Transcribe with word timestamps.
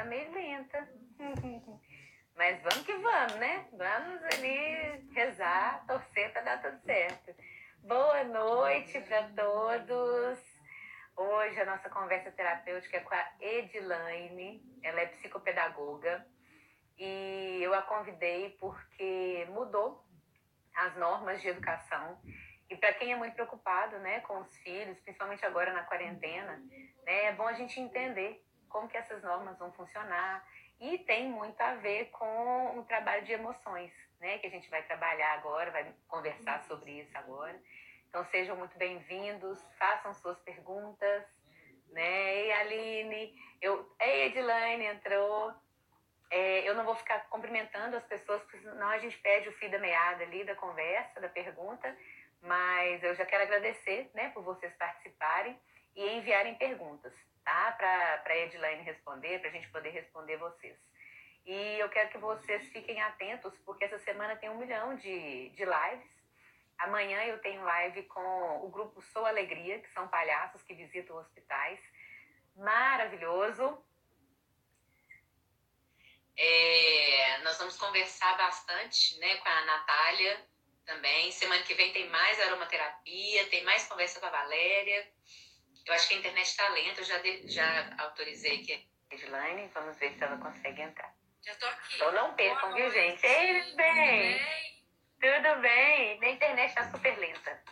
tá 0.00 0.04
meio 0.06 0.32
lenta. 0.32 0.88
Mas 2.34 2.62
vamos 2.62 2.86
que 2.86 2.96
vamos, 2.96 3.34
né? 3.34 3.68
Vamos 3.72 4.22
ali 4.24 5.06
rezar, 5.12 5.84
torcer 5.86 6.32
para 6.32 6.40
dar 6.40 6.62
tudo 6.62 6.80
certo. 6.86 7.34
Boa 7.82 8.24
noite 8.24 8.98
para 9.00 9.24
todos. 9.24 10.38
Hoje 11.14 11.60
a 11.60 11.66
nossa 11.66 11.90
conversa 11.90 12.30
terapêutica 12.30 12.96
é 12.96 13.00
com 13.00 13.14
a 13.14 13.28
Edilaine. 13.40 14.64
Ela 14.82 15.02
é 15.02 15.06
psicopedagoga 15.06 16.26
e 16.98 17.58
eu 17.60 17.74
a 17.74 17.82
convidei 17.82 18.56
porque 18.58 19.46
mudou 19.50 20.02
as 20.76 20.96
normas 20.96 21.42
de 21.42 21.48
educação. 21.48 22.18
E 22.70 22.76
para 22.76 22.94
quem 22.94 23.12
é 23.12 23.16
muito 23.16 23.34
preocupado, 23.34 23.98
né, 23.98 24.20
com 24.20 24.38
os 24.38 24.56
filhos, 24.58 24.98
principalmente 25.00 25.44
agora 25.44 25.74
na 25.74 25.82
quarentena, 25.82 26.56
né, 27.04 27.24
é 27.24 27.32
bom 27.32 27.46
a 27.46 27.52
gente 27.52 27.78
entender 27.78 28.42
como 28.70 28.88
que 28.88 28.96
essas 28.96 29.22
normas 29.22 29.58
vão 29.58 29.70
funcionar 29.72 30.46
e 30.80 30.96
tem 30.98 31.28
muito 31.28 31.60
a 31.60 31.74
ver 31.74 32.06
com 32.06 32.78
o 32.78 32.84
trabalho 32.84 33.22
de 33.24 33.32
emoções, 33.32 33.92
né, 34.18 34.38
que 34.38 34.46
a 34.46 34.50
gente 34.50 34.70
vai 34.70 34.82
trabalhar 34.84 35.34
agora, 35.34 35.70
vai 35.70 35.92
conversar 36.08 36.62
sobre 36.64 37.00
isso 37.00 37.16
agora. 37.18 37.60
Então 38.08 38.24
sejam 38.24 38.56
muito 38.56 38.76
bem-vindos, 38.78 39.62
façam 39.78 40.14
suas 40.14 40.38
perguntas, 40.40 41.24
né? 41.90 42.34
Ei, 42.34 42.52
Aline, 42.52 43.34
eu, 43.60 43.94
ei, 44.00 44.26
Edilane 44.26 44.84
entrou. 44.86 45.54
É, 46.30 46.68
eu 46.68 46.74
não 46.74 46.84
vou 46.84 46.94
ficar 46.94 47.28
cumprimentando 47.28 47.96
as 47.96 48.04
pessoas, 48.04 48.40
porque 48.42 48.58
senão 48.58 48.88
a 48.88 48.98
gente 48.98 49.18
perde 49.18 49.48
o 49.48 49.52
fio 49.52 49.70
da 49.70 49.78
meada 49.78 50.22
ali 50.22 50.44
da 50.44 50.54
conversa, 50.54 51.20
da 51.20 51.28
pergunta. 51.28 51.96
Mas 52.42 53.02
eu 53.02 53.14
já 53.14 53.26
quero 53.26 53.42
agradecer, 53.42 54.10
né, 54.14 54.30
por 54.30 54.42
vocês 54.42 54.72
participarem 54.74 55.58
e 55.94 56.08
enviarem 56.16 56.54
perguntas, 56.54 57.12
tá? 57.44 57.72
Para 57.72 58.22
a 58.26 58.36
Edilane 58.36 58.82
responder, 58.82 59.38
para 59.38 59.48
a 59.48 59.52
gente 59.52 59.68
poder 59.70 59.90
responder 59.90 60.36
vocês. 60.36 60.78
E 61.44 61.78
eu 61.78 61.88
quero 61.88 62.10
que 62.10 62.18
vocês 62.18 62.68
fiquem 62.70 63.00
atentos, 63.00 63.56
porque 63.64 63.84
essa 63.84 63.98
semana 63.98 64.36
tem 64.36 64.50
um 64.50 64.58
milhão 64.58 64.94
de, 64.96 65.48
de 65.50 65.64
lives. 65.64 66.10
Amanhã 66.78 67.24
eu 67.24 67.38
tenho 67.40 67.62
live 67.62 68.02
com 68.04 68.64
o 68.64 68.70
grupo 68.70 69.02
Sou 69.02 69.26
Alegria, 69.26 69.80
que 69.80 69.90
são 69.90 70.08
palhaços 70.08 70.62
que 70.62 70.74
visitam 70.74 71.16
hospitais. 71.16 71.80
Maravilhoso. 72.56 73.84
É, 76.36 77.38
nós 77.38 77.58
vamos 77.58 77.76
conversar 77.76 78.36
bastante 78.36 79.18
né, 79.18 79.36
com 79.36 79.48
a 79.48 79.64
Natália 79.66 80.46
também. 80.86 81.30
Semana 81.32 81.62
que 81.64 81.74
vem 81.74 81.92
tem 81.92 82.08
mais 82.08 82.40
aromaterapia, 82.40 83.48
tem 83.48 83.62
mais 83.64 83.86
conversa 83.86 84.20
com 84.20 84.26
a 84.26 84.30
Valéria. 84.30 85.12
Eu 85.86 85.94
acho 85.94 86.08
que 86.08 86.14
a 86.14 86.18
internet 86.18 86.46
está 86.46 86.68
lenta, 86.68 87.00
eu 87.00 87.04
já, 87.04 87.18
de, 87.18 87.48
já 87.48 87.94
autorizei 87.98 88.62
que 88.62 88.72
a 88.74 89.14
Edilane, 89.14 89.68
vamos 89.74 89.96
ver 89.98 90.12
se 90.12 90.22
ela 90.22 90.36
consegue 90.38 90.82
entrar. 90.82 91.14
Já 91.42 91.54
tô 91.56 91.66
aqui. 91.66 91.96
Então 91.96 92.12
não 92.12 92.34
percam, 92.34 92.74
viu, 92.74 92.90
gente? 92.90 93.26
Ei, 93.26 93.74
bem! 93.74 94.40
Tudo 95.20 95.60
bem? 95.60 96.18
Minha 96.20 96.32
internet 96.32 96.68
está 96.68 96.90
super 96.90 97.18
lenta. 97.18 97.62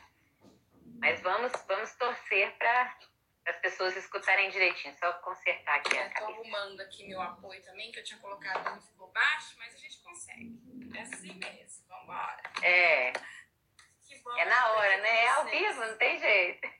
Mas 1.01 1.20
vamos, 1.20 1.53
vamos 1.67 1.95
torcer 1.95 2.51
para 2.59 2.98
as 3.47 3.56
pessoas 3.61 3.97
escutarem 3.97 4.51
direitinho. 4.51 4.95
Só 4.98 5.12
consertar 5.14 5.77
aqui 5.77 5.97
a 5.97 6.11
cabeça. 6.11 6.20
Eu 6.20 6.27
tô 6.27 6.33
arrumando 6.33 6.81
aqui 6.81 7.06
meu 7.06 7.20
apoio 7.20 7.62
também, 7.62 7.92
que 7.92 8.01
eu 8.01 8.05
tinha 8.05 8.19
colocado 8.20 8.75
no 8.75 8.83
ficou 8.83 9.11
baixo, 9.12 9.55
mas 9.59 9.75
a 9.75 9.79
gente 9.79 9.98
consegue. 10.03 10.59
É 10.95 11.01
assim 11.03 11.34
mesmo. 11.34 11.86
Vambora. 11.89 12.42
É. 12.62 13.12
é 13.12 14.45
na 14.45 14.73
hora, 14.73 14.97
né? 14.98 15.25
É 15.25 15.29
ao 15.29 15.45
vivo, 15.47 15.81
não 15.86 15.97
tem 15.97 16.19
jeito. 16.19 16.78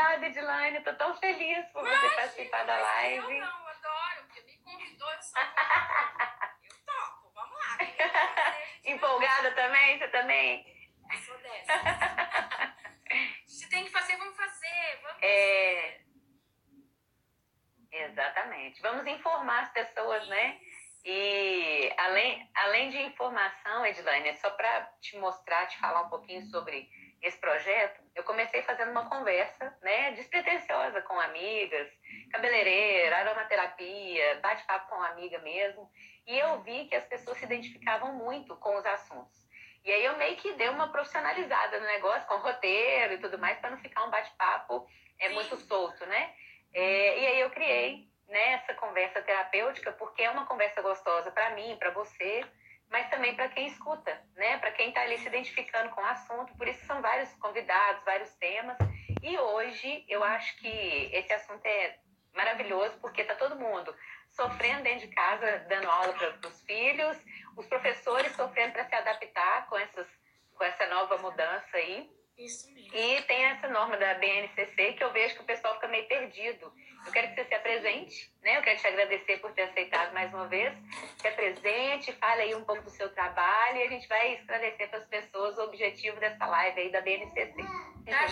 Obrigada, 0.00 0.26
Edilane. 0.26 0.76
Eu 0.76 0.84
tô 0.84 0.94
tão 0.94 1.14
feliz 1.16 1.66
por 1.72 1.82
você 1.82 2.08
participar 2.16 2.64
da 2.64 2.74
live. 2.74 3.36
Eu 3.36 3.40
não, 3.40 3.68
adoro, 3.68 4.26
porque 4.26 4.40
me 4.42 4.56
convidou, 4.62 5.08
sou 5.20 5.42
Eu 6.64 6.76
topo, 6.86 7.30
vamos 7.34 7.58
lá. 7.58 7.78
Empolgada 8.86 9.52
também? 9.52 9.98
Você 9.98 10.08
também? 10.08 10.90
Eu 11.12 11.18
sou 11.18 11.36
dessa. 11.38 12.76
Se 13.46 13.68
tem 13.68 13.84
que 13.84 13.90
fazer, 13.90 14.16
vamos 14.16 14.34
fazer. 14.36 15.00
Vamos 15.02 15.22
é... 15.22 15.82
Fazer. 15.82 16.06
Exatamente. 17.92 18.80
Vamos 18.80 19.06
informar 19.06 19.64
as 19.64 19.72
pessoas, 19.72 20.26
né? 20.28 20.58
E 21.04 21.92
além, 21.98 22.50
além 22.54 22.88
de 22.88 23.02
informação, 23.02 23.84
Edilane, 23.84 24.30
é 24.30 24.36
só 24.36 24.48
para 24.50 24.82
te 25.02 25.18
mostrar, 25.18 25.66
te 25.66 25.78
falar 25.78 26.02
um 26.02 26.08
pouquinho 26.08 26.42
sobre 26.46 26.88
esse 27.20 27.38
projeto, 27.38 27.99
eu 28.14 28.24
comecei 28.24 28.62
fazendo 28.62 28.90
uma 28.90 29.08
conversa, 29.08 29.76
né, 29.82 30.12
despretensiosa 30.12 31.00
com 31.02 31.18
amigas, 31.18 31.88
cabeleireira, 32.30 33.18
aromaterapia, 33.18 34.40
bate-papo 34.40 34.88
com 34.88 35.02
amiga 35.02 35.38
mesmo, 35.38 35.90
e 36.26 36.38
eu 36.38 36.60
vi 36.62 36.86
que 36.86 36.94
as 36.94 37.04
pessoas 37.06 37.38
se 37.38 37.44
identificavam 37.44 38.14
muito 38.14 38.56
com 38.56 38.76
os 38.76 38.86
assuntos. 38.86 39.48
E 39.84 39.90
aí 39.90 40.04
eu 40.04 40.16
meio 40.18 40.36
que 40.36 40.52
dei 40.54 40.68
uma 40.68 40.88
profissionalizada 40.92 41.80
no 41.80 41.86
negócio, 41.86 42.26
com 42.28 42.36
roteiro 42.36 43.14
e 43.14 43.18
tudo 43.18 43.38
mais, 43.38 43.58
para 43.58 43.70
não 43.70 43.78
ficar 43.78 44.04
um 44.04 44.10
bate-papo 44.10 44.86
é, 45.18 45.30
muito 45.30 45.56
solto, 45.56 46.04
né? 46.06 46.34
É, 46.74 47.18
e 47.18 47.26
aí 47.26 47.40
eu 47.40 47.50
criei 47.50 48.08
né, 48.28 48.52
essa 48.52 48.74
conversa 48.74 49.22
terapêutica, 49.22 49.92
porque 49.92 50.22
é 50.22 50.30
uma 50.30 50.46
conversa 50.46 50.82
gostosa 50.82 51.30
para 51.30 51.50
mim, 51.50 51.76
para 51.78 51.90
você, 51.90 52.44
mas 52.90 53.08
também 53.08 53.34
para 53.34 53.48
quem 53.48 53.68
escuta, 53.68 54.20
né? 54.34 54.58
Para 54.58 54.72
quem 54.72 54.88
está 54.88 55.02
ali 55.02 55.16
se 55.18 55.28
identificando 55.28 55.90
com 55.90 56.00
o 56.00 56.06
assunto. 56.06 56.54
Por 56.56 56.66
isso 56.66 56.84
são 56.86 57.00
vários 57.00 57.32
convidados, 57.34 58.04
vários 58.04 58.34
temas. 58.34 58.76
E 59.22 59.38
hoje 59.38 60.04
eu 60.08 60.24
acho 60.24 60.56
que 60.58 60.68
esse 61.12 61.32
assunto 61.32 61.64
é 61.64 61.98
maravilhoso 62.34 62.98
porque 63.00 63.22
está 63.22 63.34
todo 63.34 63.58
mundo 63.58 63.94
sofrendo 64.30 64.82
dentro 64.82 65.08
de 65.08 65.14
casa, 65.14 65.66
dando 65.68 65.90
aula 65.90 66.12
para 66.12 66.48
os 66.48 66.62
filhos, 66.62 67.16
os 67.56 67.66
professores 67.66 68.32
sofrendo 68.32 68.72
para 68.72 68.84
se 68.84 68.94
adaptar 68.94 69.68
com 69.68 69.76
essas 69.78 70.06
com 70.54 70.64
essa 70.64 70.86
nova 70.88 71.16
mudança 71.16 71.74
aí. 71.74 72.10
Isso 72.40 72.72
mesmo. 72.72 72.94
E 72.94 73.22
tem 73.22 73.44
essa 73.44 73.68
norma 73.68 73.96
da 73.98 74.14
BNCC 74.14 74.94
que 74.94 75.04
eu 75.04 75.12
vejo 75.12 75.36
que 75.36 75.42
o 75.42 75.46
pessoal 75.46 75.74
fica 75.74 75.88
meio 75.88 76.08
perdido. 76.08 76.72
Eu 77.04 77.12
quero 77.12 77.28
que 77.28 77.34
você 77.34 77.44
se 77.44 77.54
apresente, 77.54 78.32
né? 78.42 78.58
Eu 78.58 78.62
quero 78.62 78.78
te 78.78 78.86
agradecer 78.86 79.38
por 79.40 79.52
ter 79.52 79.62
aceitado 79.62 80.12
mais 80.12 80.32
uma 80.32 80.48
vez. 80.48 80.74
Se 81.18 81.28
apresente, 81.28 82.12
fale 82.14 82.42
aí 82.42 82.54
um 82.54 82.64
pouco 82.64 82.82
do 82.82 82.90
seu 82.90 83.12
trabalho 83.12 83.78
e 83.78 83.82
a 83.82 83.88
gente 83.88 84.08
vai 84.08 84.34
esclarecer 84.34 84.88
para 84.88 84.98
as 84.98 85.06
pessoas 85.06 85.56
o 85.58 85.62
objetivo 85.62 86.18
dessa 86.18 86.46
live 86.46 86.80
aí 86.80 86.90
da 86.90 87.00
BNCC. 87.00 87.54
Tá, 88.06 88.26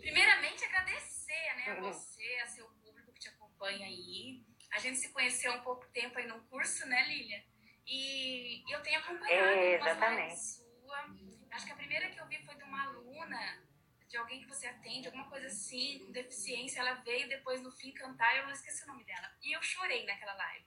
Primeiramente, 0.00 0.64
agradecer 0.64 1.54
né, 1.56 1.64
a 1.68 1.74
uhum. 1.74 1.92
você, 1.92 2.40
a 2.42 2.46
seu 2.46 2.66
público 2.82 3.12
que 3.12 3.20
te 3.20 3.28
acompanha 3.28 3.86
aí. 3.86 4.42
A 4.72 4.78
gente 4.78 4.98
se 4.98 5.12
conheceu 5.12 5.52
há 5.52 5.56
um 5.56 5.62
pouco 5.62 5.86
tempo 5.92 6.18
aí 6.18 6.26
no 6.26 6.40
curso, 6.44 6.86
né, 6.86 7.04
Lilia? 7.08 7.42
E 7.86 8.62
eu 8.72 8.80
tenho 8.82 9.00
acompanhado 9.00 9.48
é, 9.48 9.74
exatamente. 9.74 10.36
sua. 10.36 11.04
Acho 11.52 11.66
que 11.66 11.72
a 11.72 11.76
primeira 11.76 12.08
que 12.10 12.20
eu 12.20 12.26
vi 12.26 12.42
foi 12.44 12.54
de 12.54 12.62
uma 12.64 12.82
aluna 12.82 13.70
de 14.08 14.16
alguém 14.16 14.40
que 14.40 14.48
você 14.48 14.66
atende, 14.66 15.06
alguma 15.06 15.28
coisa 15.28 15.46
assim, 15.46 16.00
com 16.04 16.10
deficiência, 16.10 16.80
ela 16.80 16.94
veio 16.94 17.28
depois 17.28 17.62
no 17.62 17.70
fim 17.70 17.92
cantar, 17.92 18.36
eu 18.36 18.44
não 18.44 18.52
esqueci 18.52 18.82
o 18.84 18.88
nome 18.88 19.04
dela. 19.04 19.30
E 19.40 19.56
eu 19.56 19.62
chorei 19.62 20.04
naquela 20.04 20.34
live. 20.34 20.66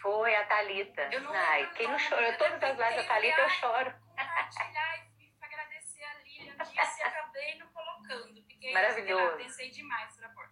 Foi 0.00 0.34
a 0.34 0.46
Thalita. 0.46 1.02
Eu 1.12 1.20
não 1.20 1.32
Ai, 1.32 1.70
quem 1.74 1.86
não 1.86 1.98
chorou? 1.98 2.32
Todas 2.38 2.62
as 2.62 2.78
lives 2.78 2.96
da 2.96 3.04
Thalita 3.04 3.40
eu 3.40 3.48
choro. 3.50 3.92
Compartilhar 4.08 5.06
e 5.18 5.34
agradecer 5.40 6.02
a 6.02 6.14
Lilian 6.22 6.56
disse 6.56 7.00
e 7.00 7.02
acabei 7.02 7.58
não 7.58 7.66
colocando. 7.72 8.42
Fiquei, 8.44 8.72
Maravilhoso. 8.72 9.36
pensei 9.36 9.70
demais 9.70 10.16
pra 10.16 10.28
pôr. 10.30 10.50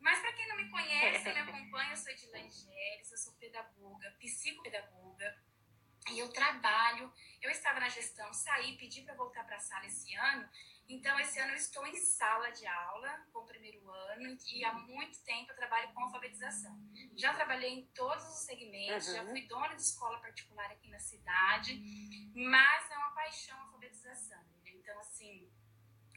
Mas 0.00 0.20
para 0.20 0.32
quem 0.32 0.48
não 0.48 0.56
me 0.56 0.70
conhece, 0.70 1.24
me 1.32 1.38
acompanha, 1.38 1.90
eu 1.90 1.96
sou 1.96 2.12
Edilane 2.12 2.50
Geres, 2.50 3.12
eu 3.12 3.18
sou 3.18 3.34
pedagoga, 3.34 4.10
psicopedagoga. 4.18 5.51
E 6.10 6.18
eu 6.18 6.28
trabalho, 6.30 7.12
eu 7.40 7.50
estava 7.50 7.80
na 7.80 7.88
gestão, 7.88 8.32
saí, 8.32 8.76
pedi 8.76 9.02
para 9.02 9.14
voltar 9.14 9.44
para 9.44 9.56
a 9.56 9.60
sala 9.60 9.86
esse 9.86 10.14
ano 10.14 10.48
então, 10.88 11.18
esse 11.20 11.38
ano 11.38 11.52
eu 11.52 11.56
estou 11.56 11.86
em 11.86 11.96
sala 11.96 12.50
de 12.50 12.66
aula 12.66 13.26
com 13.32 13.40
o 13.40 13.46
primeiro 13.46 13.88
ano 13.90 14.36
e 14.46 14.64
há 14.64 14.74
muito 14.74 15.22
tempo 15.24 15.50
eu 15.50 15.56
trabalho 15.56 15.92
com 15.94 16.04
alfabetização. 16.04 16.78
Já 17.16 17.32
trabalhei 17.32 17.70
em 17.70 17.86
todos 17.88 18.24
os 18.24 18.44
segmentos, 18.44 19.08
uhum. 19.08 19.14
já 19.14 19.24
fui 19.26 19.46
dona 19.46 19.74
de 19.74 19.82
escola 19.82 20.20
particular 20.20 20.70
aqui 20.70 20.88
na 20.90 20.98
cidade, 20.98 21.80
mas 22.34 22.90
é 22.90 22.98
uma 22.98 23.10
paixão 23.12 23.56
a 23.56 23.62
alfabetização. 23.62 24.44
Então, 24.66 24.98
assim, 25.00 25.50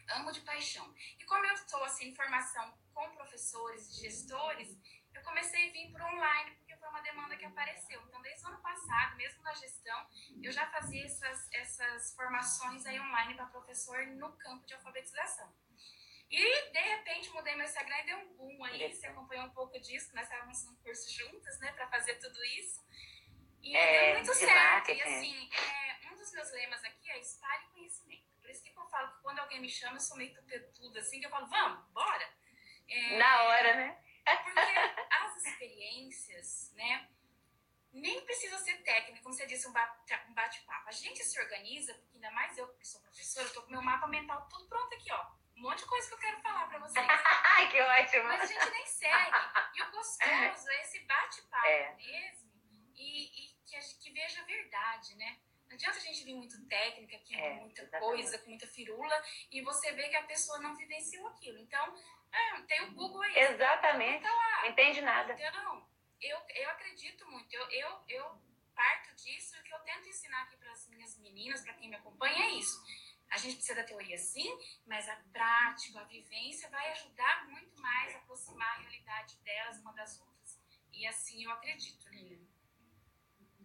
amo 0.09 0.31
de 0.31 0.41
paixão. 0.41 0.93
E 1.19 1.23
como 1.23 1.45
eu 1.45 1.53
estou 1.53 1.81
assim, 1.85 2.09
em 2.09 2.15
formação 2.15 2.77
com 2.93 3.09
professores 3.11 3.89
e 3.91 4.01
gestores, 4.01 4.77
eu 5.13 5.21
comecei 5.23 5.69
a 5.69 5.71
vir 5.71 5.91
para 5.93 6.11
online, 6.13 6.57
foi 6.85 6.89
uma 6.91 7.01
demanda 7.01 7.35
que 7.35 7.45
apareceu. 7.45 8.01
Então, 8.07 8.21
desde 8.21 8.43
o 8.45 8.47
ano 8.47 8.61
passado, 8.61 9.15
mesmo 9.15 9.41
na 9.41 9.53
gestão, 9.53 10.07
eu 10.41 10.51
já 10.51 10.67
fazia 10.67 11.03
essas, 11.03 11.51
essas 11.51 12.15
formações 12.15 12.85
aí 12.85 12.99
online 12.99 13.33
para 13.33 13.47
professor 13.47 14.05
no 14.07 14.37
campo 14.37 14.65
de 14.65 14.73
alfabetização. 14.75 15.51
E, 16.29 16.71
de 16.71 16.79
repente, 16.79 17.29
mudei 17.31 17.55
meu 17.55 17.65
Instagram 17.65 17.97
e 17.99 18.05
deu 18.05 18.17
um 18.17 18.33
boom 18.35 18.63
aí. 18.65 18.93
Você 18.93 19.07
acompanhou 19.07 19.45
um 19.45 19.51
pouco 19.51 19.79
disso, 19.79 20.13
nós 20.13 20.25
estávamos 20.25 20.63
num 20.65 20.75
curso 20.77 21.11
juntas, 21.11 21.59
né, 21.59 21.71
para 21.71 21.87
fazer 21.87 22.15
tudo 22.15 22.43
isso. 22.45 22.85
E 23.61 23.75
é, 23.75 24.05
deu 24.05 24.15
muito 24.15 24.33
certo. 24.33 24.91
E, 24.91 25.01
assim, 25.01 25.49
é, 25.53 26.11
um 26.11 26.15
dos 26.15 26.31
meus 26.33 26.51
lemas 26.51 26.83
aqui 26.83 27.09
é 27.09 27.19
espalhe 27.19 27.67
conhecimento. 27.69 28.25
Por 28.39 28.49
isso 28.49 28.63
que 28.63 28.69
eu 28.77 28.89
falo 28.89 29.11
que 29.11 29.21
quando 29.23 29.39
alguém 29.39 29.59
me 29.59 29.69
chama, 29.69 29.95
eu 29.95 30.01
sou 30.01 30.17
meio 30.17 30.35
tudo 30.75 30.99
assim, 30.99 31.19
que 31.19 31.25
eu 31.25 31.31
falo, 31.31 31.47
vamos, 31.47 31.83
bora. 31.91 32.29
É, 32.87 33.17
Na 33.17 33.43
hora, 33.43 33.73
né? 33.75 34.04
Porque 34.25 35.05
às 35.11 35.37
experiências, 35.37 36.73
né? 36.75 37.09
Nem 37.91 38.19
precisa 38.25 38.57
ser 38.59 38.83
técnica, 38.83 39.23
como 39.23 39.33
você 39.33 39.45
disse, 39.45 39.67
um 39.67 39.71
bate-papo. 39.71 40.89
A 40.89 40.91
gente 40.91 41.23
se 41.23 41.39
organiza, 41.39 41.93
porque 41.93 42.15
ainda 42.15 42.31
mais 42.31 42.57
eu 42.57 42.67
que 42.75 42.85
sou 42.85 42.99
professora, 43.01 43.47
eu 43.47 43.53
tô 43.53 43.61
com 43.61 43.71
meu 43.71 43.81
mapa 43.81 44.07
mental 44.07 44.47
tudo 44.49 44.67
pronto 44.67 44.93
aqui, 44.93 45.11
ó. 45.11 45.31
Um 45.55 45.61
monte 45.61 45.79
de 45.79 45.85
coisa 45.85 46.07
que 46.07 46.13
eu 46.13 46.17
quero 46.17 46.41
falar 46.41 46.67
pra 46.67 46.79
vocês. 46.79 47.05
Ai, 47.55 47.71
que 47.71 47.79
ótimo! 47.79 48.23
Mas 48.25 48.41
a 48.41 48.45
gente 48.45 48.69
nem 48.69 48.85
segue. 48.85 49.37
E 49.75 49.81
o 49.81 49.91
gostoso 49.91 50.69
é 50.69 50.81
esse 50.81 50.99
bate-papo 51.05 51.67
é. 51.67 51.95
mesmo 51.95 52.45
e, 52.95 53.45
e 53.45 53.55
que, 53.65 53.75
a, 53.75 53.79
que 53.79 54.11
veja 54.11 54.41
a 54.41 54.45
verdade, 54.45 55.15
né? 55.15 55.39
Não 55.67 55.75
adianta 55.75 55.97
a 55.97 56.01
gente 56.01 56.23
vir 56.23 56.35
muito 56.35 56.63
técnica, 56.67 57.15
aqui, 57.15 57.35
é, 57.35 57.55
muita 57.55 57.81
exatamente. 57.81 58.07
coisa, 58.07 58.39
com 58.39 58.49
muita 58.49 58.67
firula, 58.67 59.23
e 59.51 59.61
você 59.61 59.91
vê 59.93 60.07
que 60.09 60.15
a 60.15 60.23
pessoa 60.23 60.59
não 60.59 60.75
vivenciou 60.75 61.27
aquilo. 61.27 61.57
Então, 61.57 61.95
é, 62.35 62.61
tem 62.61 62.81
o 62.83 62.93
Google 62.93 63.21
aí. 63.21 63.37
Exatamente. 63.37 64.17
Então, 64.17 64.39
ah, 64.39 64.67
Entende 64.67 65.01
nada. 65.01 65.33
Então, 65.33 65.87
eu, 66.21 66.37
eu 66.55 66.69
acredito 66.69 67.25
muito. 67.29 67.53
Eu, 67.53 67.69
eu, 67.71 68.03
eu 68.09 68.41
parto 68.73 69.15
disso 69.15 69.55
e 69.55 69.59
o 69.59 69.63
que 69.63 69.73
eu 69.73 69.79
tento 69.79 70.07
ensinar 70.07 70.41
aqui 70.43 70.57
para 70.57 70.71
as 70.71 70.87
minhas 70.89 71.17
meninas, 71.19 71.61
para 71.61 71.73
quem 71.73 71.89
me 71.89 71.95
acompanha, 71.95 72.45
é 72.45 72.49
isso. 72.51 72.83
A 73.31 73.37
gente 73.37 73.55
precisa 73.55 73.81
da 73.81 73.83
teoria 73.83 74.17
sim, 74.17 74.49
mas 74.85 75.09
a 75.09 75.15
prática, 75.31 75.99
a 75.99 76.03
vivência 76.03 76.69
vai 76.69 76.91
ajudar 76.91 77.47
muito 77.47 77.79
mais 77.81 78.13
a 78.15 78.19
aproximar 78.19 78.75
a 78.75 78.81
realidade 78.81 79.37
delas 79.37 79.79
uma 79.79 79.93
das 79.93 80.19
outras. 80.19 80.59
E 80.93 81.07
assim 81.07 81.43
eu 81.43 81.51
acredito, 81.51 82.07
Lilian. 82.09 82.45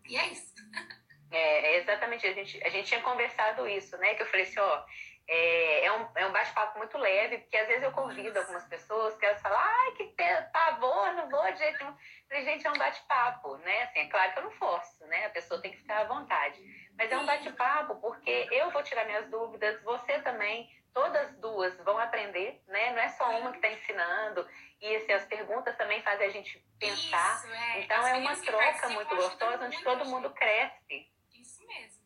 E 0.06 0.16
é 0.16 0.28
isso. 0.28 0.54
É, 1.32 1.74
é 1.74 1.76
exatamente, 1.76 2.26
a 2.26 2.32
gente, 2.32 2.60
a 2.64 2.68
gente 2.68 2.88
tinha 2.88 3.00
conversado 3.02 3.64
isso, 3.68 3.96
né? 3.98 4.16
Que 4.16 4.22
eu 4.22 4.26
falei 4.26 4.42
assim, 4.42 4.58
ó, 4.58 4.84
é, 5.32 5.84
é 5.84 5.92
um, 5.92 6.08
é 6.16 6.26
um 6.26 6.32
bate-papo 6.32 6.76
muito 6.76 6.98
leve, 6.98 7.38
porque 7.38 7.56
às 7.56 7.68
vezes 7.68 7.84
eu 7.84 7.92
convido 7.92 8.36
algumas 8.36 8.64
pessoas 8.64 9.16
que 9.16 9.24
elas 9.24 9.40
falam, 9.40 9.60
ai, 9.60 9.92
que 9.92 10.12
pavor, 10.52 11.12
não 11.14 11.28
vou 11.30 11.52
de 11.52 11.58
jeito 11.58 11.78
nenhum. 11.78 11.96
Falei, 12.28 12.44
gente, 12.44 12.66
é 12.66 12.70
um 12.70 12.76
bate-papo, 12.76 13.56
né? 13.58 13.84
Assim, 13.84 14.00
é 14.00 14.06
claro 14.08 14.32
que 14.32 14.38
eu 14.40 14.42
não 14.42 14.50
forço, 14.50 15.06
né? 15.06 15.26
A 15.26 15.30
pessoa 15.30 15.62
tem 15.62 15.70
que 15.70 15.76
ficar 15.76 16.00
à 16.00 16.04
vontade. 16.04 16.60
Mas 16.98 17.12
é 17.12 17.16
um 17.16 17.24
bate-papo, 17.24 17.94
porque 18.00 18.48
eu 18.50 18.72
vou 18.72 18.82
tirar 18.82 19.04
minhas 19.04 19.28
dúvidas, 19.28 19.80
você 19.84 20.20
também, 20.20 20.68
todas 20.92 21.32
duas 21.36 21.78
vão 21.78 21.96
aprender, 21.96 22.60
né? 22.66 22.90
Não 22.90 22.98
é 23.00 23.08
só 23.10 23.30
uma 23.38 23.52
que 23.52 23.58
está 23.58 23.68
ensinando. 23.68 24.44
E 24.80 24.96
assim, 24.96 25.12
as 25.12 25.26
perguntas 25.26 25.76
também 25.76 26.02
fazem 26.02 26.26
a 26.26 26.30
gente 26.30 26.58
pensar. 26.76 27.36
Isso, 27.36 27.52
é. 27.52 27.80
Então 27.82 28.04
é 28.04 28.14
uma 28.14 28.36
troca 28.36 28.88
muito 28.88 29.14
gostosa, 29.14 29.64
onde 29.64 29.80
todo 29.84 30.06
mundo 30.06 30.28
cresce. 30.30 31.08
Isso 31.32 31.64
mesmo. 31.68 32.02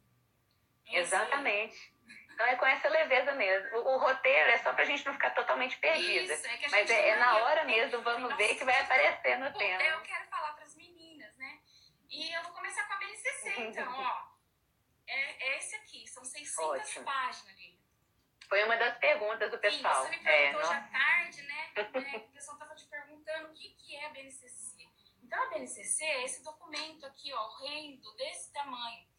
É 0.89 0.99
Exatamente. 0.99 1.94
Então 2.35 2.47
é 2.47 2.57
com 2.57 2.67
essa 2.67 2.89
leveza 2.89 3.33
mesmo. 3.33 3.79
O, 3.79 3.95
o 3.95 3.99
roteiro 3.99 4.51
é 4.51 4.59
só 4.59 4.73
pra 4.73 4.85
gente 4.85 5.07
não 5.07 5.13
ficar 5.13 5.31
totalmente 5.31 5.79
perdida. 5.79 6.35
Isso, 6.35 6.47
é 6.47 6.69
Mas 6.69 6.91
é, 6.91 7.11
é, 7.11 7.17
na 7.17 7.37
hora 7.37 7.65
mesmo, 7.65 8.03
vamos 8.03 8.37
ver 8.37 8.57
que 8.57 8.65
vai 8.65 8.81
aparecer 8.81 9.39
no 9.39 9.53
tema. 9.57 9.83
Eu 9.83 10.01
quero 10.01 10.27
falar 10.27 10.53
pras 10.55 10.75
meninas, 10.75 11.33
né? 11.37 11.61
E 12.11 12.33
eu 12.35 12.43
vou 12.43 12.53
começar 12.53 12.87
com 12.89 12.95
a 12.95 12.97
BNCC, 12.97 13.61
então, 13.63 13.89
ó. 13.89 14.35
É, 15.07 15.47
é 15.47 15.59
esse 15.59 15.77
aqui, 15.77 16.09
são 16.09 16.25
600 16.25 16.59
Ótimo. 16.59 17.05
páginas 17.05 17.55
ali. 17.55 17.79
Foi 18.49 18.65
uma 18.65 18.77
das 18.77 18.99
perguntas 18.99 19.51
do 19.51 19.59
pessoal. 19.59 20.05
Sim, 20.05 20.11
você 20.11 20.17
me 20.17 20.25
perguntou 20.25 20.61
é, 20.61 20.65
já 20.65 20.81
não... 20.81 20.91
tarde, 20.91 21.43
né? 21.43 21.71
É, 21.77 22.17
o 22.17 22.33
pessoal 22.33 22.59
tava 22.59 22.75
te 22.75 22.87
perguntando 22.87 23.49
o 23.49 23.53
que, 23.53 23.71
que 23.75 23.97
é 23.97 24.07
a 24.07 24.09
BNCC. 24.11 24.89
Então, 25.23 25.41
a 25.41 25.47
BNCC 25.51 26.05
é 26.05 26.25
esse 26.25 26.43
documento 26.43 27.07
aqui, 27.07 27.33
ó, 27.33 27.49
rendo, 27.59 28.13
desse 28.17 28.53
tamanho 28.53 29.14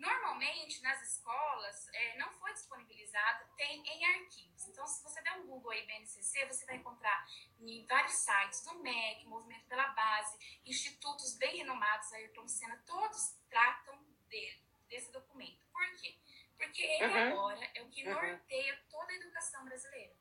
Normalmente, 0.00 0.82
nas 0.82 1.02
escolas, 1.02 1.86
é, 1.92 2.16
não 2.16 2.32
foi 2.32 2.54
disponibilizado, 2.54 3.44
tem 3.54 3.86
em 3.86 4.04
arquivos. 4.06 4.66
Então, 4.66 4.86
se 4.86 5.02
você 5.02 5.20
der 5.20 5.32
um 5.34 5.46
Google 5.46 5.72
aí, 5.72 5.86
BNCC, 5.86 6.46
você 6.46 6.64
vai 6.64 6.76
encontrar 6.76 7.26
em 7.60 7.84
vários 7.84 8.14
sites 8.14 8.64
do 8.64 8.78
MEC, 8.78 9.26
Movimento 9.26 9.66
pela 9.66 9.88
Base, 9.88 10.38
institutos 10.64 11.36
bem 11.36 11.58
renomados, 11.58 12.10
Ayrton 12.14 12.48
Senna, 12.48 12.82
todos 12.86 13.36
tratam 13.50 14.02
dele, 14.30 14.64
desse 14.88 15.12
documento. 15.12 15.66
Por 15.70 15.94
quê? 15.96 16.18
Porque 16.56 16.80
ele 16.82 17.06
uhum. 17.06 17.32
agora 17.32 17.70
é 17.74 17.82
o 17.82 17.90
que 17.90 18.02
uhum. 18.08 18.14
norteia 18.14 18.82
toda 18.88 19.12
a 19.12 19.16
educação 19.16 19.62
brasileira. 19.66 20.16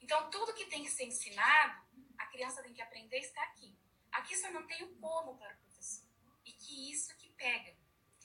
Então, 0.00 0.30
tudo 0.30 0.54
que 0.54 0.66
tem 0.66 0.84
que 0.84 0.90
ser 0.90 1.06
ensinado, 1.06 1.82
a 2.16 2.26
criança 2.26 2.62
tem 2.62 2.72
que 2.72 2.82
aprender 2.82 3.18
está 3.18 3.42
aqui. 3.42 3.76
Aqui 4.12 4.36
só 4.36 4.48
não 4.52 4.64
tem 4.64 4.80
o 4.84 4.94
como 5.00 5.36
para 5.38 5.54
o 5.54 5.58
professor. 5.58 6.06
E 6.44 6.52
que 6.52 6.92
isso 6.92 7.16
que 7.16 7.30
pega 7.30 7.74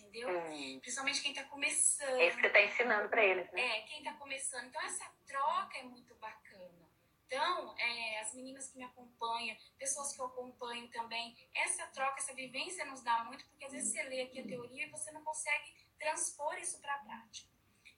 entendeu? 0.10 0.30
Hum. 0.30 0.80
Principalmente 0.80 1.22
quem 1.22 1.32
está 1.32 1.44
começando. 1.46 2.20
É 2.20 2.28
isso 2.28 2.36
que 2.36 2.42
você 2.42 2.48
está 2.48 2.62
ensinando 2.62 3.10
para 3.10 3.24
eles, 3.24 3.52
né? 3.52 3.62
É, 3.62 3.82
quem 3.84 4.00
está 4.00 4.14
começando. 4.14 4.66
Então, 4.66 4.82
essa 4.82 5.06
troca 5.26 5.78
é 5.78 5.84
muito 5.84 6.16
bacana. 6.16 6.90
Então, 7.26 7.76
é, 7.78 8.20
as 8.22 8.34
meninas 8.34 8.70
que 8.70 8.78
me 8.78 8.84
acompanham, 8.84 9.56
pessoas 9.78 10.14
que 10.14 10.20
eu 10.20 10.26
acompanho 10.26 10.90
também, 10.90 11.38
essa 11.54 11.86
troca, 11.88 12.18
essa 12.18 12.34
vivência 12.34 12.84
nos 12.86 13.04
dá 13.04 13.24
muito, 13.26 13.46
porque 13.46 13.66
às 13.66 13.72
vezes 13.72 13.92
você 13.92 14.02
lê 14.04 14.22
aqui 14.22 14.40
a 14.40 14.48
teoria 14.48 14.88
e 14.88 14.90
você 14.90 15.12
não 15.12 15.24
consegue 15.24 15.76
transpor 16.00 16.58
isso 16.58 16.82
para 16.82 16.96
a 16.96 17.00
prática. 17.00 17.50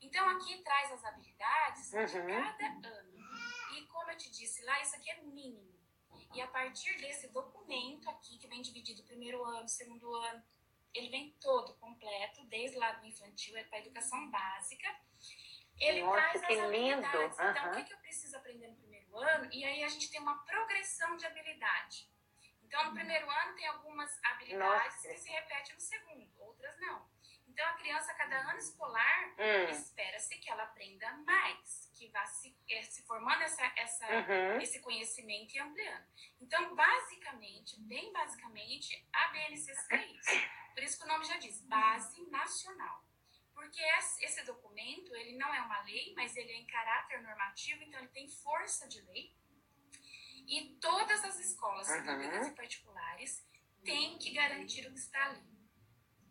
Então, 0.01 0.27
aqui 0.29 0.61
traz 0.63 0.91
as 0.91 1.05
habilidades 1.05 1.93
uhum. 1.93 2.05
de 2.05 2.67
cada 2.67 2.87
ano. 2.89 3.21
E 3.77 3.85
como 3.87 4.11
eu 4.11 4.17
te 4.17 4.29
disse 4.29 4.61
lá, 4.63 4.81
isso 4.81 4.95
aqui 4.97 5.09
é 5.09 5.21
mínimo. 5.21 5.71
E 6.33 6.41
a 6.41 6.47
partir 6.47 6.97
desse 6.97 7.27
documento 7.29 8.09
aqui, 8.09 8.37
que 8.37 8.47
vem 8.47 8.61
dividido 8.61 9.03
primeiro 9.03 9.43
ano, 9.43 9.67
segundo 9.67 10.13
ano, 10.13 10.43
ele 10.93 11.09
vem 11.09 11.31
todo 11.39 11.73
completo, 11.75 12.43
desde 12.45 12.77
lá 12.77 12.91
do 12.93 13.05
infantil, 13.05 13.57
é 13.57 13.63
para 13.63 13.79
educação 13.79 14.29
básica. 14.29 14.87
Ele 15.79 16.03
Nossa, 16.03 16.15
traz 16.15 16.45
que 16.45 16.53
as 16.53 16.69
lindo. 16.71 17.05
habilidades. 17.05 17.39
Uhum. 17.39 17.49
Então, 17.49 17.71
o 17.71 17.75
que, 17.75 17.83
que 17.85 17.93
eu 17.93 17.97
preciso 17.97 18.37
aprender 18.37 18.67
no 18.67 18.75
primeiro 18.75 19.17
ano? 19.17 19.49
E 19.51 19.63
aí 19.63 19.83
a 19.83 19.87
gente 19.87 20.11
tem 20.11 20.21
uma 20.21 20.37
progressão 20.43 21.17
de 21.17 21.25
habilidade. 21.25 22.09
Então, 22.63 22.85
no 22.85 22.93
primeiro 22.93 23.29
ano 23.29 23.55
tem 23.55 23.67
algumas 23.67 24.17
habilidades 24.23 24.95
Nossa. 24.95 25.09
que 25.09 25.17
se 25.17 25.29
repetem 25.29 25.75
no 25.75 25.81
segundo, 25.81 26.31
outras 26.39 26.79
não. 26.79 27.09
Então, 27.47 27.67
a 27.67 27.73
criança, 27.73 28.13
cada 28.13 28.49
ano 28.49 28.59
escolar, 28.59 29.35
hum. 29.37 29.69
espera-se 29.69 30.37
que 30.37 30.49
ela 30.49 30.63
aprenda 30.63 31.11
mais, 31.17 31.90
que 32.01 32.09
vá 32.09 32.25
se, 32.25 32.57
é, 32.67 32.81
se 32.81 33.03
formando 33.03 33.43
essa, 33.43 33.63
essa, 33.75 34.07
uhum. 34.07 34.59
esse 34.59 34.79
conhecimento 34.79 35.55
e 35.55 35.59
ampliando. 35.59 36.03
Então, 36.39 36.75
basicamente, 36.75 37.79
bem 37.81 38.11
basicamente, 38.11 39.07
a 39.13 39.27
BNCC 39.27 39.93
é 39.93 40.05
isso. 40.07 40.31
Por 40.73 40.83
isso 40.83 40.97
que 40.97 41.03
o 41.03 41.07
nome 41.07 41.25
já 41.25 41.37
diz, 41.37 41.61
Base 41.61 42.27
Nacional. 42.31 43.05
Porque 43.53 43.79
esse 44.21 44.43
documento, 44.45 45.15
ele 45.15 45.37
não 45.37 45.53
é 45.53 45.61
uma 45.61 45.81
lei, 45.81 46.11
mas 46.15 46.35
ele 46.35 46.51
é 46.51 46.55
em 46.55 46.65
caráter 46.65 47.21
normativo, 47.21 47.83
então 47.83 47.99
ele 47.99 48.09
tem 48.09 48.27
força 48.27 48.87
de 48.87 48.99
lei. 49.01 49.35
E 50.47 50.75
todas 50.81 51.23
as 51.23 51.39
escolas, 51.39 51.87
uhum. 51.87 52.03
públicas 52.03 52.47
e 52.47 52.55
particulares, 52.55 53.47
têm 53.83 54.17
que 54.17 54.31
garantir 54.31 54.87
o 54.87 54.93
que 54.93 54.99
está 54.99 55.23
ali. 55.25 55.50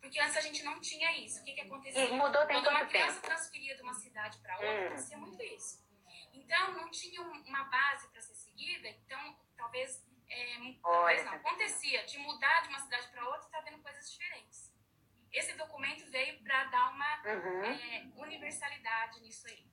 Porque 0.00 0.18
antes 0.18 0.36
a 0.36 0.40
gente 0.40 0.62
não 0.62 0.80
tinha 0.80 1.12
isso. 1.18 1.40
O 1.40 1.44
que, 1.44 1.52
que 1.52 1.60
acontecia? 1.60 2.04
E 2.04 2.12
mudou 2.12 2.46
tem 2.46 2.56
Quando 2.56 2.70
uma 2.70 2.86
criança 2.86 3.20
tempo. 3.20 3.26
transferia 3.26 3.76
de 3.76 3.82
uma 3.82 3.94
cidade 3.94 4.38
para 4.38 4.54
outra, 4.54 4.70
hum. 4.70 4.86
acontecia 4.86 5.18
muito 5.18 5.42
isso. 5.42 5.90
Então, 6.32 6.72
não 6.72 6.90
tinha 6.90 7.20
uma 7.22 7.64
base 7.64 8.08
para 8.08 8.20
ser 8.20 8.34
seguida, 8.34 8.88
então 8.88 9.38
talvez 9.56 10.04
é, 10.28 10.56
talvez 10.80 11.24
não, 11.24 11.32
acontecia 11.34 12.04
de 12.04 12.18
mudar 12.18 12.62
de 12.62 12.68
uma 12.68 12.78
cidade 12.78 13.08
para 13.08 13.28
outra 13.28 13.48
e 13.48 13.50
tá 13.50 13.60
vendo 13.60 13.82
coisas 13.82 14.10
diferentes. 14.10 14.72
Esse 15.32 15.52
documento 15.54 16.08
veio 16.10 16.42
para 16.42 16.64
dar 16.64 16.90
uma 16.90 17.22
uhum. 17.24 17.64
é, 17.64 18.06
universalidade 18.16 19.20
nisso 19.20 19.46
aí. 19.46 19.64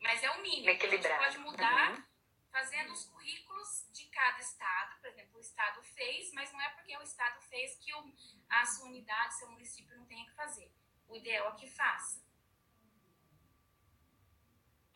Mas 0.00 0.22
é 0.22 0.30
o 0.30 0.42
mínimo. 0.42 0.68
A 0.68 0.72
gente 0.72 1.08
pode 1.08 1.38
mudar 1.38 1.92
uhum. 1.92 2.04
Fazendo 2.50 2.92
os 2.92 3.04
currículos 3.04 3.88
de 3.92 4.06
cada 4.06 4.38
estado. 4.38 5.00
Por 5.00 5.08
exemplo, 5.08 5.36
o 5.36 5.40
estado 5.40 5.82
fez, 5.82 6.32
mas 6.32 6.52
não 6.52 6.60
é 6.60 6.70
porque 6.70 6.96
o 6.96 7.02
estado 7.02 7.40
fez 7.42 7.76
que 7.76 7.94
o, 7.94 8.12
a 8.48 8.66
sua 8.66 8.86
unidade, 8.86 9.38
seu 9.38 9.50
município 9.50 9.96
não 9.96 10.06
tenha 10.06 10.24
que 10.24 10.34
fazer. 10.34 10.72
O 11.08 11.16
ideal 11.16 11.52
é 11.52 11.56
que 11.56 11.70
faça. 11.70 12.28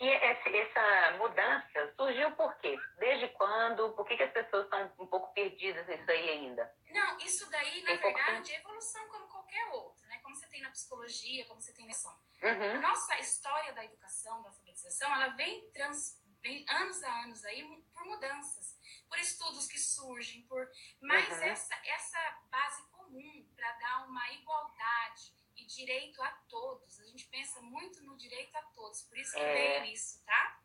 E 0.02 0.08
essa 0.08 1.16
mudança 1.16 1.94
surgiu 1.94 2.32
por 2.32 2.52
quê? 2.56 2.76
Desde 2.98 3.28
quando? 3.28 3.92
Por 3.94 4.04
que, 4.04 4.16
que 4.16 4.24
as 4.24 4.32
pessoas 4.32 4.64
estão 4.64 4.92
um 4.98 5.06
pouco 5.06 5.32
perdidas 5.32 5.86
nisso 5.86 6.10
aí 6.10 6.28
ainda? 6.28 6.74
Não, 6.90 7.18
isso 7.18 7.48
daí, 7.48 7.82
na 7.82 7.86
tem 7.86 7.98
verdade, 7.98 8.52
é 8.52 8.58
evolução 8.58 9.06
como 9.08 9.28
qualquer 9.28 9.64
outra, 9.68 10.04
né? 10.08 10.18
Como 10.20 10.34
você 10.34 10.48
tem 10.48 10.60
na 10.60 10.70
psicologia, 10.70 11.46
como 11.46 11.60
você 11.60 11.72
tem 11.72 11.86
na 11.86 11.94
som. 11.94 12.20
Uhum. 12.42 12.70
A 12.72 12.80
nossa 12.80 13.16
história 13.20 13.72
da 13.74 13.84
educação, 13.84 14.42
da 14.42 14.48
alfabetização, 14.48 15.14
ela 15.14 15.28
vem, 15.36 15.70
trans, 15.70 16.20
vem 16.42 16.64
anos 16.68 17.02
a 17.02 17.22
anos 17.22 17.44
aí 17.44 17.62
por 17.92 18.04
mudanças, 18.04 18.78
por 19.08 19.18
estudos 19.18 19.66
que 19.66 19.78
surgem, 19.78 20.42
por 20.42 20.68
mas 21.00 21.28
uhum. 21.28 21.42
essa, 21.44 21.74
essa 21.84 22.40
base 22.50 22.82
comum 22.90 23.48
para 23.54 23.72
dar 23.72 24.06
uma 24.08 24.32
igualdade 24.32 25.32
e 25.56 25.64
direito 25.64 26.20
a 26.22 26.30
todos. 26.48 27.00
A 27.00 27.04
gente 27.04 27.26
pensa 27.26 27.60
muito 27.62 28.02
no 28.02 28.16
direito 28.16 28.54
a 28.56 28.62
todos, 28.74 29.02
por 29.02 29.16
isso 29.16 29.32
que 29.32 29.40
é. 29.40 29.80
veio 29.80 29.92
isso, 29.92 30.22
tá? 30.24 30.60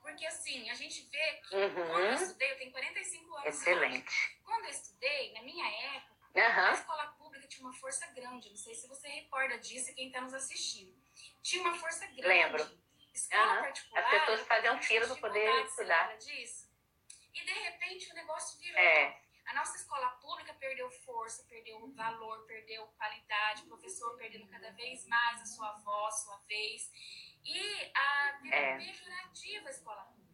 Porque 0.00 0.24
assim, 0.26 0.70
a 0.70 0.74
gente 0.74 1.02
vê 1.10 1.32
que 1.48 1.56
uhum. 1.56 1.74
quando 1.74 2.04
eu 2.04 2.14
estudei, 2.14 2.52
eu 2.52 2.58
tenho 2.58 2.70
45 2.70 3.34
anos. 3.34 3.46
Excelente. 3.46 4.08
Hoje. 4.08 4.40
Quando 4.44 4.64
eu 4.64 4.70
estudei, 4.70 5.32
na 5.32 5.42
minha 5.42 5.68
época, 5.96 6.30
uhum. 6.36 6.66
a 6.66 6.72
escola 6.72 7.06
pública 7.18 7.48
tinha 7.48 7.66
uma 7.66 7.74
força 7.74 8.06
grande. 8.12 8.48
Não 8.48 8.56
sei 8.56 8.74
se 8.74 8.86
você 8.86 9.08
recorda 9.08 9.58
disso, 9.58 9.92
quem 9.94 10.06
está 10.06 10.20
nos 10.20 10.32
assistindo. 10.32 10.96
Tinha 11.42 11.62
uma 11.62 11.74
força 11.74 12.06
grande. 12.06 12.22
Lembro. 12.22 12.85
Escola 13.16 13.54
uhum. 13.54 13.62
particular. 13.62 14.04
As 14.04 14.10
pessoas 14.10 14.40
faziam 14.46 14.82
fila 14.82 15.06
para 15.06 15.16
poder 15.16 15.64
estudar. 15.64 16.16
Disso? 16.18 16.70
E 17.32 17.44
de 17.44 17.52
repente 17.52 18.10
o 18.10 18.14
negócio 18.14 18.58
virou. 18.58 18.78
É. 18.78 19.22
A 19.46 19.54
nossa 19.54 19.76
escola 19.76 20.08
pública 20.20 20.52
perdeu 20.54 20.90
força, 20.90 21.44
perdeu 21.44 21.80
valor, 21.94 22.44
perdeu 22.46 22.86
qualidade, 22.88 23.62
o 23.62 23.68
professor 23.68 24.16
perdendo 24.16 24.46
cada 24.48 24.70
vez 24.72 25.06
mais 25.06 25.40
a 25.40 25.46
sua 25.46 25.72
voz, 25.78 26.14
a 26.14 26.18
sua 26.18 26.36
vez. 26.48 26.90
E 27.44 27.92
a 27.94 28.38
virou 28.42 28.58
é. 28.58 28.76
pejorativa 28.78 29.68
a 29.68 29.70
escola 29.70 30.04
pública. 30.04 30.26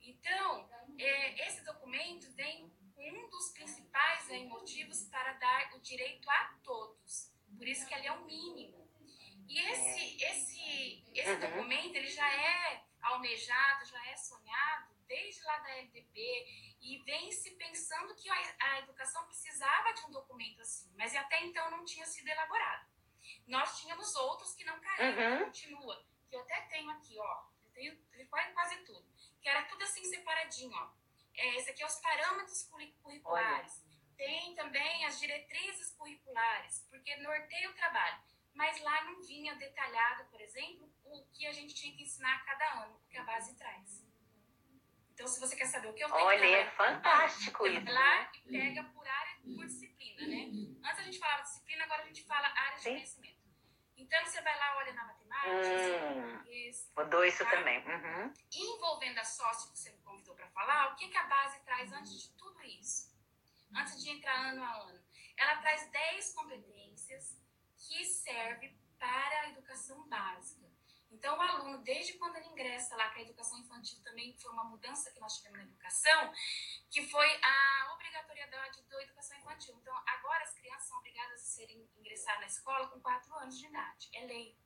Então, 0.00 0.68
é, 0.98 1.46
esse 1.46 1.64
documento 1.64 2.30
vem 2.32 2.70
um 2.96 3.30
dos 3.30 3.50
principais 3.50 4.28
né, 4.28 4.40
motivos 4.44 5.04
para 5.04 5.32
dar 5.34 5.74
o 5.76 5.80
direito 5.80 6.28
a 6.28 6.58
todos. 6.62 7.32
Por 7.56 7.66
isso 7.66 7.86
que 7.86 7.94
ele 7.94 8.06
é 8.06 8.12
o 8.12 8.24
mínimo. 8.24 8.81
E 9.52 9.58
esse, 9.58 10.24
esse, 10.24 11.04
esse 11.12 11.30
uhum. 11.30 11.40
documento 11.40 11.94
ele 11.94 12.06
já 12.06 12.26
é 12.26 12.82
almejado, 13.02 13.84
já 13.84 14.02
é 14.06 14.16
sonhado 14.16 14.94
desde 15.06 15.42
lá 15.42 15.58
da 15.58 15.76
LDB 15.76 16.78
e 16.80 17.02
vem 17.04 17.30
se 17.30 17.50
pensando 17.56 18.14
que 18.14 18.30
a, 18.30 18.56
a 18.60 18.78
educação 18.78 19.26
precisava 19.26 19.92
de 19.92 20.06
um 20.06 20.10
documento 20.10 20.62
assim, 20.62 20.90
mas 20.96 21.14
até 21.14 21.44
então 21.44 21.70
não 21.70 21.84
tinha 21.84 22.06
sido 22.06 22.28
elaborado. 22.28 22.90
Nós 23.46 23.78
tínhamos 23.78 24.14
outros 24.14 24.54
que 24.54 24.64
não 24.64 24.80
caíram, 24.80 25.40
uhum. 25.40 25.44
continua, 25.44 26.02
que 26.30 26.34
eu 26.34 26.40
até 26.40 26.62
tenho 26.62 26.88
aqui, 26.88 27.18
ó, 27.18 27.44
eu 27.62 27.70
tenho 27.72 28.28
quase, 28.30 28.52
quase 28.54 28.76
tudo, 28.84 29.06
que 29.42 29.50
era 29.50 29.64
tudo 29.64 29.84
assim 29.84 30.02
separadinho, 30.04 30.74
ó. 30.74 30.90
É, 31.34 31.56
esse 31.56 31.70
aqui 31.70 31.82
é 31.82 31.86
os 31.86 31.96
parâmetros 31.96 32.62
curriculares. 33.02 33.82
Olha. 33.84 33.92
Tem 34.16 34.54
também 34.54 35.04
as 35.04 35.20
diretrizes 35.20 35.90
curriculares, 35.92 36.86
porque 36.88 37.14
norteia 37.16 37.68
o 37.68 37.74
trabalho 37.74 38.31
mas 38.54 38.80
lá 38.80 39.04
não 39.04 39.22
vinha 39.22 39.54
detalhado, 39.54 40.24
por 40.26 40.40
exemplo, 40.40 40.92
o 41.04 41.24
que 41.32 41.46
a 41.46 41.52
gente 41.52 41.74
tinha 41.74 41.94
que 41.96 42.02
ensinar 42.02 42.34
a 42.34 42.44
cada 42.44 42.84
ano, 42.84 42.96
o 42.96 43.08
que 43.08 43.16
a 43.16 43.24
base 43.24 43.56
traz. 43.56 44.06
Então, 45.12 45.26
se 45.26 45.38
você 45.38 45.54
quer 45.54 45.66
saber 45.66 45.88
o 45.88 45.94
que 45.94 46.02
eu 46.02 46.10
tenho 46.10 46.24
Olha, 46.24 46.44
é 46.44 46.70
fantástico 46.70 47.66
isso. 47.66 47.92
lá 47.92 48.22
né? 48.22 48.30
e 48.34 48.50
pega 48.50 48.84
por 48.84 49.06
área, 49.06 49.36
por 49.42 49.66
disciplina, 49.66 50.26
né? 50.26 50.50
Antes 50.84 50.98
a 50.98 51.02
gente 51.02 51.18
falava 51.18 51.42
disciplina, 51.42 51.84
agora 51.84 52.02
a 52.02 52.06
gente 52.06 52.24
fala 52.24 52.48
área 52.48 52.76
de 52.76 52.82
Sim. 52.82 52.90
conhecimento. 52.90 53.42
Então, 53.96 54.24
você 54.24 54.40
vai 54.40 54.58
lá, 54.58 54.76
olha 54.78 54.92
na 54.94 55.04
matemática, 55.04 55.22
hum, 55.48 56.42
Mudou 56.96 57.24
isso 57.24 57.44
tá? 57.44 57.50
também. 57.50 57.78
Uhum. 57.86 58.32
Envolvendo 58.52 59.18
a 59.18 59.24
sócio 59.24 59.70
que 59.70 59.78
você 59.78 59.90
me 59.90 59.98
convidou 59.98 60.34
para 60.34 60.48
falar, 60.48 60.92
o 60.92 60.96
que, 60.96 61.08
que 61.08 61.16
a 61.16 61.24
base 61.24 61.60
traz 61.60 61.92
antes 61.92 62.20
de 62.20 62.30
tudo 62.36 62.60
isso? 62.62 63.12
Antes 63.74 64.02
de 64.02 64.10
entrar 64.10 64.34
ano 64.34 64.62
a 64.62 64.82
ano. 64.88 65.02
Ela 65.36 65.56
traz 65.58 65.90
10 65.90 66.34
competências 66.34 67.41
que 67.86 68.04
serve 68.04 68.76
para 68.98 69.40
a 69.40 69.48
educação 69.50 70.08
básica. 70.08 70.70
Então, 71.10 71.36
o 71.36 71.40
aluno, 71.42 71.78
desde 71.78 72.14
quando 72.14 72.36
ele 72.36 72.46
ingressa 72.46 72.96
lá, 72.96 73.10
para 73.10 73.18
a 73.18 73.22
educação 73.22 73.58
infantil 73.58 74.02
também 74.02 74.34
foi 74.38 74.50
uma 74.50 74.64
mudança 74.64 75.10
que 75.10 75.20
nós 75.20 75.36
tivemos 75.36 75.58
na 75.58 75.64
educação, 75.64 76.32
que 76.90 77.06
foi 77.06 77.28
a 77.42 77.92
obrigatoriedade 77.94 78.82
da 78.82 79.02
educação 79.02 79.36
infantil. 79.38 79.74
Então, 79.80 79.94
agora 80.06 80.42
as 80.42 80.54
crianças 80.54 80.88
são 80.88 80.98
obrigadas 80.98 81.40
a 81.40 81.44
serem 81.44 81.86
ingressar 81.98 82.40
na 82.40 82.46
escola 82.46 82.88
com 82.88 83.00
4 83.00 83.34
anos 83.34 83.58
de 83.58 83.66
idade. 83.66 84.08
É 84.14 84.24
lei. 84.24 84.56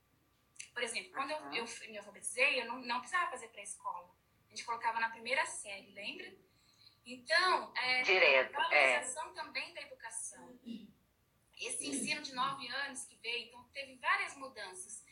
Por 0.72 0.82
exemplo, 0.82 1.12
quando 1.12 1.32
eu, 1.32 1.38
eu 1.54 1.90
me 1.90 1.98
alfabetizei, 1.98 2.60
eu 2.60 2.66
não, 2.66 2.78
não 2.80 3.00
precisava 3.00 3.30
fazer 3.30 3.48
pré-escola. 3.48 4.14
A 4.46 4.50
gente 4.50 4.64
colocava 4.64 5.00
na 5.00 5.10
primeira 5.10 5.44
série, 5.46 5.90
lembra? 5.92 6.32
Então, 7.04 7.72
é, 7.76 8.02
Direto, 8.02 8.54
a 8.56 8.62
valorização 8.62 9.30
é. 9.30 9.34
também 9.34 9.74
da 9.74 9.82
educação 9.82 10.58
esse 11.58 11.86
ensino 11.86 12.22
de 12.22 12.34
nove 12.34 12.68
anos 12.68 13.04
que 13.04 13.16
veio, 13.16 13.48
então 13.48 13.64
teve 13.72 13.96
várias 13.96 14.36
mudanças. 14.36 15.04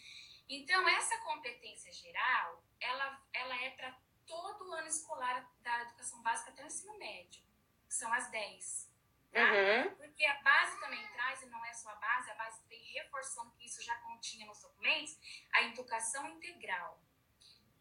Então, 0.49 0.87
essa 0.89 1.17
competência 1.19 1.93
geral, 1.93 2.63
ela, 2.81 3.23
ela 3.33 3.63
é 3.63 3.71
para 3.71 3.97
todo 4.27 4.69
o 4.69 4.73
ano 4.75 4.89
escolar 4.89 5.51
da 5.61 5.83
educação 5.83 6.23
básica 6.23 6.51
até 6.51 6.63
o 6.63 6.67
ensino 6.67 6.99
médio, 6.99 7.43
que 7.87 7.95
são 7.95 8.13
as 8.13 8.31
10. 8.31 8.93
Tá? 9.33 9.41
Uhum. 9.41 9.95
Porque 9.97 10.25
a 10.27 10.43
base 10.43 10.79
também 10.81 11.07
traz, 11.13 11.43
e 11.43 11.47
não 11.47 11.65
é 11.65 11.73
só 11.73 11.89
a 11.91 11.95
base, 11.97 12.31
a 12.31 12.35
base 12.35 12.63
vem 12.69 12.83
reforçando 12.93 13.51
que 13.53 13.65
isso 13.65 13.83
já 13.83 13.97
continha 14.01 14.47
nos 14.47 14.61
documentos, 14.61 15.19
a 15.53 15.63
educação 15.63 16.29
integral. 16.29 17.01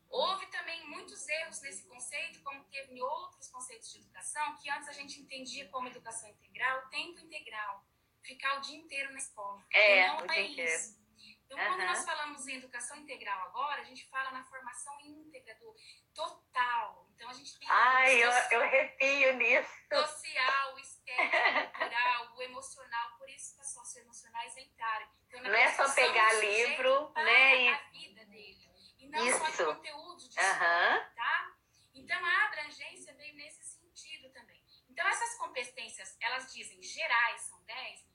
Houve 0.10 0.46
também 0.48 0.88
muitos 0.88 1.27
erros 1.27 1.60
nesse 1.62 1.86
conceito, 1.88 2.41
como 2.43 2.63
teve 2.65 2.93
em 2.93 3.01
outros 3.01 3.50
conceitos 3.50 3.91
de 3.91 4.00
educação, 4.00 4.55
que 4.58 4.70
antes 4.70 4.88
a 4.88 4.93
gente 4.93 5.20
entendia 5.20 5.67
como 5.70 5.88
educação 5.88 6.29
integral, 6.29 6.88
tempo 6.89 7.20
integral 7.20 7.84
ficar 8.24 8.58
o 8.58 8.62
dia 8.62 8.77
inteiro 8.77 9.12
na 9.12 9.18
escola. 9.18 9.63
É, 9.72 10.08
não 10.08 10.32
é 10.32 10.42
isso. 10.42 11.03
Então, 11.46 11.58
uhum. 11.58 11.68
quando 11.68 11.86
nós 11.86 12.03
falamos 12.03 12.48
em 12.48 12.56
educação 12.56 12.98
integral 12.98 13.48
agora, 13.48 13.82
a 13.82 13.86
gente 13.86 14.10
fala 14.10 14.32
na 14.32 14.44
formação 14.44 15.00
íntegra, 15.01 15.53
do 15.56 15.75
total. 16.13 17.08
Então, 17.15 17.30
a 17.30 17.34
gente 17.34 17.60
tem. 17.60 17.68
Ai, 17.70 18.24
eu, 18.24 18.32
eu 18.51 18.62
arrepio 18.63 19.38
nisso. 19.38 19.70
Social, 19.94 20.80
estético, 20.80 21.77
cultural, 21.77 22.36
o 22.36 22.42
emocional, 22.42 23.18
por 23.18 23.30
isso 23.30 23.56
que 23.56 23.62
as 23.62 23.74
socioemocionais 23.74 24.58
entraram. 24.58 25.08
Então, 25.27 25.44
não 25.44 25.53
é 25.53 25.72
só 25.74 25.94
pegar 25.94 26.34
livro, 26.34 27.12
né? 27.15 27.62
E... 27.62 27.68
a 27.70 27.77
vida 27.89 28.25
dele. 28.25 28.72
E 28.98 29.08
não 29.10 29.27
isso. 29.27 29.38
só 29.38 29.50
de 29.50 29.75
conteúdo 29.75 30.30
de 30.30 30.39
uhum. 30.39 31.15
tá? 31.15 31.56
Então, 31.94 32.25
a 32.25 32.46
abrangência 32.46 33.13
veio 33.13 33.36
nesse 33.36 33.63
sentido 33.63 34.32
também. 34.32 34.63
Então, 34.89 35.08
essas 35.08 35.38
competências, 35.38 36.18
elas 36.20 36.51
dizem 36.51 36.82
gerais, 36.82 37.42
são 37.42 37.62
10, 37.63 38.12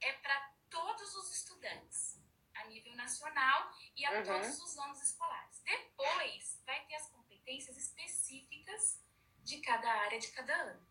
é 0.00 0.12
para 0.14 0.52
todos 0.70 1.14
os 1.14 1.34
estudantes, 1.34 2.20
a 2.54 2.64
nível 2.66 2.94
nacional 2.94 3.70
e 3.96 4.04
a 4.04 4.12
uhum. 4.12 4.24
todos 4.24 4.60
os 4.60 4.78
anos 4.78 5.02
escolares. 5.02 5.60
Depois, 5.62 6.62
vai 6.64 6.84
ter 6.86 6.94
as 6.94 7.08
competências 7.10 7.76
específicas 7.76 9.00
de 9.42 9.60
cada 9.60 9.90
área 9.90 10.18
de 10.18 10.28
cada 10.28 10.54
ano. 10.54 10.86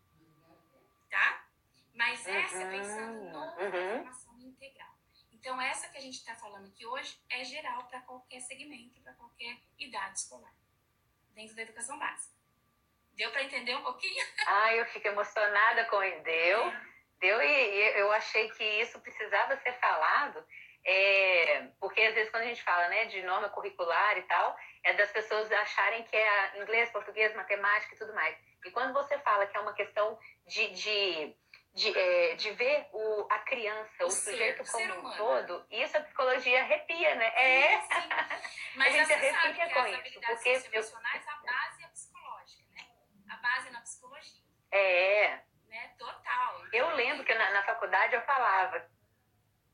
Tá? 1.10 1.46
Mas 1.94 2.26
essa 2.26 2.58
uhum. 2.58 2.70
pensando 2.70 3.24
numa 3.24 3.56
uhum. 3.56 3.70
formação 3.70 4.38
integral. 4.40 4.96
Então, 5.32 5.60
essa 5.60 5.88
que 5.88 5.98
a 5.98 6.00
gente 6.00 6.18
está 6.18 6.34
falando 6.34 6.66
aqui 6.66 6.84
hoje 6.84 7.18
é 7.30 7.44
geral 7.44 7.86
para 7.86 8.00
qualquer 8.00 8.40
segmento, 8.40 9.00
para 9.00 9.14
qualquer 9.14 9.60
idade 9.78 10.18
escolar, 10.18 10.52
dentro 11.34 11.54
da 11.54 11.62
educação 11.62 11.98
básica. 11.98 12.34
Deu 13.12 13.30
para 13.30 13.44
entender 13.44 13.74
um 13.76 13.82
pouquinho? 13.82 14.26
Ah, 14.46 14.74
eu 14.74 14.84
fico 14.86 15.08
emocionada 15.08 15.84
com 15.86 15.96
o 15.96 16.22
Deu. 16.22 16.68
É. 16.68 16.95
Deu 17.20 17.40
e 17.42 17.98
eu 17.98 18.12
achei 18.12 18.50
que 18.50 18.64
isso 18.80 19.00
precisava 19.00 19.56
ser 19.56 19.72
falado, 19.74 20.44
é, 20.84 21.68
porque 21.80 22.00
às 22.00 22.14
vezes 22.14 22.30
quando 22.30 22.44
a 22.44 22.46
gente 22.46 22.62
fala 22.62 22.88
né, 22.88 23.06
de 23.06 23.22
norma 23.22 23.48
curricular 23.48 24.18
e 24.18 24.22
tal, 24.22 24.56
é 24.84 24.92
das 24.92 25.10
pessoas 25.10 25.50
acharem 25.50 26.04
que 26.04 26.16
é 26.16 26.60
inglês, 26.60 26.90
português, 26.90 27.34
matemática 27.34 27.94
e 27.94 27.98
tudo 27.98 28.14
mais. 28.14 28.36
E 28.64 28.70
quando 28.70 28.92
você 28.92 29.18
fala 29.18 29.46
que 29.46 29.56
é 29.56 29.60
uma 29.60 29.72
questão 29.72 30.18
de, 30.46 30.68
de, 30.74 31.36
de, 31.74 31.98
é, 31.98 32.34
de 32.34 32.50
ver 32.52 32.86
o, 32.92 33.26
a 33.30 33.38
criança, 33.40 34.04
o, 34.04 34.06
o 34.06 34.10
sujeito 34.10 34.62
como 34.70 35.08
um 35.08 35.16
todo, 35.16 35.66
isso 35.70 35.96
a 35.96 36.00
psicologia 36.00 36.60
arrepia, 36.60 37.14
né? 37.14 37.32
É. 37.34 37.80
Sim, 37.80 38.08
Mas 38.76 38.94
a 38.94 39.04
gente 39.04 39.12
arrepia 39.12 39.74
com 39.74 39.86
isso. 39.86 40.20
Porque 40.20 40.48
eu... 40.72 40.82
a 40.82 41.36
base 41.42 41.84
é 41.84 41.88
psicológica, 41.88 42.62
né? 42.74 42.86
A 43.30 43.36
base 43.36 43.68
é 43.68 43.70
na 43.70 43.80
psicologia. 43.80 44.42
É 44.70 45.28
né? 45.30 45.55
Total. 45.98 46.66
Eu 46.72 46.90
lembro 46.94 47.24
que 47.24 47.34
na, 47.34 47.50
na 47.50 47.62
faculdade 47.62 48.14
eu 48.14 48.22
falava, 48.22 48.88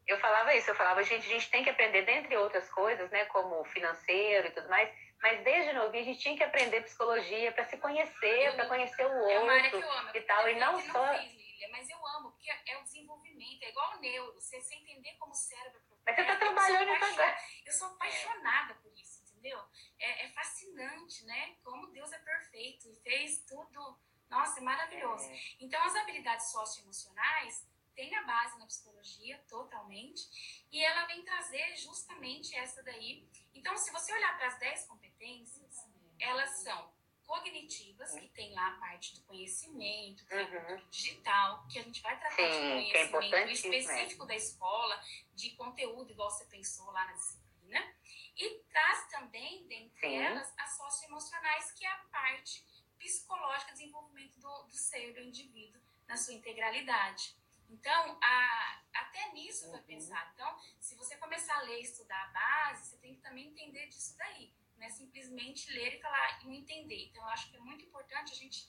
eu 0.07 0.19
falava 0.19 0.55
isso, 0.55 0.71
eu 0.71 0.75
falava, 0.75 1.03
gente, 1.03 1.27
a 1.27 1.31
gente 1.31 1.51
tem 1.51 1.65
que 1.65 1.71
aprender, 1.71 2.03
dentre 2.03 2.37
outras 2.37 2.69
coisas, 2.71 3.11
né, 3.11 3.25
como 3.27 3.65
financeiro 3.67 4.49
e 4.49 4.51
tudo 4.51 4.69
mais, 4.69 4.89
mas 5.21 5.43
desde 5.45 5.73
novinho 5.73 6.03
a 6.03 6.07
gente 6.07 6.21
tinha 6.21 6.37
que 6.37 6.45
aprender 6.45 6.83
psicologia 6.83 7.53
para 7.53 7.65
se 7.65 7.77
conhecer, 7.79 8.55
para 8.55 8.67
conhecer 8.67 9.05
o 9.05 9.31
é 9.31 9.39
outro 9.39 9.89
amo, 9.89 10.11
e 10.15 10.21
tal, 10.23 10.49
e 10.49 10.55
não 10.57 10.81
só... 10.81 11.07
Não 11.07 11.19
fiz, 11.19 11.33
Lilia, 11.33 11.69
mas 11.71 11.89
eu 11.89 12.07
amo, 12.07 12.33
porque 12.33 12.51
é 12.51 12.77
o 12.79 12.83
desenvolvimento, 12.83 13.63
é 13.63 13.69
igual 13.69 13.97
o 13.97 14.01
neuro, 14.01 14.35
você, 14.35 14.61
você 14.61 14.75
entender 14.75 15.17
como 15.19 15.33
o 15.33 15.37
cérebro... 15.37 15.81
Mas 16.05 16.17
você 16.17 16.23
está 16.23 16.37
trabalhando 16.37 16.91
nisso 16.91 17.05
agora. 17.05 17.37
Eu 17.65 17.73
sou 17.73 17.89
apaixonada 17.89 18.75
por 18.75 18.93
isso, 18.93 19.23
entendeu? 19.23 19.61
É, 20.01 20.27
é 20.27 20.29
fascinante, 20.31 21.25
né? 21.25 21.57
Como 21.63 21.93
Deus 21.93 22.13
é 22.13 22.19
perfeito 22.19 22.89
e 22.89 22.97
fez 22.97 23.45
tudo 23.45 23.97
nossa, 24.33 24.61
é 24.61 24.63
maravilhoso. 24.63 25.31
É. 25.31 25.39
Então, 25.61 25.81
as 25.85 25.95
habilidades 25.95 26.51
socioemocionais 26.51 27.69
têm 27.95 28.15
a 28.17 28.23
base 28.23 28.59
na 28.59 28.67
psicologia, 28.67 29.39
totalmente, 29.47 30.23
e 30.73 30.83
ela 30.83 31.05
vem 31.05 31.23
trazer 31.23 31.77
justamente 31.77 32.57
essa 32.57 32.83
daí. 32.83 33.29
Então, 33.55 33.77
se 33.77 33.93
você 33.93 34.13
olhar 34.13 34.37
para 34.39 34.47
as 34.47 34.59
10 34.59 34.87
competências, 34.87 35.87
elas 36.19 36.63
são 36.63 36.91
cognitivas, 37.27 38.15
que 38.15 38.29
tem 38.29 38.55
lá 38.55 38.69
a 38.69 38.79
parte 38.79 39.15
do 39.15 39.23
conhecimento, 39.23 40.25
do 40.25 40.35
uhum. 40.35 40.89
digital, 40.91 41.67
que 41.69 41.79
a 41.79 41.83
gente 41.83 42.01
vai 42.01 42.19
tratar 42.19 42.37
Sim, 42.37 42.85
de 42.85 42.97
é 42.97 43.09
conhecimento 43.09 43.49
é 43.49 43.53
específico 43.53 44.27
da 44.27 44.35
escola, 44.35 45.01
de 45.35 45.51
conteúdo, 45.51 46.11
igual 46.11 46.31
você 46.31 46.47
pensou 46.47 46.91
lá 46.91 47.05
na 47.05 47.13
disciplina. 47.13 47.95
E 48.35 48.61
traz 48.71 49.09
também, 49.11 49.67
dentre 49.67 50.01
Sim. 50.01 50.17
elas, 50.17 50.53
as 50.59 50.77
socioemocionais, 50.77 51.73
que 51.73 51.85
é 51.85 51.91
a 51.91 51.99
parte 52.11 52.65
psicológica, 53.03 53.73
desenvolvimento 53.73 54.39
do, 54.39 54.63
do 54.65 54.77
ser, 54.77 55.13
do 55.13 55.21
indivíduo, 55.21 55.81
na 56.07 56.17
sua 56.17 56.35
integralidade. 56.35 57.37
Então, 57.69 58.19
a, 58.23 58.83
até 58.95 59.33
nisso 59.33 59.69
foi 59.71 59.79
uhum. 59.79 59.87
pensado. 59.87 60.31
Então, 60.35 60.59
se 60.79 60.95
você 60.95 61.17
começar 61.17 61.57
a 61.57 61.63
ler 61.63 61.79
e 61.79 61.83
estudar 61.83 62.23
a 62.23 62.29
base, 62.29 62.91
você 62.91 62.97
tem 62.99 63.15
que 63.15 63.23
também 63.23 63.49
entender 63.49 63.87
disso 63.87 64.17
daí. 64.17 64.53
Não 64.77 64.87
é 64.87 64.91
simplesmente 64.91 65.73
ler 65.73 65.97
e 65.97 66.01
falar 66.01 66.45
e 66.45 66.55
entender. 66.55 67.07
Então, 67.07 67.23
eu 67.23 67.29
acho 67.31 67.51
que 67.51 67.57
é 67.57 67.61
muito 67.61 67.85
importante 67.85 68.33
a 68.33 68.37
gente 68.37 68.69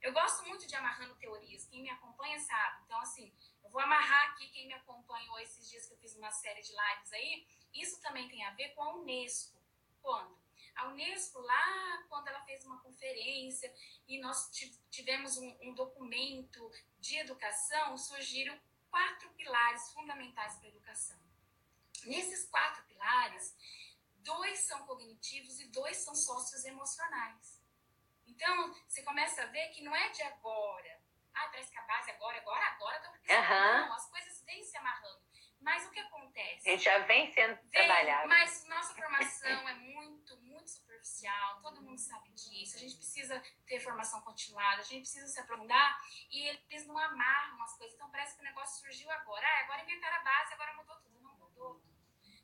Eu 0.00 0.12
gosto 0.12 0.46
muito 0.46 0.66
de 0.66 0.74
amarrando 0.76 1.14
teorias. 1.16 1.66
Quem 1.66 1.82
me 1.82 1.90
acompanha 1.90 2.38
sabe. 2.38 2.82
Então, 2.84 2.98
assim, 3.00 3.32
eu 3.62 3.70
vou 3.70 3.80
amarrar 3.80 4.32
aqui 4.32 4.48
quem 4.48 4.66
me 4.66 4.74
acompanhou 4.74 5.38
esses 5.40 5.68
dias 5.68 5.86
que 5.86 5.94
eu 5.94 5.98
fiz 5.98 6.14
uma 6.14 6.30
série 6.30 6.60
de 6.60 6.72
lives 6.72 7.12
aí. 7.12 7.46
Isso 7.72 8.00
também 8.02 8.28
tem 8.28 8.44
a 8.44 8.50
ver 8.50 8.68
com 8.74 8.82
a 8.82 8.94
Unesco. 8.94 9.58
Quando? 10.02 10.43
A 10.76 10.88
Unesco, 10.88 11.40
lá 11.40 12.04
quando 12.08 12.28
ela 12.28 12.40
fez 12.44 12.64
uma 12.64 12.80
conferência 12.80 13.72
e 14.08 14.20
nós 14.20 14.50
tivemos 14.90 15.36
um, 15.36 15.58
um 15.62 15.74
documento 15.74 16.70
de 16.98 17.16
educação, 17.18 17.96
surgiram 17.96 18.58
quatro 18.90 19.28
pilares 19.30 19.90
fundamentais 19.92 20.56
para 20.56 20.66
a 20.66 20.70
educação. 20.70 21.18
Nesses 22.04 22.48
quatro 22.48 22.84
pilares, 22.84 23.56
dois 24.16 24.60
são 24.60 24.84
cognitivos 24.86 25.60
e 25.60 25.68
dois 25.68 25.96
são 25.98 26.14
socioemocionais. 26.14 27.62
Então, 28.26 28.74
você 28.88 29.02
começa 29.02 29.42
a 29.42 29.46
ver 29.46 29.68
que 29.68 29.82
não 29.82 29.94
é 29.94 30.08
de 30.10 30.22
agora. 30.22 31.00
Ah, 31.32 31.48
parece 31.48 31.70
que 31.70 31.78
a 31.78 31.82
base 31.82 32.10
agora, 32.10 32.38
agora, 32.38 32.66
agora 32.66 32.96
estão 32.96 33.12
uhum. 33.12 33.86
Não, 33.86 33.92
as 33.92 34.08
coisas 34.08 34.42
vêm 34.44 34.62
se 34.64 34.76
amarrando. 34.76 35.23
Mas 35.64 35.86
o 35.86 35.90
que 35.90 35.98
acontece? 35.98 36.68
A 36.68 36.72
gente 36.72 36.84
já 36.84 36.98
vem 36.98 37.32
sendo 37.32 37.56
vem, 37.56 37.70
trabalhado. 37.70 38.28
Mas 38.28 38.66
nossa 38.68 38.94
formação 38.94 39.68
é 39.68 39.74
muito, 39.74 40.36
muito 40.42 40.70
superficial. 40.70 41.62
Todo 41.62 41.80
mundo 41.80 41.98
sabe 41.98 42.30
disso. 42.32 42.76
A 42.76 42.80
gente 42.80 42.96
precisa 42.96 43.42
ter 43.66 43.80
formação 43.80 44.20
continuada, 44.20 44.82
a 44.82 44.84
gente 44.84 45.00
precisa 45.00 45.26
se 45.26 45.40
aprofundar. 45.40 45.98
E 46.30 46.48
eles 46.68 46.86
não 46.86 46.98
amarram 46.98 47.62
as 47.62 47.78
coisas. 47.78 47.94
Então 47.94 48.10
parece 48.10 48.36
que 48.36 48.42
o 48.42 48.44
negócio 48.44 48.82
surgiu 48.82 49.10
agora. 49.10 49.46
Ah, 49.46 49.60
agora 49.64 49.82
inventaram 49.82 50.16
a 50.16 50.22
base, 50.22 50.52
agora 50.52 50.74
mudou 50.74 50.96
tudo. 50.96 51.20
Não 51.22 51.32
mudou 51.32 51.76
tudo. 51.76 51.93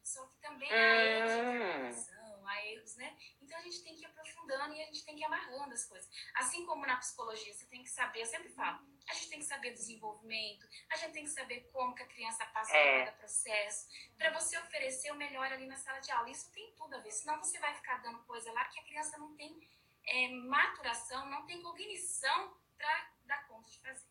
Só 0.02 0.26
que 0.26 0.40
também 0.40 0.70
há 0.72 1.04
erros 1.04 1.32
de 1.32 1.38
informação, 1.38 2.48
há 2.48 2.66
erros, 2.66 2.96
né? 2.96 3.16
Então 3.40 3.58
a 3.58 3.62
gente 3.62 3.82
tem 3.82 3.94
que 3.94 4.02
ir 4.02 4.06
aprofundando 4.06 4.74
e 4.74 4.82
a 4.82 4.86
gente 4.86 5.04
tem 5.04 5.14
que 5.14 5.22
ir 5.22 5.24
amarrando 5.24 5.72
as 5.74 5.84
coisas. 5.84 6.10
Assim 6.34 6.64
como 6.66 6.86
na 6.86 6.96
psicologia, 6.96 7.52
você 7.52 7.66
tem 7.66 7.82
que 7.82 7.90
saber, 7.90 8.22
eu 8.22 8.26
sempre 8.26 8.48
falo, 8.50 8.80
a 9.08 9.14
gente 9.14 9.28
tem 9.28 9.38
que 9.38 9.44
saber 9.44 9.72
desenvolvimento, 9.72 10.66
a 10.90 10.96
gente 10.96 11.12
tem 11.12 11.24
que 11.24 11.30
saber 11.30 11.68
como 11.72 11.94
que 11.94 12.02
a 12.02 12.06
criança 12.06 12.44
passa 12.46 12.76
é. 12.76 12.98
por 12.98 13.04
cada 13.06 13.18
processo, 13.18 13.88
para 14.16 14.30
você 14.30 14.58
oferecer 14.58 15.10
o 15.12 15.16
melhor 15.16 15.52
ali 15.52 15.66
na 15.66 15.76
sala 15.76 15.98
de 16.00 16.10
aula. 16.10 16.30
Isso 16.30 16.50
tem 16.52 16.72
tudo 16.74 16.94
a 16.94 16.98
ver, 16.98 17.10
senão 17.10 17.38
você 17.38 17.58
vai 17.58 17.74
ficar 17.74 17.98
dando 17.98 18.18
coisa 18.24 18.52
lá 18.52 18.64
que 18.66 18.78
a 18.78 18.84
criança 18.84 19.18
não 19.18 19.34
tem 19.36 19.68
é, 20.06 20.28
maturação, 20.28 21.26
não 21.26 21.44
tem 21.46 21.62
cognição 21.62 22.56
para 22.76 23.10
dar 23.26 23.46
conta 23.46 23.68
de 23.70 23.78
fazer, 23.80 24.08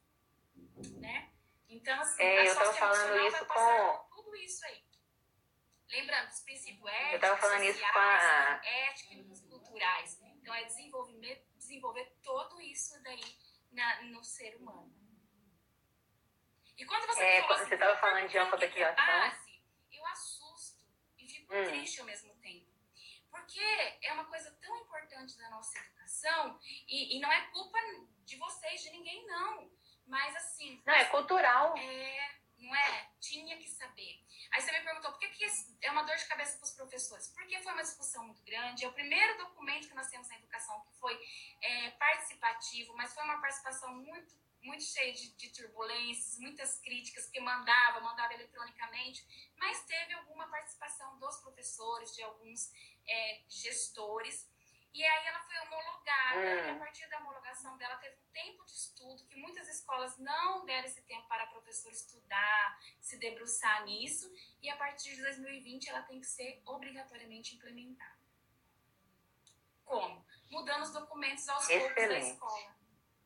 né? 0.99 1.31
Então, 1.67 2.01
assim, 2.01 2.23
é, 2.23 2.49
eu 2.49 2.55
tava 2.55 2.73
falando 2.73 3.27
isso 3.27 3.45
com 3.45 4.15
tudo 4.15 4.35
isso 4.35 4.65
aí. 4.65 4.88
Lembrando, 5.89 6.29
os 6.29 6.39
princípios 6.41 6.85
éticos, 6.85 7.13
Eu 7.13 7.19
tava 7.19 7.37
falando 7.37 7.65
sociais, 7.65 7.75
isso 7.75 7.93
com 7.93 7.99
a... 7.99 8.61
éticos, 8.63 9.41
culturais. 9.41 10.21
Então, 10.21 10.53
é 10.53 10.63
desenvolver, 10.65 11.47
desenvolver 11.55 12.05
tudo 12.23 12.61
isso 12.61 13.01
daí 13.03 13.37
na, 13.71 14.01
no 14.03 14.23
ser 14.23 14.55
humano. 14.57 14.93
E 16.77 16.85
quando 16.85 17.07
você 17.07 17.23
é, 17.23 17.41
fala 17.41 17.65
você 17.65 17.73
estava 17.73 17.97
falando 17.97 18.29
de 18.29 18.37
alfabetização. 18.37 19.05
Base, 19.05 19.61
eu 19.91 20.05
assusto 20.07 20.85
e 21.17 21.27
fico 21.27 21.53
hum. 21.53 21.65
triste 21.65 21.99
ao 21.99 22.05
mesmo 22.05 22.33
tempo. 22.35 22.69
Porque 23.29 23.59
é 24.01 24.13
uma 24.13 24.25
coisa 24.25 24.51
tão 24.61 24.75
importante 24.77 25.37
da 25.37 25.49
nossa 25.49 25.77
educação 25.77 26.59
e, 26.87 27.17
e 27.17 27.19
não 27.19 27.31
é 27.31 27.47
culpa 27.51 27.77
de 28.23 28.37
vocês, 28.37 28.81
de 28.81 28.91
ninguém, 28.91 29.25
não. 29.27 29.71
Mas 30.07 30.35
assim. 30.35 30.81
Não, 30.85 30.93
é 30.93 31.05
cultural. 31.05 31.77
É, 31.77 32.35
não 32.61 32.75
é? 32.75 33.09
Tinha 33.19 33.57
que 33.57 33.69
saber. 33.69 34.23
Aí 34.51 34.61
você 34.61 34.71
me 34.71 34.81
perguntou 34.81 35.11
por 35.11 35.19
que, 35.19 35.29
que 35.29 35.45
é 35.81 35.91
uma 35.91 36.03
dor 36.03 36.15
de 36.15 36.25
cabeça 36.25 36.57
para 36.57 36.65
os 36.65 36.73
professores? 36.73 37.27
Porque 37.29 37.59
foi 37.59 37.73
uma 37.73 37.83
discussão 37.83 38.25
muito 38.25 38.43
grande. 38.43 38.85
É 38.85 38.87
o 38.87 38.93
primeiro 38.93 39.37
documento 39.37 39.87
que 39.87 39.93
nós 39.93 40.09
temos 40.09 40.27
na 40.27 40.35
educação 40.35 40.81
que 40.81 40.93
foi 40.99 41.19
é, 41.61 41.91
participativo, 41.91 42.95
mas 42.95 43.13
foi 43.13 43.23
uma 43.23 43.39
participação 43.39 43.95
muito, 43.95 44.35
muito 44.61 44.83
cheia 44.83 45.13
de, 45.13 45.35
de 45.35 45.49
turbulências, 45.51 46.39
muitas 46.39 46.79
críticas, 46.79 47.25
porque 47.25 47.39
mandava, 47.39 48.01
mandava 48.01 48.33
eletronicamente, 48.33 49.25
mas 49.57 49.83
teve 49.85 50.13
alguma 50.13 50.47
participação 50.47 51.17
dos 51.19 51.37
professores, 51.37 52.15
de 52.15 52.23
alguns 52.23 52.71
é, 53.07 53.43
gestores. 53.47 54.47
E 54.93 55.05
aí 55.05 55.27
ela 55.27 55.39
foi 55.41 55.57
homologada, 55.59 56.39
hum. 56.39 56.67
e 56.67 56.69
a 56.71 56.79
partir 56.79 57.07
da 57.09 57.19
homologação 57.19 57.77
dela 57.77 57.95
teve 57.97 58.15
um 58.15 58.31
tempo 58.31 58.65
de 58.65 58.71
estudo, 58.71 59.23
que 59.27 59.39
muitas 59.39 59.67
escolas 59.67 60.17
não 60.17 60.65
deram 60.65 60.87
esse 60.87 61.01
tempo 61.03 61.27
para 61.27 61.43
a 61.43 61.47
professora 61.47 61.93
estudar, 61.93 62.79
se 62.99 63.17
debruçar 63.17 63.85
nisso, 63.85 64.31
e 64.61 64.69
a 64.69 64.75
partir 64.77 65.15
de 65.15 65.21
2020 65.21 65.89
ela 65.89 66.01
tem 66.01 66.19
que 66.19 66.27
ser 66.27 66.61
obrigatoriamente 66.65 67.55
implementada. 67.55 68.17
Como? 69.85 70.25
Mudando 70.49 70.83
os 70.83 70.91
documentos 70.91 71.47
aos 71.49 71.67
poucos 71.67 71.95
da 71.95 72.19
escola. 72.19 72.75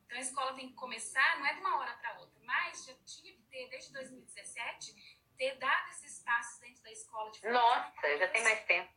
Então 0.04 0.18
a 0.18 0.20
escola 0.20 0.54
tem 0.54 0.68
que 0.68 0.74
começar, 0.74 1.38
não 1.38 1.46
é 1.46 1.54
de 1.54 1.60
uma 1.60 1.78
hora 1.78 1.94
para 1.94 2.18
outra, 2.20 2.40
mas 2.44 2.84
já 2.84 2.94
tinha 3.04 3.32
que 3.32 3.42
ter, 3.44 3.68
desde 3.68 3.92
2017, 3.92 5.24
ter 5.36 5.56
dado 5.56 5.90
esses 5.90 6.20
passos 6.20 6.60
dentro 6.60 6.82
da 6.82 6.90
escola. 6.92 7.30
De 7.32 7.48
Nossa, 7.48 8.18
já 8.18 8.28
tem 8.28 8.42
mais 8.42 8.64
tempo. 8.64 8.92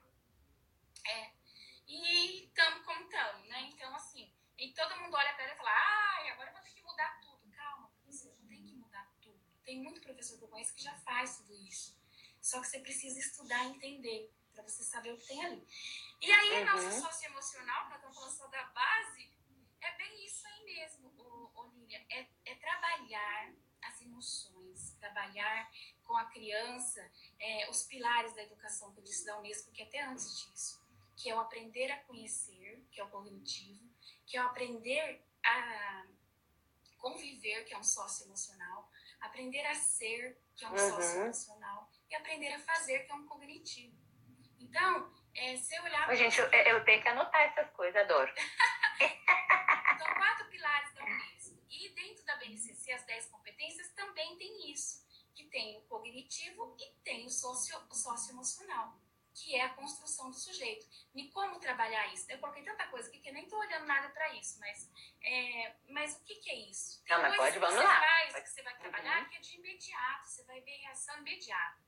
É, 1.08 1.32
e 1.88 2.46
estamos 2.46 2.86
como 2.86 3.02
estamos, 3.04 3.48
né? 3.48 3.62
Então, 3.74 3.96
assim, 3.96 4.32
e 4.58 4.74
todo 4.74 4.96
mundo 4.98 5.16
olha 5.16 5.34
para 5.34 5.46
ela 5.46 5.54
e 5.54 5.58
fala, 5.58 5.72
ai, 5.72 6.30
agora 6.30 6.50
eu 6.50 6.54
vou 6.54 6.62
ter 6.62 6.72
que 6.72 6.84
mudar 6.84 7.20
tudo. 7.22 7.50
Calma, 7.52 7.92
você 8.06 8.30
não 8.30 8.48
tem 8.48 8.66
que 8.66 8.74
mudar 8.74 9.10
tudo. 9.22 9.40
Tem 9.64 9.82
muito 9.82 10.02
professor 10.02 10.38
que 10.38 10.44
eu 10.44 10.50
conheço 10.50 10.76
que 10.76 10.84
já 10.84 10.94
faz 11.00 11.38
tudo 11.38 11.54
isso. 11.56 11.98
Só 12.42 12.60
que 12.62 12.68
você 12.68 12.80
precisa 12.80 13.20
estudar 13.20 13.64
e 13.66 13.70
entender, 13.70 14.34
para 14.54 14.64
você 14.64 14.84
saber 14.84 15.14
o 15.14 15.18
que 15.18 15.28
tem 15.28 15.46
ali. 15.46 15.68
E 16.22 16.32
aí, 16.32 16.60
uhum. 16.60 16.66
nosso 16.66 17.02
socioemocional, 17.02 17.84
que 17.84 17.90
nós 17.90 17.98
estamos 17.98 18.16
falando 18.16 18.38
só 18.38 18.48
da 18.48 18.64
base, 18.66 19.32
é 19.82 19.92
bem 19.98 20.26
isso 20.26 20.48
aí 20.48 20.64
mesmo, 20.66 21.14
Olívia. 21.56 22.06
É, 22.10 22.28
é 22.46 22.56
trabalhar 22.56 23.54
as 23.82 24.02
emoções, 24.02 24.96
trabalhar 25.00 25.72
com 26.04 26.18
a 26.18 26.26
criança 26.26 27.10
é, 27.40 27.70
os 27.70 27.84
pilares 27.84 28.34
da 28.34 28.44
educação 28.44 28.92
que 28.94 29.00
eu 29.00 29.04
disse 29.04 29.26
da 29.26 29.38
Unesco, 29.38 29.72
que 29.72 29.84
até 29.84 30.02
antes 30.02 30.40
disso 30.40 30.87
que 31.18 31.30
é 31.30 31.36
o 31.36 31.40
aprender 31.40 31.92
a 31.92 31.98
conhecer, 32.04 32.86
que 32.92 33.02
é 33.02 33.04
o 33.04 33.10
cognitivo, 33.10 33.84
que 34.26 34.38
é 34.38 34.44
o 34.44 34.46
aprender 34.46 35.26
a 35.44 36.06
conviver, 37.00 37.66
que 37.66 37.74
é 37.74 37.78
um 37.78 37.84
sócio 37.84 38.28
emocional, 38.28 38.90
aprender 39.20 39.66
a 39.66 39.74
ser, 39.74 40.40
que 40.56 40.64
é 40.64 40.68
um 40.68 40.72
uhum. 40.72 40.90
sócio 40.90 41.22
emocional, 41.22 41.90
e 42.10 42.16
aprender 42.16 42.54
a 42.54 42.60
fazer, 42.60 43.00
que 43.00 43.12
é 43.12 43.16
um 43.16 43.26
cognitivo. 43.26 43.98
Então, 44.60 45.12
é, 45.34 45.58
se 45.58 45.76
eu 45.76 45.84
olhar. 45.84 46.10
Ô, 46.10 46.16
gente, 46.16 46.40
eu, 46.40 46.46
eu, 46.46 46.86
tenho 46.86 47.02
que 47.02 47.08
anotar 47.08 47.42
essas 47.42 47.70
coisas, 47.72 48.00
adoro. 48.04 48.32
então, 49.96 50.14
quatro 50.16 50.48
pilares 50.50 50.94
da 50.94 51.04
Unesco. 51.04 51.58
E 51.70 51.90
dentro 51.90 52.26
da 52.26 52.36
BNCC, 52.38 52.92
as 52.92 53.04
10 53.06 53.26
competências 53.28 53.92
também 53.94 54.38
tem 54.38 54.72
isso, 54.72 55.04
que 55.34 55.46
tem 55.46 55.78
o 55.78 55.82
cognitivo 55.82 56.76
e 56.80 56.92
tem 57.04 57.26
o 57.26 57.30
socio-emocional. 57.30 58.88
Socio 58.92 59.07
que 59.38 59.56
é 59.56 59.64
a 59.64 59.74
construção 59.76 60.30
do 60.32 60.36
sujeito. 60.36 60.88
E 61.14 61.30
como 61.30 61.60
trabalhar 61.60 62.12
isso? 62.12 62.30
Eu 62.30 62.40
coloquei 62.40 62.64
tanta 62.64 62.88
coisa 62.88 63.08
aqui 63.08 63.20
que 63.20 63.30
eu 63.30 63.34
nem 63.34 63.44
estou 63.44 63.60
olhando 63.60 63.86
nada 63.86 64.10
para 64.10 64.34
isso, 64.34 64.60
mas, 64.60 64.92
é, 65.22 65.76
mas 65.90 66.18
o 66.18 66.24
que, 66.24 66.36
que 66.36 66.50
é 66.50 66.56
isso? 66.56 67.04
Tem 67.04 67.16
Não, 67.16 67.22
mas 67.22 67.36
pode, 67.36 67.60
vamos 67.60 67.78
que 67.78 67.84
lá. 67.84 68.00
Faz, 68.00 68.34
que 68.36 68.50
você 68.50 68.64
vai 68.64 68.78
trabalhar 68.78 69.22
uhum. 69.22 69.30
que 69.30 69.36
é 69.36 69.40
de 69.40 69.56
imediato, 69.56 70.28
você 70.28 70.44
vai 70.44 70.60
ver 70.62 70.78
reação 70.78 71.18
imediata. 71.20 71.86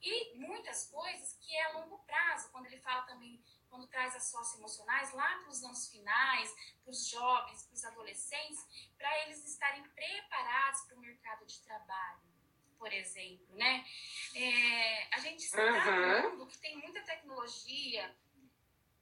E 0.00 0.36
muitas 0.36 0.86
coisas 0.90 1.34
que 1.40 1.56
é 1.56 1.64
a 1.64 1.72
longo 1.78 1.98
prazo, 2.04 2.50
quando 2.52 2.66
ele 2.66 2.78
fala 2.78 3.02
também, 3.02 3.42
quando 3.68 3.88
traz 3.88 4.14
as 4.14 4.30
socioemocionais 4.30 5.12
lá 5.14 5.38
para 5.38 5.48
os 5.48 5.64
anos 5.64 5.88
finais, 5.88 6.54
para 6.84 6.90
os 6.90 7.08
jovens, 7.08 7.64
para 7.64 7.74
os 7.74 7.84
adolescentes, 7.84 8.92
para 8.96 9.18
eles 9.20 9.44
estarem 9.44 9.82
preparados 9.82 10.82
para 10.82 10.96
o 10.96 11.00
mercado 11.00 11.44
de 11.46 11.60
trabalho 11.62 12.33
por 12.84 12.92
exemplo, 12.92 13.56
né? 13.56 13.82
É, 14.34 15.08
a 15.14 15.18
gente 15.20 15.42
está 15.42 15.64
uhum. 15.64 16.20
num 16.20 16.30
mundo 16.32 16.46
que 16.46 16.58
tem 16.58 16.76
muita 16.76 17.00
tecnologia, 17.00 18.14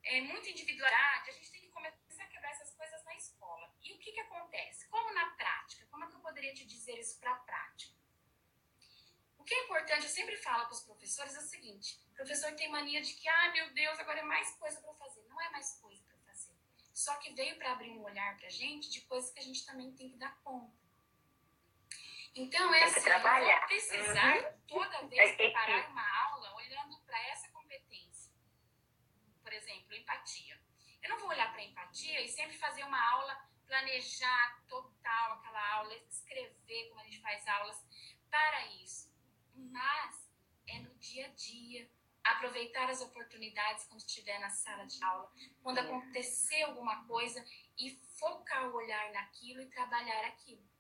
é, 0.05 0.21
muita 0.21 0.51
individualidade, 0.51 1.31
a 1.31 1.33
gente 1.33 1.51
tem 1.51 1.63
que 1.63 1.69
começar 1.71 2.23
a 2.23 2.27
quebrar 2.29 2.53
essas 2.53 2.73
coisas 2.77 3.03
na 3.03 3.17
escola. 3.17 3.75
E 3.83 3.93
o 3.93 3.99
que, 3.99 4.13
que 4.13 4.21
acontece? 4.21 4.87
Como 4.87 5.13
na 5.13 5.31
prática? 5.31 5.85
Como 5.91 6.05
é 6.05 6.07
que 6.09 6.15
eu 6.15 6.21
poderia 6.21 6.55
te 6.55 6.65
dizer 6.65 6.97
isso 6.97 7.19
para 7.19 7.33
a 7.33 7.41
prática? 7.41 7.93
O 9.37 9.43
que 9.43 9.53
é 9.53 9.65
importante, 9.65 10.05
eu 10.05 10.11
sempre 10.11 10.37
falo 10.37 10.67
para 10.67 10.75
os 10.75 10.85
professores, 10.85 11.35
é 11.35 11.41
o 11.41 11.43
seguinte: 11.43 11.99
o 12.13 12.15
professor 12.15 12.55
tem 12.55 12.71
mania 12.71 13.03
de 13.03 13.15
que, 13.15 13.29
ah, 13.29 13.51
meu 13.51 13.75
Deus, 13.75 13.99
agora 13.99 14.21
é 14.21 14.23
mais 14.23 14.55
coisa 14.59 14.81
para 14.81 14.95
fazer. 14.95 15.25
Não 15.29 15.41
é 15.41 15.51
mais 15.51 15.75
coisa 15.81 16.05
para 16.05 16.19
fazer. 16.19 16.55
Só 16.95 17.17
que 17.17 17.35
veio 17.35 17.57
para 17.57 17.73
abrir 17.73 17.91
um 17.91 18.05
olhar 18.05 18.37
para 18.37 18.47
a 18.47 18.51
gente 18.51 18.89
de 18.89 19.01
coisas 19.01 19.33
que 19.33 19.41
a 19.41 19.43
gente 19.43 19.67
também 19.67 19.91
tem 19.97 20.09
que 20.09 20.19
dar 20.19 20.41
conta. 20.45 20.82
Então, 22.35 22.73
é 22.75 22.85
assim, 22.85 23.03
trabalhar. 23.03 23.59
vou 23.59 23.69
precisar 23.69 24.37
uhum. 24.37 24.61
toda 24.67 25.07
vez 25.07 25.37
preparar 25.37 25.91
uma 25.91 26.25
aula 26.25 26.55
olhando 26.57 26.99
para 27.05 27.19
essa 27.29 27.49
competência. 27.51 28.33
Por 29.43 29.53
exemplo, 29.53 29.95
empatia. 29.95 30.59
Eu 31.03 31.11
não 31.11 31.19
vou 31.19 31.29
olhar 31.29 31.53
para 31.53 31.63
empatia 31.63 32.21
e 32.23 32.29
sempre 32.29 32.57
fazer 32.57 32.85
uma 32.85 33.13
aula, 33.13 33.37
planejar 33.67 34.63
total 34.67 35.33
aquela 35.35 35.75
aula, 35.75 35.95
escrever 36.09 36.89
como 36.89 37.01
a 37.01 37.05
gente 37.05 37.21
faz 37.21 37.47
aulas 37.49 37.85
para 38.31 38.67
isso. 38.67 39.13
Mas 39.55 40.31
é 40.69 40.79
no 40.79 40.95
dia 40.95 41.27
a 41.27 41.31
dia, 41.31 41.91
aproveitar 42.25 42.89
as 42.89 43.03
oportunidades 43.03 43.85
quando 43.85 44.01
estiver 44.01 44.39
na 44.39 44.49
sala 44.49 44.87
de 44.87 45.03
aula, 45.05 45.31
quando 45.63 45.79
acontecer 45.79 46.63
alguma 46.63 47.05
coisa 47.07 47.45
e 47.77 47.91
focar 48.19 48.71
o 48.71 48.77
olhar 48.77 49.13
naquilo 49.13 49.61
e 49.61 49.67
trabalhar 49.67 50.25
aquilo. 50.27 50.72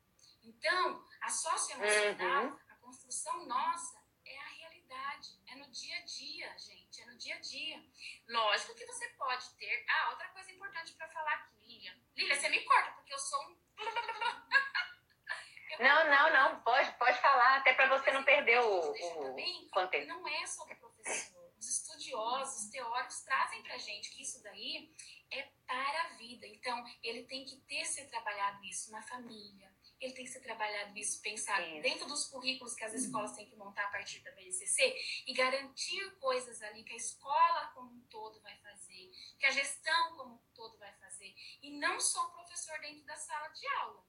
Então, 0.42 1.06
a 1.20 1.28
socioemocional, 1.28 2.44
uhum. 2.44 2.58
a 2.68 2.74
construção 2.76 3.46
nossa 3.46 4.02
é 4.24 4.38
a 4.38 4.48
realidade, 4.48 5.40
é 5.46 5.54
no 5.56 5.70
dia 5.70 5.96
a 5.96 6.02
dia, 6.02 6.58
gente, 6.58 7.00
é 7.00 7.06
no 7.06 7.16
dia 7.16 7.36
a 7.36 7.40
dia. 7.40 7.82
Lógico 8.28 8.74
que 8.74 8.84
você 8.86 9.08
pode 9.10 9.48
ter. 9.56 9.84
Ah, 9.88 10.10
outra 10.10 10.28
coisa 10.28 10.50
importante 10.50 10.92
para 10.94 11.08
falar 11.08 11.34
aqui, 11.34 11.56
Lilian. 11.60 11.94
Lilian, 12.16 12.34
você 12.34 12.48
me 12.48 12.64
corta, 12.64 12.92
porque 12.92 13.12
eu 13.12 13.18
sou 13.18 13.40
um. 13.42 13.56
não, 15.78 16.08
não, 16.08 16.32
não, 16.32 16.60
pode, 16.62 16.90
pode 16.98 17.20
falar, 17.20 17.58
até 17.58 17.74
para 17.74 17.98
você 17.98 18.10
não 18.12 18.24
perder 18.24 18.60
o, 18.60 18.90
o 18.90 19.70
conteúdo. 19.70 20.08
Não 20.08 20.26
é 20.26 20.46
sobre 20.46 20.74
o 20.74 20.78
professor. 20.78 21.52
Os 21.58 21.68
estudiosos, 21.68 22.64
os 22.64 22.70
teóricos 22.70 23.20
trazem 23.22 23.62
para 23.62 23.78
gente 23.78 24.10
que 24.10 24.22
isso 24.22 24.42
daí 24.42 24.92
é 25.30 25.42
para 25.66 26.02
a 26.02 26.08
vida. 26.16 26.46
Então, 26.46 26.84
ele 27.02 27.24
tem 27.24 27.44
que 27.44 27.56
ter 27.62 27.84
ser 27.84 28.08
trabalhado 28.08 28.64
isso 28.64 28.90
na 28.90 29.02
família, 29.02 29.71
ele 30.04 30.14
tem 30.14 30.24
que 30.24 30.30
ser 30.30 30.40
trabalhado 30.40 30.96
isso, 30.98 31.20
pensar 31.22 31.60
isso. 31.60 31.82
dentro 31.82 32.06
dos 32.06 32.26
currículos 32.26 32.74
que 32.74 32.84
as 32.84 32.92
escolas 32.92 33.32
têm 33.32 33.46
que 33.46 33.56
montar 33.56 33.84
a 33.84 33.90
partir 33.90 34.20
da 34.20 34.32
BNCC 34.32 34.94
e 35.26 35.32
garantir 35.32 36.10
coisas 36.16 36.62
ali 36.62 36.82
que 36.82 36.92
a 36.92 36.96
escola 36.96 37.66
como 37.74 37.92
um 37.92 38.00
todo 38.08 38.40
vai 38.40 38.56
fazer, 38.58 39.10
que 39.38 39.46
a 39.46 39.50
gestão 39.50 40.16
como 40.16 40.34
um 40.34 40.52
todo 40.54 40.78
vai 40.78 40.92
fazer, 40.94 41.34
e 41.62 41.78
não 41.78 42.00
só 42.00 42.26
o 42.26 42.32
professor 42.32 42.78
dentro 42.80 43.04
da 43.04 43.16
sala 43.16 43.48
de 43.48 43.66
aula. 43.66 44.04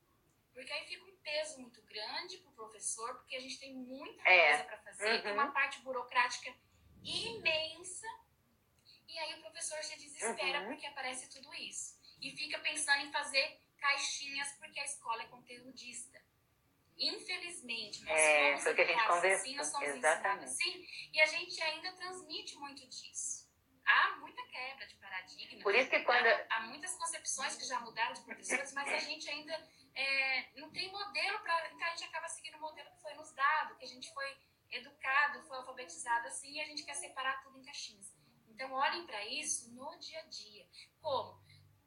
Porque 0.53 0.71
aí 0.71 0.86
fica 0.86 1.03
um 1.03 1.17
peso 1.17 1.60
muito 1.62 1.82
grande 1.82 2.38
para 2.38 2.51
o 2.51 2.53
professor, 2.53 3.15
porque 3.15 3.36
a 3.36 3.39
gente 3.39 3.60
tem 3.60 3.73
muita 3.73 4.21
é. 4.29 4.49
coisa 4.49 4.63
para 4.65 4.77
fazer, 4.77 5.15
uhum. 5.15 5.21
tem 5.21 5.34
uma 5.34 5.51
parte 5.51 5.82
burocrática 5.82 6.53
imensa, 7.03 8.08
e 9.08 9.17
aí 9.17 9.34
o 9.36 9.41
professor 9.41 9.84
se 9.84 9.95
desespera 9.97 10.62
uhum. 10.62 10.67
porque 10.69 10.86
aparece 10.86 11.29
tudo 11.29 11.53
isso. 11.56 11.99
E 12.21 12.36
fica 12.36 12.58
pensando 12.60 13.01
em 13.06 13.12
fazer 13.12 13.62
caixinhas 13.84 14.50
porque 14.58 14.80
a 14.80 14.86
escola 14.86 15.24
é 15.24 15.28
conteudista. 15.28 16.17
Infelizmente, 16.98 18.04
nós 18.06 18.17
é, 18.17 18.58
somos 18.58 18.80
educados 18.80 19.24
assim, 19.26 19.56
nós 19.56 19.67
somos 19.67 19.89
ensinados 19.89 20.43
assim, 20.43 20.88
e 21.12 21.19
a 21.19 21.26
gente 21.26 21.62
ainda 21.62 21.91
transmite 21.93 22.56
muito 22.56 22.88
disso. 22.88 23.52
Há 23.86 24.15
muita 24.17 24.41
quebra 24.48 24.88
de 24.88 24.96
paradigma. 24.96 25.62
Por 25.62 25.76
isso 25.76 25.89
que 25.89 26.00
quando... 26.04 26.26
Há, 26.26 26.46
há 26.52 26.62
muitas 26.62 26.96
concepções 26.96 27.58
que 27.58 27.65
já 27.65 27.82
mudaram 27.82 28.13
de 28.13 28.22
professores, 28.22 28.72
mas 28.72 28.88
a 28.88 29.00
gente 29.00 29.30
ainda 29.30 29.54
é, 29.93 30.52
não 30.56 30.72
tem 30.72 30.89
modelo 30.89 31.39
para... 31.39 31.74
Então 31.74 31.86
a 31.86 31.89
gente 31.89 32.06
acaba 32.06 32.30
seguindo 32.30 32.56
o 32.56 32.62
modelo 32.62 32.89
que 32.91 33.02
foi 33.02 33.13
nos 33.15 33.34
dado, 33.34 33.76
que 33.76 33.84
a 33.84 33.89
gente 33.89 34.13
foi 34.13 34.38
educado, 34.72 35.43
foi 35.43 35.58
alfabetizado 35.58 36.28
assim, 36.28 36.54
e 36.54 36.62
a 36.62 36.65
gente 36.65 36.86
quer 36.86 36.96
separar 36.96 37.43
tudo 37.43 37.60
em 37.60 37.63
caixinhas. 37.63 38.15
Então 38.48 38.72
olhem 38.72 39.06
para 39.06 39.26
isso 39.26 39.74
no 39.74 40.00
dia 40.00 40.19
a 40.19 40.26
dia. 40.28 40.65
Como? 41.02 41.43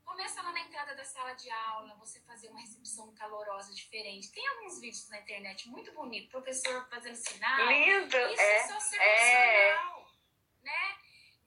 Começa 0.06 0.40
lá 0.40 0.52
na 0.52 0.60
entrada 0.60 0.94
da 0.94 1.04
sala 1.04 1.32
de 1.34 1.50
aula, 1.50 1.96
você 1.96 2.20
fazer 2.20 2.48
uma 2.48 2.60
recepção 2.60 3.12
calorosa, 3.14 3.74
diferente. 3.74 4.30
Tem 4.30 4.46
alguns 4.46 4.80
vídeos 4.80 5.08
na 5.10 5.18
internet 5.18 5.68
muito 5.68 5.92
bonitos, 5.92 6.30
professor 6.30 6.88
fazendo 6.88 7.16
sinal. 7.16 7.66
Lindo! 7.66 8.16
Isso 8.16 8.40
é, 8.40 8.56
é 8.56 8.68
socioemocional, 8.68 10.08
é. 10.62 10.64
né? 10.64 10.98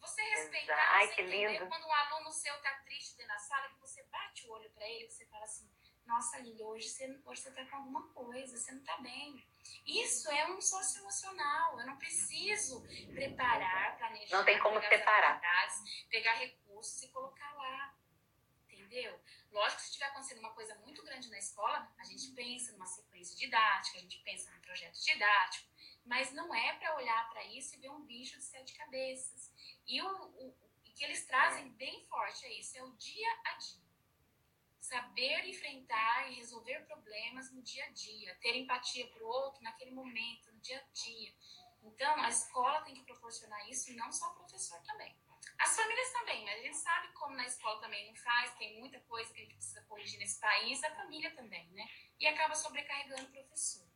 Você 0.02 0.22
respeitar, 0.22 0.76
Ai, 0.92 1.08
você 1.08 1.22
entender 1.22 1.54
lindo. 1.54 1.68
quando 1.68 1.86
um 1.86 1.94
aluno 1.94 2.32
seu 2.32 2.54
tá 2.62 2.72
triste 2.86 3.16
dentro 3.16 3.34
da 3.34 3.40
sala, 3.40 3.70
que 3.70 3.80
você 3.80 4.04
bate 4.04 4.46
o 4.46 4.52
olho 4.52 4.70
para 4.72 4.86
ele, 4.88 5.10
você 5.10 5.26
fala 5.28 5.46
assim, 5.46 5.70
nossa, 6.06 6.40
Lili, 6.40 6.62
hoje 6.62 6.90
você, 6.90 7.22
hoje 7.26 7.42
você 7.42 7.52
tá 7.52 7.66
com 7.66 7.78
alguma 7.78 8.10
coisa, 8.14 8.58
você 8.58 8.72
não 8.74 8.84
tá 8.84 8.98
bem. 8.98 9.48
Isso 9.86 10.30
é 10.32 10.52
um 10.52 10.60
socioemocional. 10.60 11.80
Eu 11.80 11.86
não 11.86 11.98
preciso 11.98 12.84
preparar, 13.14 13.98
planejar. 13.98 14.38
Não 14.38 14.44
tem 14.44 14.60
como 14.60 14.82
separar. 14.82 15.40
Pegar 16.10 16.34
recursos 16.34 17.02
e 17.04 17.08
colocar 17.10 17.54
lá 17.54 17.99
entendeu? 18.90 19.20
Lógico 19.52 19.78
que 19.78 19.82
se 19.84 19.90
estiver 19.90 20.08
acontecendo 20.08 20.40
uma 20.40 20.54
coisa 20.54 20.76
muito 20.80 21.04
grande 21.04 21.30
na 21.30 21.38
escola, 21.38 21.88
a 22.00 22.04
gente 22.04 22.32
pensa 22.32 22.72
numa 22.72 22.88
sequência 22.88 23.38
didática, 23.38 24.00
a 24.00 24.02
gente 24.02 24.18
pensa 24.24 24.52
num 24.52 24.62
projeto 24.62 25.00
didático, 25.00 25.70
mas 26.06 26.34
não 26.34 26.54
é 26.54 26.74
para 26.74 26.96
olhar 26.96 27.30
para 27.30 27.44
isso 27.46 27.76
e 27.76 27.78
ver 27.78 27.92
um 27.92 28.02
bicho 28.02 28.38
de 28.38 28.44
sete 28.44 28.74
cabeças. 28.74 29.54
E 29.88 30.02
o, 30.02 30.08
o, 30.08 30.48
o 30.50 30.82
que 30.84 31.04
eles 31.04 31.26
trazem 31.26 31.70
bem 31.74 32.04
forte 32.08 32.46
é 32.46 32.60
isso, 32.60 32.78
é 32.78 32.84
o 32.84 32.92
dia 32.94 33.40
a 33.46 33.54
dia. 33.54 33.90
Saber 34.80 35.46
enfrentar 35.48 36.32
e 36.32 36.36
resolver 36.36 36.80
problemas 36.88 37.52
no 37.52 37.62
dia 37.62 37.86
a 37.86 37.90
dia, 37.92 38.36
ter 38.42 38.56
empatia 38.56 39.08
para 39.08 39.24
o 39.24 39.28
outro 39.28 39.62
naquele 39.62 39.92
momento, 39.92 40.52
no 40.52 40.60
dia 40.60 40.80
a 40.80 40.94
dia. 40.94 41.36
Então, 41.84 42.20
a 42.22 42.30
escola 42.30 42.82
tem 42.82 42.96
que 42.96 43.04
proporcionar 43.04 43.70
isso 43.70 43.92
e 43.92 43.96
não 43.96 44.12
só 44.12 44.32
o 44.32 44.36
professor 44.36 44.82
também. 44.82 45.16
As 45.60 45.76
famílias 45.76 46.12
também, 46.14 46.46
mas 46.46 46.60
a 46.60 46.64
gente 46.64 46.78
sabe 46.78 47.08
como 47.14 47.36
na 47.36 47.46
escola 47.46 47.82
também 47.82 48.08
não 48.08 48.16
faz, 48.16 48.52
tem 48.56 48.80
muita 48.80 49.00
coisa 49.02 49.32
que 49.34 49.42
a 49.42 49.44
gente 49.44 49.56
precisa 49.56 49.84
corrigir 49.84 50.18
nesse 50.20 50.40
país, 50.40 50.84
a 50.84 50.96
família 50.96 51.36
também, 51.36 51.70
né? 51.72 51.86
E 52.20 52.28
acaba 52.28 52.56
sobrecarregando 52.56 53.24
o 53.24 53.32
professor. 53.32 53.88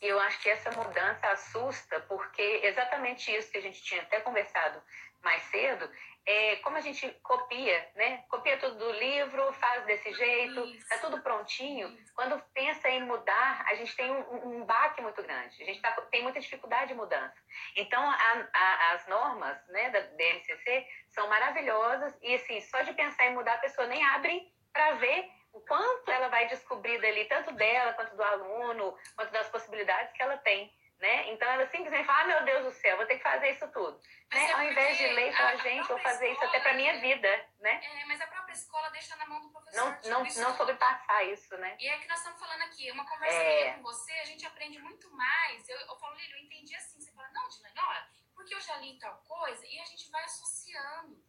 Eu 0.00 0.18
acho 0.20 0.40
que 0.40 0.48
essa 0.48 0.70
mudança 0.70 1.26
assusta, 1.28 2.00
porque 2.00 2.42
exatamente 2.64 3.30
isso 3.30 3.50
que 3.50 3.58
a 3.58 3.62
gente 3.62 3.82
tinha 3.82 4.00
até 4.00 4.20
conversado 4.20 4.82
mais 5.22 5.42
cedo, 5.50 5.90
é, 6.30 6.56
como 6.56 6.76
a 6.76 6.80
gente 6.80 7.08
copia, 7.22 7.90
né? 7.96 8.24
Copia 8.28 8.56
tudo 8.56 8.76
do 8.76 8.92
livro, 8.92 9.52
faz 9.54 9.84
desse 9.84 10.12
jeito, 10.12 10.60
Isso. 10.64 10.88
tá 10.88 10.98
tudo 10.98 11.20
prontinho. 11.22 11.88
Isso. 11.88 12.14
Quando 12.14 12.40
pensa 12.54 12.88
em 12.88 13.04
mudar, 13.04 13.64
a 13.66 13.74
gente 13.74 13.96
tem 13.96 14.10
um, 14.10 14.60
um 14.60 14.64
baque 14.64 15.02
muito 15.02 15.20
grande. 15.22 15.60
A 15.60 15.66
gente 15.66 15.80
tá, 15.80 15.90
tem 16.10 16.22
muita 16.22 16.38
dificuldade 16.38 16.88
de 16.88 16.94
mudança. 16.94 17.34
Então, 17.74 18.00
a, 18.00 18.48
a, 18.54 18.92
as 18.92 19.08
normas 19.08 19.58
né, 19.68 19.90
da 19.90 20.00
DMCC 20.00 20.86
são 21.08 21.28
maravilhosas 21.28 22.16
e, 22.22 22.34
assim, 22.36 22.60
só 22.60 22.82
de 22.82 22.92
pensar 22.92 23.26
em 23.26 23.34
mudar, 23.34 23.54
a 23.54 23.58
pessoa 23.58 23.88
nem 23.88 24.04
abre 24.04 24.52
para 24.72 24.92
ver 24.92 25.28
o 25.52 25.60
quanto 25.62 26.10
ela 26.12 26.28
vai 26.28 26.46
descobrir 26.46 27.00
dali, 27.00 27.24
tanto 27.24 27.52
dela 27.54 27.92
quanto 27.94 28.14
do 28.14 28.22
aluno, 28.22 28.96
quanto 29.16 29.32
das 29.32 29.48
possibilidades 29.48 30.12
que 30.12 30.22
ela 30.22 30.36
tem 30.38 30.72
né? 31.00 31.32
Então 31.32 31.48
ela 31.48 31.66
simplesmente 31.70 32.04
fala, 32.04 32.20
ah, 32.20 32.26
meu 32.26 32.44
Deus 32.44 32.64
do 32.66 32.80
céu, 32.80 32.96
vou 32.98 33.06
ter 33.06 33.16
que 33.16 33.22
fazer 33.22 33.50
isso 33.52 33.66
tudo. 33.68 33.98
Né? 34.30 34.50
É 34.50 34.52
Ao 34.52 34.62
invés 34.62 34.98
de 34.98 35.06
ler, 35.08 35.34
fala, 35.34 35.56
gente, 35.56 35.88
vou 35.88 35.98
fazer 35.98 36.30
isso 36.30 36.44
até 36.44 36.60
para 36.60 36.74
minha 36.74 37.00
vida, 37.00 37.48
né? 37.58 37.80
É, 37.82 38.04
mas 38.04 38.20
a 38.20 38.26
própria 38.26 38.52
escola 38.52 38.90
deixa 38.90 39.16
na 39.16 39.26
mão 39.26 39.40
do 39.40 39.50
professor. 39.50 39.98
Não, 40.04 40.10
não, 40.10 40.24
não 40.24 40.56
soube 40.56 40.74
passar 40.74 41.24
isso, 41.24 41.56
né? 41.56 41.74
E 41.80 41.88
é 41.88 41.98
que 41.98 42.06
nós 42.06 42.18
estamos 42.18 42.38
falando 42.38 42.62
aqui, 42.62 42.90
uma 42.92 43.06
conversa 43.06 43.36
é... 43.36 43.72
com 43.72 43.82
você, 43.82 44.12
a 44.12 44.24
gente 44.24 44.46
aprende 44.46 44.78
muito 44.78 45.10
mais. 45.10 45.68
Eu, 45.68 45.78
eu 45.78 45.96
falo, 45.96 46.14
eu 46.20 46.38
entendi 46.38 46.76
assim. 46.76 47.00
Você 47.00 47.10
fala, 47.12 47.28
não, 47.30 47.48
Dilane, 47.48 47.74
olha, 47.78 48.08
porque 48.34 48.54
eu 48.54 48.60
já 48.60 48.76
li 48.76 48.98
tal 48.98 49.16
coisa, 49.26 49.66
e 49.66 49.80
a 49.80 49.84
gente 49.86 50.10
vai 50.10 50.22
associando. 50.24 51.24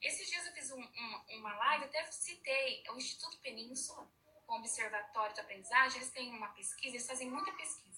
Esses 0.00 0.28
dias 0.28 0.46
eu 0.46 0.52
fiz 0.52 0.70
um, 0.70 0.80
um, 0.80 1.38
uma 1.38 1.52
live, 1.56 1.86
até 1.86 2.04
citei 2.04 2.84
o 2.90 2.96
Instituto 2.96 3.40
Península, 3.40 4.08
o 4.46 4.54
Observatório 4.54 5.34
de 5.34 5.40
Aprendizagem, 5.40 5.98
eles 5.98 6.12
têm 6.12 6.30
uma 6.30 6.48
pesquisa, 6.48 6.94
eles 6.94 7.06
fazem 7.06 7.28
muita 7.28 7.50
pesquisa 7.52 7.95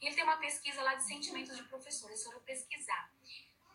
e 0.00 0.06
ele 0.06 0.14
tem 0.14 0.24
uma 0.24 0.36
pesquisa 0.38 0.82
lá 0.82 0.94
de 0.94 1.04
sentimentos 1.04 1.56
de 1.56 1.62
professores, 1.64 2.22
sobre 2.22 2.40
pesquisar. 2.40 3.12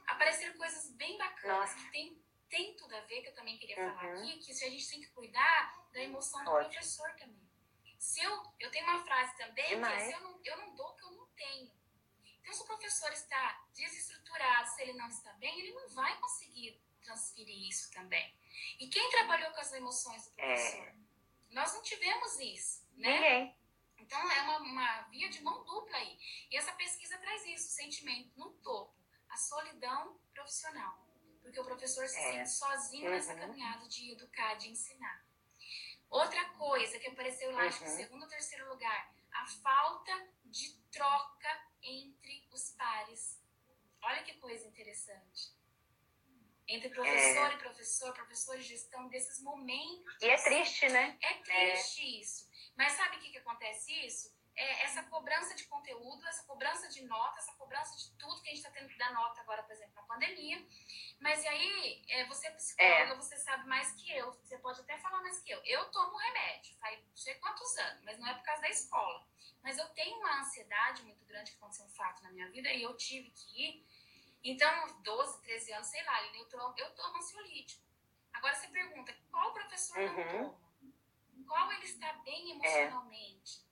Apareceram 0.07 0.57
coisas 0.57 0.91
bem 0.91 1.17
bacanas 1.17 1.71
Nossa. 1.71 1.75
que 1.75 1.91
tem, 1.91 2.21
tem 2.49 2.75
tudo 2.75 2.95
a 2.95 3.01
ver, 3.01 3.21
que 3.21 3.29
eu 3.29 3.35
também 3.35 3.57
queria 3.57 3.79
uhum. 3.79 3.95
falar 3.95 4.13
aqui, 4.13 4.37
que 4.39 4.53
se 4.53 4.63
a 4.65 4.69
gente 4.69 4.89
tem 4.89 5.01
que 5.01 5.09
cuidar 5.09 5.89
da 5.91 6.01
emoção 6.01 6.43
do 6.43 6.51
Ótimo. 6.51 6.71
professor 6.71 7.09
também. 7.15 7.49
Se 7.97 8.21
eu, 8.21 8.43
eu 8.59 8.71
tenho 8.71 8.85
uma 8.85 9.03
frase 9.03 9.37
também, 9.37 9.69
Demais. 9.69 9.95
que 9.95 10.01
é, 10.01 10.05
se 10.07 10.13
eu 10.13 10.21
não, 10.21 10.41
eu 10.43 10.57
não 10.57 10.75
dou 10.75 10.87
o 10.87 10.95
que 10.95 11.03
eu 11.03 11.11
não 11.11 11.27
tenho. 11.27 11.71
Então, 12.41 12.53
se 12.53 12.63
o 12.63 12.65
professor 12.65 13.11
está 13.13 13.63
desestruturado, 13.73 14.69
se 14.69 14.81
ele 14.81 14.93
não 14.93 15.07
está 15.07 15.31
bem, 15.33 15.59
ele 15.59 15.73
não 15.73 15.87
vai 15.89 16.19
conseguir 16.19 16.81
transferir 17.03 17.67
isso 17.67 17.91
também. 17.91 18.33
E 18.79 18.87
quem 18.87 19.09
trabalhou 19.11 19.51
com 19.51 19.61
as 19.61 19.71
emoções 19.73 20.25
do 20.25 20.31
professor? 20.31 20.87
É. 20.87 20.95
Nós 21.51 21.73
não 21.73 21.81
tivemos 21.83 22.39
isso, 22.39 22.87
né? 22.95 23.13
Ninguém. 23.13 23.60
Então, 24.11 24.29
é 24.29 24.41
uma, 24.41 24.57
uma 24.57 25.01
via 25.03 25.29
de 25.29 25.41
mão 25.41 25.63
dupla 25.63 25.95
aí. 25.95 26.19
E 26.51 26.57
essa 26.57 26.73
pesquisa 26.73 27.17
traz 27.17 27.45
isso, 27.45 27.69
o 27.69 27.71
sentimento 27.71 28.37
no 28.37 28.51
topo, 28.55 28.93
a 29.29 29.37
solidão 29.37 30.19
profissional. 30.33 31.07
Porque 31.41 31.57
o 31.57 31.63
professor 31.63 32.05
se 32.09 32.19
é. 32.19 32.33
sente 32.33 32.49
sozinho 32.49 33.05
uhum. 33.05 33.11
nessa 33.11 33.33
caminhada 33.33 33.87
de 33.87 34.11
educar, 34.11 34.55
de 34.55 34.69
ensinar. 34.69 35.25
Outra 36.09 36.43
coisa 36.55 36.99
que 36.99 37.07
apareceu 37.07 37.51
lá, 37.51 37.61
uhum. 37.61 37.67
acho 37.69 37.79
que 37.79 37.85
uhum. 37.85 37.95
segundo 37.95 38.23
ou 38.23 38.27
terceiro 38.27 38.67
lugar, 38.67 39.15
a 39.31 39.45
falta 39.47 40.27
de 40.43 40.75
troca 40.91 41.69
entre 41.81 42.45
os 42.51 42.71
pares. 42.71 43.41
Olha 44.03 44.23
que 44.23 44.33
coisa 44.39 44.67
interessante. 44.67 45.55
Entre 46.67 46.89
professor 46.89 47.49
é. 47.49 47.53
e 47.53 47.57
professor, 47.59 48.13
professor 48.13 48.59
e 48.59 48.61
gestão, 48.61 49.07
desses 49.07 49.41
momentos. 49.41 50.21
E 50.21 50.25
é 50.27 50.35
triste, 50.35 50.89
né? 50.89 51.17
É 51.21 51.33
triste 51.35 52.01
é. 52.01 52.19
isso. 52.19 52.50
Mas 52.75 52.93
sabe 52.93 53.17
o 53.17 53.19
que, 53.19 53.29
que 53.29 53.37
acontece 53.37 53.91
isso? 54.05 54.33
É 54.55 54.83
essa 54.83 55.03
cobrança 55.03 55.55
de 55.55 55.63
conteúdo, 55.65 56.27
essa 56.27 56.43
cobrança 56.43 56.87
de 56.89 57.01
nota, 57.03 57.39
essa 57.39 57.53
cobrança 57.53 57.95
de 57.95 58.11
tudo 58.17 58.41
que 58.41 58.49
a 58.49 58.51
gente 58.51 58.57
está 58.57 58.69
tendo 58.69 58.89
que 58.89 58.97
dar 58.97 59.13
nota 59.13 59.39
agora, 59.41 59.63
por 59.63 59.71
exemplo, 59.71 59.95
na 59.95 60.03
pandemia. 60.03 60.65
Mas 61.19 61.43
e 61.43 61.47
aí, 61.47 62.03
é, 62.09 62.25
você 62.25 62.47
é 62.47 62.51
psicóloga, 62.51 63.13
é. 63.13 63.15
você 63.15 63.37
sabe 63.37 63.67
mais 63.67 63.91
que 63.93 64.11
eu, 64.11 64.31
você 64.33 64.57
pode 64.57 64.81
até 64.81 64.97
falar 64.97 65.21
mais 65.21 65.39
que 65.39 65.51
eu. 65.51 65.61
Eu 65.63 65.85
tomo 65.91 66.17
remédio, 66.17 66.75
faz 66.77 66.99
não 66.99 67.15
sei 67.15 67.35
quantos 67.35 67.77
anos, 67.77 68.03
mas 68.03 68.17
não 68.19 68.27
é 68.27 68.33
por 68.33 68.43
causa 68.43 68.61
da 68.61 68.69
escola. 68.69 69.25
Mas 69.63 69.77
eu 69.77 69.87
tenho 69.89 70.17
uma 70.17 70.39
ansiedade 70.39 71.03
muito 71.03 71.23
grande 71.25 71.51
que 71.51 71.57
aconteceu 71.57 71.85
um 71.85 71.89
fato 71.89 72.23
na 72.23 72.31
minha 72.31 72.49
vida 72.49 72.71
e 72.73 72.81
eu 72.81 72.95
tive 72.97 73.29
que 73.31 73.63
ir. 73.63 73.85
Então, 74.43 74.99
12, 75.01 75.41
13 75.43 75.73
anos, 75.73 75.87
sei 75.87 76.03
lá, 76.03 76.25
eu 76.35 76.45
tomo, 76.45 76.73
eu 76.77 76.89
tomo 76.95 77.17
ansiolítico. 77.17 77.81
Agora 78.33 78.55
você 78.55 78.67
pergunta, 78.69 79.15
qual 79.29 79.53
professor 79.53 79.97
uhum. 79.97 80.15
não 80.15 80.27
toma? 80.27 80.70
Qual 81.43 81.71
ele 81.73 81.85
está 81.85 82.13
bem 82.23 82.51
é. 82.51 82.55
emocionalmente? 82.55 83.65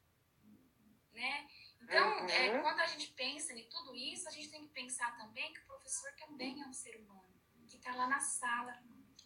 É. 1.14 1.20
Né? 1.20 1.48
Então, 1.82 2.20
uhum. 2.20 2.30
é, 2.30 2.60
quando 2.62 2.80
a 2.80 2.86
gente 2.86 3.12
pensa 3.14 3.54
em 3.54 3.68
tudo 3.68 3.96
isso, 3.96 4.28
a 4.28 4.32
gente 4.32 4.50
tem 4.52 4.68
que 4.68 4.74
pensar 4.74 5.18
também 5.18 5.54
que 5.54 5.60
o 5.62 5.66
professor 5.66 6.12
também 6.14 6.62
é 6.62 6.66
um 6.66 6.74
ser 6.74 6.96
humano, 6.98 7.34
que 7.68 7.78
está 7.78 7.96
lá 7.96 8.08
na 8.08 8.20
sala, 8.20 8.74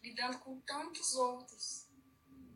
lidando 0.01 0.39
com 0.39 0.59
tantos 0.61 1.15
outros. 1.15 1.89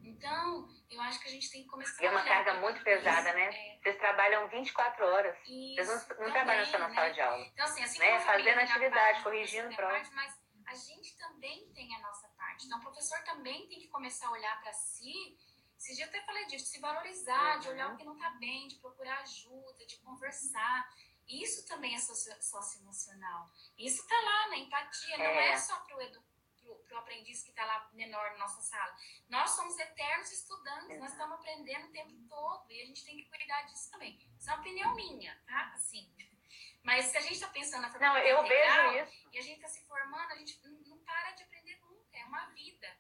Então, 0.04 0.69
eu 0.89 1.02
acho 1.02 1.19
que 1.19 1.28
a 1.28 1.32
gente 1.32 1.52
tem 1.52 1.63
que 1.63 1.67
começar 1.67 2.02
E 2.02 2.06
é 2.06 2.10
uma 2.10 2.23
carga 2.23 2.54
muito 2.56 2.82
pesada, 2.82 3.34
né? 3.34 3.50
É. 3.54 3.80
Vocês 3.82 3.97
trabalham 3.97 4.47
24 4.47 5.06
horas. 5.06 5.38
Isso, 5.45 5.76
Vocês 5.76 5.88
não, 5.88 5.95
não 5.95 6.08
também, 6.08 6.32
trabalham 6.32 6.65
só 6.65 6.80
na 6.80 6.88
né? 6.88 6.95
sala 6.95 7.10
de 7.10 7.21
aula. 7.21 7.45
Então, 7.45 7.65
assim, 7.65 7.84
assim 7.84 8.00
né? 8.00 8.19
Fazendo 8.21 8.60
atividade, 8.60 9.23
corrigindo 9.23 9.76
prova. 9.76 10.02
Mas 10.13 10.39
a 10.65 10.76
gente 10.76 11.17
também 11.17 11.69
tem 11.73 11.93
a 11.95 12.00
nossa 12.00 12.28
parte. 12.30 12.65
Então, 12.65 12.80
o 12.80 12.82
professor 12.82 13.19
também 13.23 13.67
tem 13.67 13.80
que 13.80 13.88
começar 13.89 14.28
a 14.28 14.32
olhar 14.32 14.62
para 14.62 14.71
si. 14.73 15.38
Esse 15.77 15.95
dia 15.95 16.05
eu 16.05 16.09
até 16.09 16.21
falei 16.21 16.45
disso, 16.47 16.65
de 16.65 16.71
se 16.71 16.79
valorizar, 16.79 17.55
uhum. 17.55 17.59
de 17.59 17.69
olhar 17.69 17.93
o 17.93 17.97
que 17.97 18.03
não 18.03 18.13
está 18.13 18.29
bem, 18.31 18.67
de 18.67 18.75
procurar 18.75 19.19
ajuda, 19.19 19.85
de 19.85 19.97
conversar. 19.97 20.93
Isso 21.27 21.65
também 21.67 21.95
é 21.95 21.99
socioemocional. 21.99 23.51
Isso 23.77 24.01
está 24.01 24.15
lá 24.21 24.49
na 24.49 24.57
empatia, 24.57 25.17
não 25.17 25.25
é, 25.25 25.49
é 25.49 25.57
só 25.57 25.77
para 25.81 25.97
o 25.97 26.01
educador 26.01 26.37
para 26.87 26.97
o 26.97 26.99
aprendiz 26.99 27.43
que 27.43 27.49
está 27.49 27.65
lá 27.65 27.89
menor 27.93 28.31
na 28.31 28.39
nossa 28.39 28.61
sala. 28.61 28.95
Nós 29.29 29.51
somos 29.51 29.77
eternos 29.77 30.31
estudantes, 30.31 30.99
nós 30.99 31.11
estamos 31.11 31.37
aprendendo 31.37 31.87
o 31.87 31.91
tempo 31.91 32.13
todo 32.27 32.71
e 32.71 32.81
a 32.81 32.85
gente 32.85 33.05
tem 33.05 33.17
que 33.17 33.25
cuidar 33.29 33.61
disso 33.63 33.91
também. 33.91 34.19
Isso 34.37 34.49
é 34.49 34.53
uma 34.53 34.61
opinião 34.61 34.95
minha, 34.95 35.35
tá? 35.45 35.71
Assim. 35.73 36.11
Mas 36.83 37.05
se 37.05 37.17
a 37.17 37.21
gente 37.21 37.33
está 37.33 37.47
pensando 37.49 37.81
na 37.81 37.89
formação 37.89 38.15
Não, 38.15 38.23
eu 38.23 38.45
integral, 38.45 38.91
vejo 38.93 39.05
isso. 39.05 39.29
e 39.33 39.37
a 39.37 39.41
gente 39.41 39.55
está 39.57 39.67
se 39.67 39.85
formando, 39.85 40.31
a 40.31 40.35
gente 40.35 40.59
não 40.87 40.97
para 40.99 41.31
de 41.31 41.43
aprender 41.43 41.79
nunca, 41.81 42.17
é 42.17 42.25
uma 42.25 42.45
vida, 42.47 42.97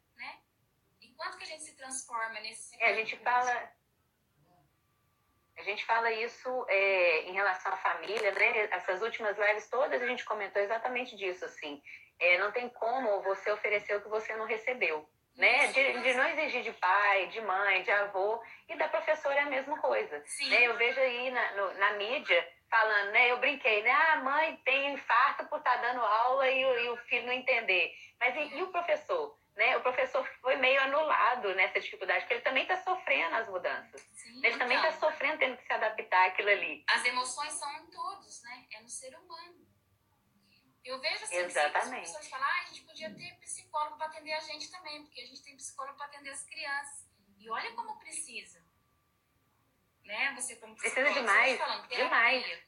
quanto 1.17 1.37
que 1.37 1.43
a 1.43 1.47
gente 1.47 1.63
se 1.63 1.75
transforma 1.75 2.39
nesse... 2.39 2.81
É, 2.81 2.91
a 2.91 2.93
gente 2.93 3.17
fala... 3.17 3.77
A 5.57 5.63
gente 5.63 5.83
fala 5.85 6.11
isso 6.11 6.65
é, 6.69 7.23
em 7.23 7.33
relação 7.33 7.73
à 7.73 7.77
família, 7.77 8.31
né? 8.31 8.69
Essas 8.71 9.01
últimas 9.01 9.35
lives 9.39 9.67
todas 9.67 9.99
a 9.99 10.05
gente 10.05 10.23
comentou 10.23 10.61
exatamente 10.61 11.15
disso, 11.15 11.45
assim. 11.45 11.81
É, 12.19 12.37
não 12.37 12.51
tem 12.51 12.69
como 12.69 13.23
você 13.23 13.51
oferecer 13.51 13.95
o 13.95 14.01
que 14.01 14.07
você 14.07 14.35
não 14.35 14.45
recebeu. 14.45 15.09
Né? 15.35 15.67
De, 15.67 16.01
de, 16.01 16.13
não 16.13 16.27
exigir 16.29 16.63
de 16.63 16.71
pai, 16.73 17.27
de 17.27 17.41
mãe, 17.41 17.83
de 17.83 17.91
avô, 17.91 18.41
e 18.69 18.75
da 18.75 18.87
professora 18.87 19.35
é 19.35 19.43
a 19.43 19.49
mesma 19.49 19.77
coisa. 19.79 20.23
Né? 20.47 20.67
Eu 20.67 20.77
vejo 20.77 20.99
aí 20.99 21.29
na, 21.31 21.51
no, 21.53 21.73
na 21.75 21.93
mídia 21.93 22.47
falando, 22.69 23.11
né? 23.11 23.31
Eu 23.31 23.37
brinquei, 23.37 23.81
né? 23.83 23.91
Ah, 23.91 24.13
a 24.13 24.23
mãe 24.23 24.59
tem 24.65 24.93
infarto 24.93 25.45
por 25.45 25.59
estar 25.59 25.75
tá 25.75 25.81
dando 25.81 26.01
aula 26.01 26.49
e, 26.49 26.61
e 26.61 26.89
o 26.89 26.97
filho 26.97 27.27
não 27.27 27.33
entender. 27.33 27.93
Mas 28.19 28.35
e, 28.35 28.57
e, 28.57 28.63
o 28.63 28.71
professor? 28.71 29.36
Né? 29.57 29.75
O 29.75 29.81
professor 29.81 30.23
foi 30.39 30.55
meio 30.57 30.79
anulado 30.83 31.53
nessa 31.55 31.79
dificuldade, 31.79 32.21
porque 32.21 32.35
ele 32.35 32.43
também 32.43 32.61
está 32.61 32.77
sofrendo 32.77 33.35
as 33.37 33.49
mudanças. 33.49 34.01
Sim, 34.13 34.37
ele 34.37 34.47
então, 34.49 34.59
também 34.59 34.77
está 34.77 34.91
sofrendo, 34.91 35.39
tendo 35.39 35.57
que 35.57 35.65
se 35.65 35.73
adaptar 35.73 36.27
àquilo 36.27 36.49
ali. 36.49 36.85
As 36.87 37.03
emoções 37.03 37.53
são 37.53 37.71
em 37.79 37.87
todos, 37.87 38.43
né? 38.43 38.67
É 38.71 38.81
no 38.81 38.87
ser 38.87 39.17
humano. 39.17 39.67
Eu 40.85 41.01
vejo 41.01 41.23
assim, 41.23 41.37
Exatamente. 41.37 42.01
as 42.01 42.07
pessoas 42.07 42.29
falam, 42.29 42.47
ah, 42.47 42.61
a 42.61 42.65
gente 42.65 42.83
podia 42.83 43.13
ter 43.13 43.33
psicólogo 43.39 43.97
para 43.97 44.05
atender 44.05 44.33
a 44.33 44.39
gente 44.41 44.71
também, 44.71 45.03
porque 45.03 45.21
a 45.21 45.25
gente 45.25 45.43
tem 45.43 45.57
psicólogo 45.57 45.97
para 45.97 46.05
atender 46.05 46.29
as 46.29 46.43
crianças. 46.43 47.09
E 47.39 47.49
olha 47.49 47.73
como 47.73 47.97
precisa. 47.97 48.63
Né? 50.05 50.33
Você 50.35 50.55
como 50.57 50.75
precisa 50.75 51.11
demais, 51.11 51.57
falando, 51.57 51.87
terapia, 51.87 52.05
demais. 52.05 52.67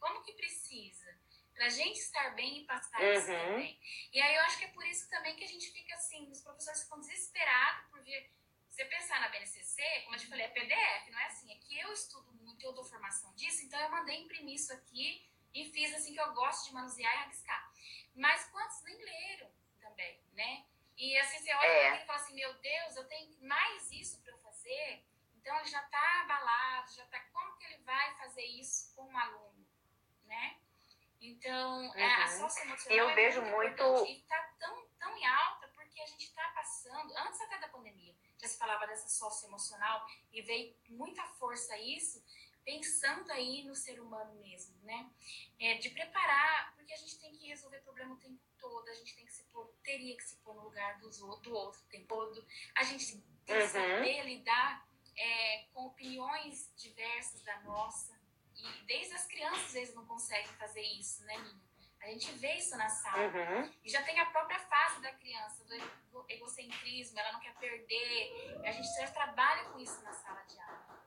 Pra 1.59 1.67
gente 1.67 1.99
estar 1.99 2.29
bem 2.35 2.61
e 2.61 2.65
passar 2.65 3.01
uhum. 3.01 3.11
isso 3.11 3.25
também. 3.27 3.77
E 4.13 4.21
aí 4.21 4.33
eu 4.33 4.41
acho 4.43 4.57
que 4.59 4.63
é 4.63 4.69
por 4.69 4.85
isso 4.87 5.09
também 5.09 5.35
que 5.35 5.43
a 5.43 5.47
gente 5.47 5.69
fica 5.69 5.93
assim, 5.93 6.31
os 6.31 6.39
professores 6.39 6.83
ficam 6.83 7.01
desesperados 7.01 7.89
por 7.89 8.01
ver. 8.01 8.31
Você 8.69 8.85
pensar 8.85 9.19
na 9.19 9.27
BNCC, 9.27 9.83
como 10.03 10.15
eu 10.15 10.19
te 10.19 10.27
falei, 10.27 10.45
é 10.45 10.49
PDF, 10.51 11.09
não 11.11 11.19
é 11.19 11.25
assim. 11.25 11.51
É 11.51 11.55
que 11.57 11.77
eu 11.77 11.91
estudo 11.91 12.31
muito, 12.31 12.63
eu 12.63 12.71
dou 12.71 12.85
formação 12.85 13.35
disso, 13.35 13.65
então 13.65 13.77
eu 13.77 13.91
mandei 13.91 14.21
imprimir 14.21 14.55
isso 14.55 14.71
aqui 14.71 15.29
e 15.53 15.65
fiz 15.65 15.93
assim 15.93 16.13
que 16.13 16.21
eu 16.21 16.33
gosto 16.33 16.69
de 16.69 16.73
manusear 16.73 17.13
e 17.13 17.17
rabiscar. 17.17 17.73
Mas 18.15 18.45
quantos 18.51 18.81
nem 18.83 18.95
leram 18.95 19.51
também, 19.81 20.23
né? 20.31 20.65
E 20.95 21.17
assim, 21.17 21.39
você 21.39 21.53
olha 21.55 21.67
é. 21.67 22.01
e 22.01 22.05
fala 22.05 22.19
assim, 22.19 22.35
meu 22.35 22.53
Deus, 22.53 22.95
eu 22.95 23.05
tenho 23.09 23.37
mais 23.41 23.91
isso 23.91 24.21
para 24.21 24.31
eu 24.31 24.37
fazer. 24.37 25.05
Então 25.35 25.53
ele 25.59 25.67
já 25.67 25.83
está 25.83 26.21
abalado, 26.21 26.93
já 26.93 27.03
está. 27.03 27.19
Como 27.33 27.57
que 27.57 27.65
ele 27.65 27.83
vai 27.83 28.15
fazer 28.15 28.45
isso 28.45 28.95
com 28.95 29.03
um 29.03 29.17
aluno, 29.17 29.67
né? 30.23 30.57
Então, 31.21 31.82
uhum. 31.82 32.05
a 32.05 32.27
socioemocional 32.27 32.97
eu 32.97 33.10
é 33.10 33.15
vejo 33.15 33.41
muito. 33.41 33.84
E 34.05 34.19
está 34.19 34.41
tão, 34.58 34.88
tão 34.97 35.17
em 35.17 35.25
alta 35.25 35.67
porque 35.69 36.01
a 36.01 36.05
gente 36.05 36.25
está 36.25 36.47
passando, 36.49 37.13
antes 37.17 37.41
até 37.41 37.60
da 37.60 37.67
pandemia, 37.67 38.15
já 38.38 38.47
se 38.47 38.58
falava 38.58 38.88
dessa 38.88 39.10
socioemocional 39.10 40.05
e 40.32 40.41
veio 40.41 40.75
muita 40.88 41.23
força 41.23 41.77
isso, 41.77 42.23
pensando 42.63 43.32
aí 43.32 43.63
no 43.63 43.75
ser 43.75 43.99
humano 43.99 44.34
mesmo, 44.39 44.77
né? 44.84 45.10
É, 45.60 45.75
de 45.75 45.89
preparar, 45.89 46.73
porque 46.75 46.93
a 46.93 46.97
gente 46.97 47.19
tem 47.19 47.32
que 47.34 47.47
resolver 47.47 47.79
problema 47.79 48.13
o 48.13 48.17
tempo 48.17 48.39
todo, 48.58 48.88
a 48.88 48.93
gente 48.93 49.15
tem 49.15 49.25
que 49.25 49.34
se 49.34 49.43
pôr, 49.45 49.73
teria 49.84 50.15
que 50.15 50.23
se 50.23 50.38
pôr 50.38 50.53
no 50.55 50.63
lugar 50.63 50.99
dos, 50.99 51.17
do 51.17 51.53
outro 51.55 51.82
o 51.82 51.89
tempo 51.89 52.08
todo, 52.08 52.45
a 52.75 52.84
gente 52.84 53.17
tem 53.17 53.23
que 53.45 53.53
uhum. 53.53 53.67
saber 53.67 54.23
lidar 54.23 54.88
é, 55.17 55.65
com 55.73 55.88
opiniões 55.88 56.71
diversas 56.77 57.41
da 57.41 57.60
nossa, 57.62 58.18
e 58.63 58.83
desde 58.85 59.13
as 59.13 59.25
crianças 59.25 59.75
eles 59.75 59.93
não 59.93 60.05
conseguem 60.05 60.51
fazer 60.53 60.81
isso, 60.81 61.23
né, 61.25 61.37
Nina? 61.37 61.69
A 62.01 62.07
gente 62.07 62.31
vê 62.33 62.53
isso 62.55 62.77
na 62.77 62.87
sala. 62.87 63.27
Uhum. 63.27 63.73
E 63.83 63.89
já 63.89 64.01
tem 64.03 64.17
a 64.19 64.25
própria 64.27 64.59
fase 64.59 65.01
da 65.01 65.11
criança, 65.13 65.65
do 65.65 66.25
egocentrismo, 66.29 67.19
ela 67.19 67.33
não 67.33 67.39
quer 67.41 67.53
perder. 67.55 68.61
A 68.65 68.71
gente 68.71 68.87
já 68.95 69.11
trabalha 69.11 69.65
com 69.65 69.79
isso 69.79 70.01
na 70.01 70.13
sala 70.13 70.41
de 70.43 70.59
aula. 70.59 70.99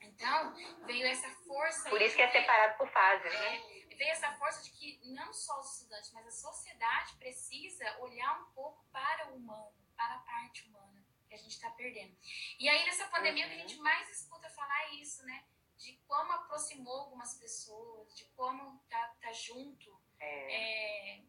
Então, 0.00 0.54
veio 0.86 1.06
essa 1.06 1.28
força. 1.46 1.90
Por 1.90 2.00
isso 2.00 2.14
que 2.14 2.22
é 2.22 2.30
separado 2.30 2.78
por 2.78 2.88
fases, 2.88 3.26
é, 3.26 3.38
né? 3.38 3.86
Veio 3.96 4.10
essa 4.10 4.32
força 4.34 4.62
de 4.62 4.70
que 4.70 5.00
não 5.12 5.32
só 5.32 5.58
os 5.60 5.74
estudantes, 5.74 6.12
mas 6.12 6.26
a 6.26 6.30
sociedade 6.30 7.14
precisa 7.16 7.98
olhar 7.98 8.40
um 8.40 8.44
pouco 8.52 8.84
para 8.92 9.30
o 9.30 9.36
humano, 9.36 9.74
para 9.96 10.14
a 10.14 10.18
parte 10.20 10.64
humana 10.68 11.04
que 11.28 11.34
a 11.34 11.38
gente 11.38 11.52
está 11.52 11.70
perdendo. 11.70 12.16
E 12.58 12.68
aí, 12.68 12.84
nessa 12.84 13.06
pandemia, 13.08 13.46
uhum. 13.46 13.52
o 13.52 13.54
que 13.54 13.60
a 13.60 13.66
gente 13.66 13.80
mais 13.80 14.08
escuta 14.10 14.48
falar 14.50 14.80
é 14.84 14.94
isso, 14.94 15.24
né? 15.24 15.44
De 15.76 15.92
como 16.06 16.32
aproximou 16.32 17.00
algumas 17.00 17.34
pessoas, 17.34 18.14
de 18.14 18.24
como 18.36 18.78
tá, 18.88 19.14
tá 19.20 19.32
junto. 19.32 20.00
É. 20.18 21.16
É, 21.18 21.22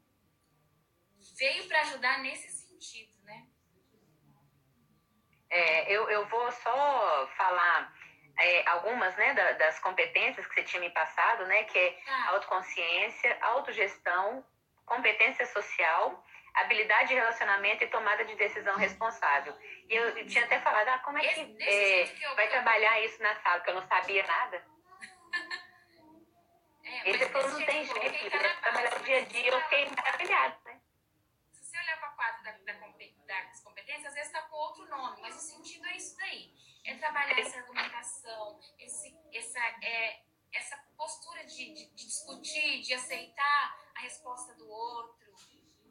veio 1.37 1.67
para 1.67 1.81
ajudar 1.81 2.19
nesse 2.19 2.49
sentido, 2.49 3.13
né? 3.23 3.47
É, 5.49 5.91
eu, 5.91 6.09
eu 6.09 6.27
vou 6.27 6.51
só 6.51 7.27
falar 7.37 7.93
é, 8.37 8.67
algumas 8.69 9.15
né, 9.15 9.33
da, 9.33 9.53
das 9.53 9.79
competências 9.79 10.45
que 10.47 10.53
você 10.53 10.63
tinha 10.63 10.81
me 10.81 10.89
passado, 10.89 11.45
né, 11.47 11.63
que 11.63 11.77
é 11.77 11.99
ah. 12.07 12.29
autoconsciência, 12.31 13.37
autogestão, 13.41 14.45
competência 14.85 15.45
social, 15.47 16.23
habilidade 16.61 17.09
de 17.09 17.15
relacionamento 17.15 17.83
e 17.83 17.87
tomada 17.87 18.25
de 18.25 18.35
decisão 18.35 18.75
responsável. 18.77 19.53
E 19.89 19.95
eu, 19.95 20.09
eu 20.17 20.27
tinha 20.27 20.45
até 20.45 20.59
falado, 20.59 20.87
ah, 20.89 20.99
como 20.99 21.17
é 21.17 21.27
que 21.27 21.57
é, 21.61 22.07
que 22.07 22.35
vai 22.35 22.47
trabalhar 22.49 22.99
isso 23.03 23.21
na 23.21 23.35
sala, 23.41 23.61
que 23.61 23.69
eu 23.69 23.75
não 23.75 23.87
sabia 23.87 24.25
nada. 24.25 24.65
É, 26.89 27.09
Esse 27.09 27.19
depois 27.19 27.51
não 27.51 27.65
tem 27.65 27.83
jeito, 27.83 28.31
tá 28.31 28.61
trabalhar 28.61 28.95
o 28.95 29.03
dia 29.03 29.17
a 29.17 29.21
dia, 29.25 29.49
eu 29.49 29.61
fiquei 29.63 29.89
maravilhada, 29.89 30.57
né? 30.63 30.79
Se 31.51 31.65
você 31.65 31.77
olhar 31.77 31.99
para 31.99 32.07
a 32.07 32.11
quadro 32.11 32.43
da, 32.45 32.51
da, 32.51 32.73
das 33.27 33.61
competências, 33.61 34.05
às 34.05 34.13
vezes 34.13 34.29
está 34.29 34.43
com 34.43 34.55
outro 34.55 34.87
nome, 34.87 35.21
mas 35.21 35.35
o 35.35 35.39
sentido 35.39 35.85
é 35.85 35.97
isso 35.97 36.15
daí 36.15 36.49
é 36.87 36.95
trabalhar 36.95 37.37
essa 37.37 37.57
argumentação, 37.59 38.59
esse, 38.79 39.13
essa, 39.33 39.59
é, 39.83 40.21
essa 40.53 40.77
postura 40.95 41.43
de, 41.45 41.73
de, 41.73 41.85
de, 41.87 42.05
discutir, 42.05 42.81
de 42.81 42.93
aceitar 42.93 43.77
a 43.93 43.99
resposta 43.99 44.53
do 44.55 44.67
outro, 44.69 45.26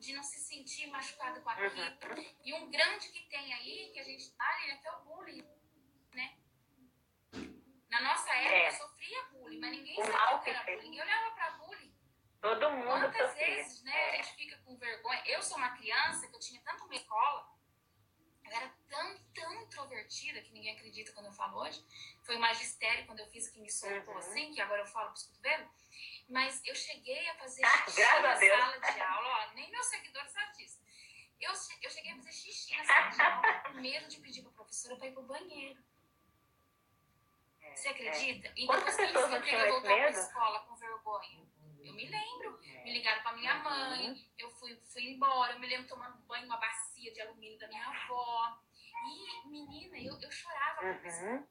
de 0.06 0.12
não 0.12 0.22
se 0.22 0.38
sentir 0.38 0.86
machucado 0.86 1.40
com 1.42 1.50
aquilo. 1.50 1.74
Uhum. 1.74 2.36
E 2.44 2.54
um 2.54 2.70
grande 2.70 3.08
que 3.08 3.28
tem 3.28 3.52
aí, 3.52 3.90
que 3.92 3.98
a 3.98 4.04
gente 4.04 4.30
tá 4.36 4.48
ali, 4.48 4.70
é 4.70 4.76
que 4.76 4.86
é 4.86 4.92
o 4.92 5.00
bullying, 5.00 5.44
né? 6.14 6.38
Na 7.88 8.00
nossa 8.02 8.32
época, 8.32 8.54
é. 8.54 8.68
eu 8.68 8.72
sofria 8.72 9.24
bullying, 9.32 9.58
mas 9.58 9.70
ninguém 9.72 9.96
sabia 9.96 10.36
o 10.36 10.42
que 10.42 10.50
era 10.50 10.62
bullying. 10.64 10.82
Ninguém 10.82 11.02
olhava 11.02 11.34
pra 11.34 11.50
bullying. 11.52 11.94
Todo 12.40 12.70
mundo 12.70 12.86
Quantas 12.86 13.30
sofria. 13.30 13.46
vezes, 13.46 13.82
né, 13.82 14.10
a 14.10 14.16
gente 14.16 14.36
fica 14.36 14.56
com 14.58 14.76
vergonha. 14.76 15.22
Eu 15.26 15.42
sou 15.42 15.56
uma 15.56 15.76
criança 15.76 16.28
que 16.28 16.36
eu 16.36 16.40
tinha 16.40 16.60
tanto 16.62 16.84
uma 16.84 16.94
escola, 16.94 17.52
eu 18.44 18.52
era 18.52 18.68
tão, 18.88 19.18
tão 19.34 19.62
introvertida, 19.62 20.40
que 20.42 20.52
ninguém 20.52 20.74
acredita 20.74 21.12
quando 21.12 21.26
eu 21.26 21.32
falo 21.32 21.60
hoje. 21.60 21.84
Foi 22.22 22.36
o 22.36 22.40
magistério 22.40 23.06
quando 23.06 23.20
eu 23.20 23.26
fiz 23.28 23.48
que 23.48 23.60
me 23.60 23.70
soltou 23.70 24.14
uhum. 24.14 24.18
assim, 24.18 24.52
que 24.52 24.60
agora 24.60 24.82
eu 24.82 24.86
falo 24.86 25.10
pros 25.10 25.24
cotovelos. 25.24 25.68
Mas 26.28 26.60
eu 26.64 26.74
cheguei 26.74 27.28
a 27.28 27.34
fazer 27.36 27.64
ah, 27.64 27.84
xixi 27.84 28.00
na 28.00 28.36
sala 28.36 28.78
de 28.78 29.00
aula, 29.00 29.28
ó, 29.28 29.54
nem 29.54 29.70
meus 29.70 29.86
seguidores 29.86 30.32
sabem 30.32 30.52
disso. 30.56 30.80
Eu, 31.40 31.52
eu 31.82 31.90
cheguei 31.90 32.12
a 32.12 32.16
fazer 32.16 32.32
xixi 32.32 32.76
na 32.76 32.84
sala 32.84 33.08
de 33.10 33.22
aula, 33.22 33.54
com 33.70 33.74
medo 33.74 34.08
de 34.08 34.20
pedir 34.20 34.42
pra 34.42 34.50
professora 34.52 34.96
pra 34.96 35.06
ir 35.06 35.12
pro 35.12 35.22
banheiro. 35.22 35.80
É, 37.60 37.76
Você 37.76 37.88
acredita? 37.88 38.48
É. 38.48 38.52
Então, 38.56 38.66
Quantas 38.66 38.94
assim, 38.94 39.06
pessoas 39.06 39.30
não 39.30 39.42
tinham 39.42 39.68
voltar 39.68 39.96
pra 39.96 40.10
escola 40.10 40.60
com 40.60 40.74
vergonha. 40.76 41.46
Eu 41.84 41.94
me 41.94 42.06
lembro. 42.06 42.58
Me 42.84 42.92
ligaram 42.92 43.22
pra 43.22 43.32
minha 43.32 43.54
mãe, 43.56 44.28
eu 44.38 44.50
fui, 44.50 44.76
fui 44.92 45.04
embora, 45.10 45.52
eu 45.52 45.58
me 45.58 45.66
lembro 45.66 45.88
tomando 45.88 46.16
banho 46.18 46.42
numa 46.42 46.56
bacia 46.56 47.12
de 47.12 47.20
alumínio 47.20 47.58
da 47.58 47.68
minha 47.68 47.86
avó. 47.86 48.58
E, 49.06 49.48
menina, 49.48 49.98
eu, 49.98 50.20
eu 50.20 50.30
chorava 50.30 50.86
uhum. 50.86 51.46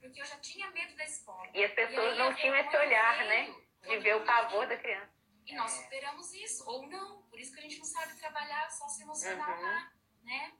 porque 0.00 0.20
eu 0.20 0.24
já 0.24 0.38
tinha 0.38 0.70
medo 0.70 0.96
da 0.96 1.04
escola. 1.04 1.48
E 1.54 1.64
as 1.64 1.72
pessoas 1.72 2.14
e 2.14 2.18
não 2.18 2.34
tinham 2.34 2.54
esse 2.56 2.76
olhar, 2.76 3.24
né? 3.24 3.54
De 3.82 3.98
ver 3.98 4.16
o 4.16 4.24
pavor 4.24 4.66
da 4.66 4.76
criança. 4.76 5.16
E 5.46 5.54
nós 5.54 5.70
superamos 5.70 6.32
isso, 6.34 6.68
ou 6.68 6.88
não. 6.88 7.22
Por 7.22 7.38
isso 7.38 7.52
que 7.52 7.60
a 7.60 7.62
gente 7.62 7.78
não 7.78 7.84
sabe 7.84 8.18
trabalhar 8.18 8.68
só 8.70 8.88
se 8.88 9.02
emocional 9.02 9.56
uhum. 9.56 9.62
lá, 9.62 9.92
né? 10.24 10.52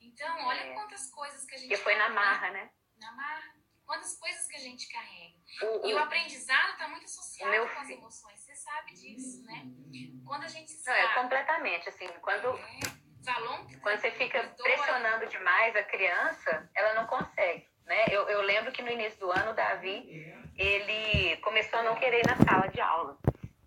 Então, 0.00 0.46
olha 0.46 0.60
é. 0.60 0.74
quantas 0.74 1.10
coisas 1.10 1.44
que 1.44 1.54
a 1.54 1.58
gente. 1.58 1.68
Que 1.68 1.76
foi 1.76 1.94
na 1.96 2.08
marra, 2.08 2.50
né? 2.50 2.70
Na 2.98 3.12
marra. 3.12 3.54
Quantas 3.84 4.18
coisas 4.18 4.46
que 4.46 4.56
a 4.56 4.60
gente 4.60 4.88
carrega. 4.88 5.36
O, 5.62 5.86
e 5.86 5.92
o, 5.92 5.96
o 5.96 5.98
aprendizado 5.98 6.72
está 6.72 6.88
muito 6.88 7.04
associado 7.04 7.68
com 7.74 7.80
as 7.80 7.90
emoções. 7.90 8.40
Você 8.40 8.54
sabe 8.54 8.94
disso, 8.94 9.42
né? 9.44 9.64
Quando 10.24 10.44
a 10.44 10.48
gente 10.48 10.72
sabe. 10.72 11.02
Não, 11.02 11.10
é 11.10 11.14
completamente. 11.14 11.88
Assim, 11.88 12.08
quando. 12.20 12.56
É, 12.56 13.01
quando 13.82 14.00
você 14.00 14.10
fica 14.12 14.42
pressionando 14.62 15.26
demais 15.26 15.76
a 15.76 15.82
criança, 15.82 16.70
ela 16.74 16.94
não 16.94 17.06
consegue. 17.06 17.68
Né? 17.86 18.06
Eu, 18.10 18.28
eu 18.28 18.42
lembro 18.42 18.72
que 18.72 18.82
no 18.82 18.90
início 18.90 19.18
do 19.20 19.30
ano, 19.30 19.50
o 19.50 19.54
Davi, 19.54 20.34
ele 20.56 21.36
começou 21.38 21.80
a 21.80 21.82
não 21.82 21.96
querer 21.96 22.20
ir 22.20 22.26
na 22.26 22.36
sala 22.36 22.68
de 22.68 22.80
aula 22.80 23.18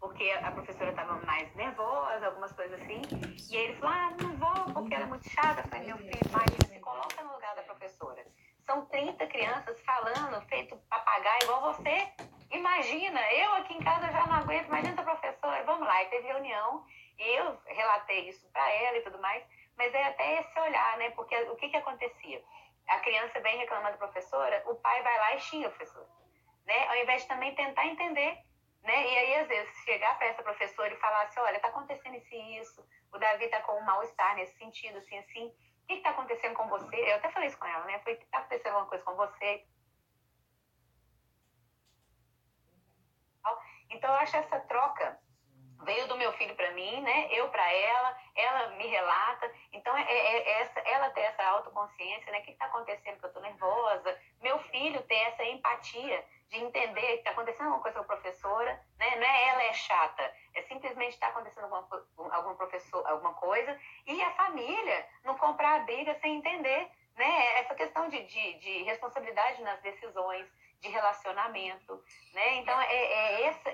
porque 0.05 0.29
a 0.31 0.51
professora 0.51 0.91
estava 0.91 1.15
mais 1.25 1.53
nervosa, 1.55 2.27
algumas 2.27 2.51
coisas 2.53 2.79
assim. 2.79 3.01
E 3.49 3.57
aí 3.57 3.63
ele 3.63 3.75
falou: 3.77 3.95
Ah, 3.95 4.11
não 4.21 4.35
vou, 4.37 4.73
porque 4.73 4.93
ela 4.93 5.05
é 5.05 5.07
muito 5.07 5.27
chata. 5.29 5.61
Eu 5.61 5.67
falei: 5.67 5.87
Meu 5.87 5.97
filho, 5.97 6.31
mas 6.31 6.69
se 6.69 6.79
coloca 6.79 7.23
no 7.23 7.33
lugar 7.33 7.55
da 7.55 7.63
professora. 7.63 8.23
São 8.65 8.85
30 8.85 9.25
crianças 9.27 9.79
falando, 9.81 10.41
feito 10.47 10.77
papagaio 10.89 11.43
igual 11.43 11.73
você. 11.73 12.07
Imagina, 12.51 13.19
eu 13.33 13.53
aqui 13.55 13.73
em 13.73 13.83
casa 13.83 14.11
já 14.11 14.25
não 14.27 14.35
aguento, 14.35 14.67
imagina 14.67 15.01
a 15.01 15.03
professora. 15.03 15.63
Vamos 15.63 15.87
lá, 15.87 16.03
e 16.03 16.05
teve 16.07 16.27
reunião, 16.27 16.85
eu 17.17 17.59
relatei 17.65 18.29
isso 18.29 18.49
para 18.51 18.69
ela 18.71 18.97
e 18.97 19.01
tudo 19.01 19.19
mais, 19.19 19.43
mas 19.77 19.93
é 19.93 20.03
até 20.03 20.39
esse 20.39 20.59
olhar, 20.59 20.97
né? 20.97 21.09
Porque 21.11 21.35
o 21.43 21.55
que 21.55 21.69
que 21.69 21.77
acontecia? 21.77 22.43
A 22.87 22.99
criança 22.99 23.39
vem 23.39 23.57
reclamando 23.57 23.97
da 23.97 24.05
professora, 24.05 24.63
o 24.67 24.75
pai 24.75 25.01
vai 25.01 25.17
lá 25.17 25.35
e 25.35 25.39
xinga 25.39 25.67
a 25.67 25.71
professora, 25.71 26.07
né? 26.65 26.87
Ao 26.87 26.95
invés 26.97 27.23
de 27.23 27.27
também 27.27 27.55
tentar 27.55 27.85
entender 27.85 28.45
né? 28.85 29.11
E 29.11 29.17
aí, 29.17 29.35
às 29.37 29.47
vezes, 29.47 29.75
chegar 29.83 30.15
para 30.17 30.27
essa 30.27 30.43
professora 30.43 30.93
e 30.93 30.97
falar 30.97 31.23
assim, 31.23 31.39
olha, 31.39 31.55
está 31.55 31.69
acontecendo 31.69 32.15
isso 32.17 32.33
e 32.33 32.57
isso, 32.59 32.87
o 33.11 33.17
Davi 33.17 33.45
está 33.45 33.59
com 33.61 33.79
um 33.79 33.83
mal-estar 33.83 34.35
nesse 34.35 34.55
sentido, 34.57 34.99
assim, 34.99 35.17
assim, 35.17 35.47
o 35.47 35.87
que 35.87 35.95
está 35.95 36.11
acontecendo 36.11 36.53
com 36.53 36.67
você? 36.67 36.95
Eu 36.95 37.15
até 37.15 37.31
falei 37.31 37.49
isso 37.49 37.57
com 37.57 37.65
ela, 37.65 37.83
né? 37.85 37.99
Foi, 37.99 38.13
está 38.13 38.37
acontecendo 38.37 38.73
alguma 38.73 38.89
coisa 38.89 39.03
com 39.03 39.15
você? 39.15 39.65
Então, 43.89 44.09
eu 44.09 44.19
acho 44.19 44.35
essa 44.35 44.59
troca 44.61 45.19
veio 45.85 46.07
do 46.07 46.17
meu 46.17 46.33
filho 46.33 46.55
para 46.55 46.71
mim, 46.71 47.01
né? 47.01 47.27
Eu 47.31 47.47
para 47.49 47.71
ela, 47.71 48.17
ela 48.35 48.67
me 48.75 48.87
relata. 48.87 49.51
Então, 49.71 49.95
é, 49.95 50.01
é, 50.01 50.37
é, 50.37 50.61
essa, 50.61 50.79
ela 50.81 51.09
ter 51.11 51.21
essa 51.21 51.43
autoconsciência, 51.43 52.31
né? 52.31 52.39
O 52.39 52.43
que 52.43 52.51
está 52.51 52.65
acontecendo 52.65 53.19
que 53.19 53.25
eu 53.25 53.29
estou 53.29 53.41
nervosa? 53.41 54.19
Meu 54.41 54.59
filho 54.65 55.01
ter 55.03 55.15
essa 55.15 55.43
empatia 55.45 56.25
de 56.49 56.57
entender 56.57 57.01
que 57.01 57.13
está 57.19 57.31
acontecendo 57.31 57.67
alguma 57.67 57.81
coisa 57.81 57.97
com 57.99 58.03
a 58.03 58.15
professora, 58.15 58.85
né? 58.97 59.15
Não 59.15 59.27
é 59.27 59.47
ela 59.47 59.63
é 59.63 59.73
chata, 59.73 60.33
é 60.53 60.61
simplesmente 60.63 61.13
está 61.13 61.27
acontecendo 61.27 61.63
alguma, 61.63 61.87
algum 62.31 62.55
professor, 62.55 63.05
alguma 63.07 63.33
coisa, 63.33 63.79
e 64.05 64.21
a 64.21 64.31
família 64.31 65.07
não 65.23 65.37
comprar 65.37 65.75
a 65.75 65.83
briga 65.83 66.17
sem 66.19 66.37
entender, 66.37 66.89
né? 67.15 67.59
Essa 67.59 67.75
questão 67.75 68.09
de, 68.09 68.23
de, 68.23 68.53
de 68.55 68.83
responsabilidade 68.83 69.61
nas 69.61 69.79
decisões, 69.81 70.47
de 70.81 70.89
relacionamento, 70.89 72.03
né? 72.33 72.55
Então, 72.55 72.79
é, 72.81 72.95
é 72.95 73.47
esse, 73.47 73.69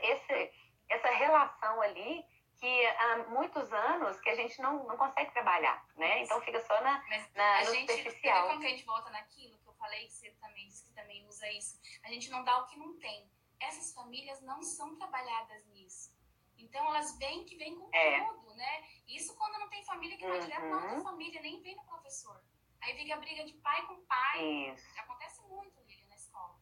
essa 0.92 1.10
relação 1.10 1.82
ali 1.82 2.26
que 2.60 2.86
há 2.88 3.18
muitos 3.30 3.74
anos 3.74 4.20
que 4.20 4.30
a 4.30 4.36
gente 4.36 4.62
não, 4.62 4.84
não 4.86 4.96
consegue 4.96 5.32
trabalhar, 5.32 5.84
né? 5.96 6.22
Então 6.22 6.40
fica 6.42 6.62
só 6.62 6.80
na, 6.82 7.04
Mas 7.10 7.34
na 7.34 7.58
a 7.58 7.66
no 7.66 7.74
gente, 7.74 7.92
superficial. 7.92 8.48
Como 8.48 8.60
que 8.60 8.68
a 8.68 8.70
gente 8.70 8.86
volta 8.86 9.10
naquilo 9.10 9.58
que 9.58 9.68
eu 9.68 9.74
falei, 9.74 10.06
que 10.06 10.14
você 10.14 10.30
também 10.32 10.68
disse 10.68 10.86
que 10.86 10.94
também 10.94 11.26
usa 11.28 11.52
isso. 11.54 11.80
A 12.04 12.10
gente 12.10 12.30
não 12.30 12.44
dá 12.44 12.58
o 12.60 12.68
que 12.68 12.78
não 12.78 13.00
tem. 13.00 13.28
Essas 13.60 13.94
famílias 13.94 14.42
não 14.42 14.62
são 14.62 14.96
trabalhadas 14.96 15.66
nisso. 15.68 16.14
Então 16.56 16.86
elas 16.86 17.18
vêm 17.18 17.44
que 17.46 17.58
vêm 17.58 17.76
com 17.76 17.90
é. 17.92 18.24
tudo, 18.24 18.54
né? 18.54 18.84
Isso 19.08 19.36
quando 19.36 19.58
não 19.60 19.68
tem 19.68 19.84
família 19.84 20.18
que 20.18 20.28
vai 20.28 20.40
direto 20.40 20.66
na 20.66 20.76
outra 20.76 21.02
família, 21.02 21.42
nem 21.42 21.60
vem 21.62 21.76
no 21.76 21.84
professor. 21.86 22.44
Aí 22.82 22.96
fica 22.96 23.16
a 23.16 23.18
briga 23.18 23.44
de 23.44 23.54
pai 23.54 23.86
com 23.88 24.06
pai. 24.06 24.72
Isso. 24.72 25.00
Acontece 25.00 25.42
muito, 25.42 25.82
Lilian, 25.82 26.08
na 26.08 26.16
escola. 26.16 26.60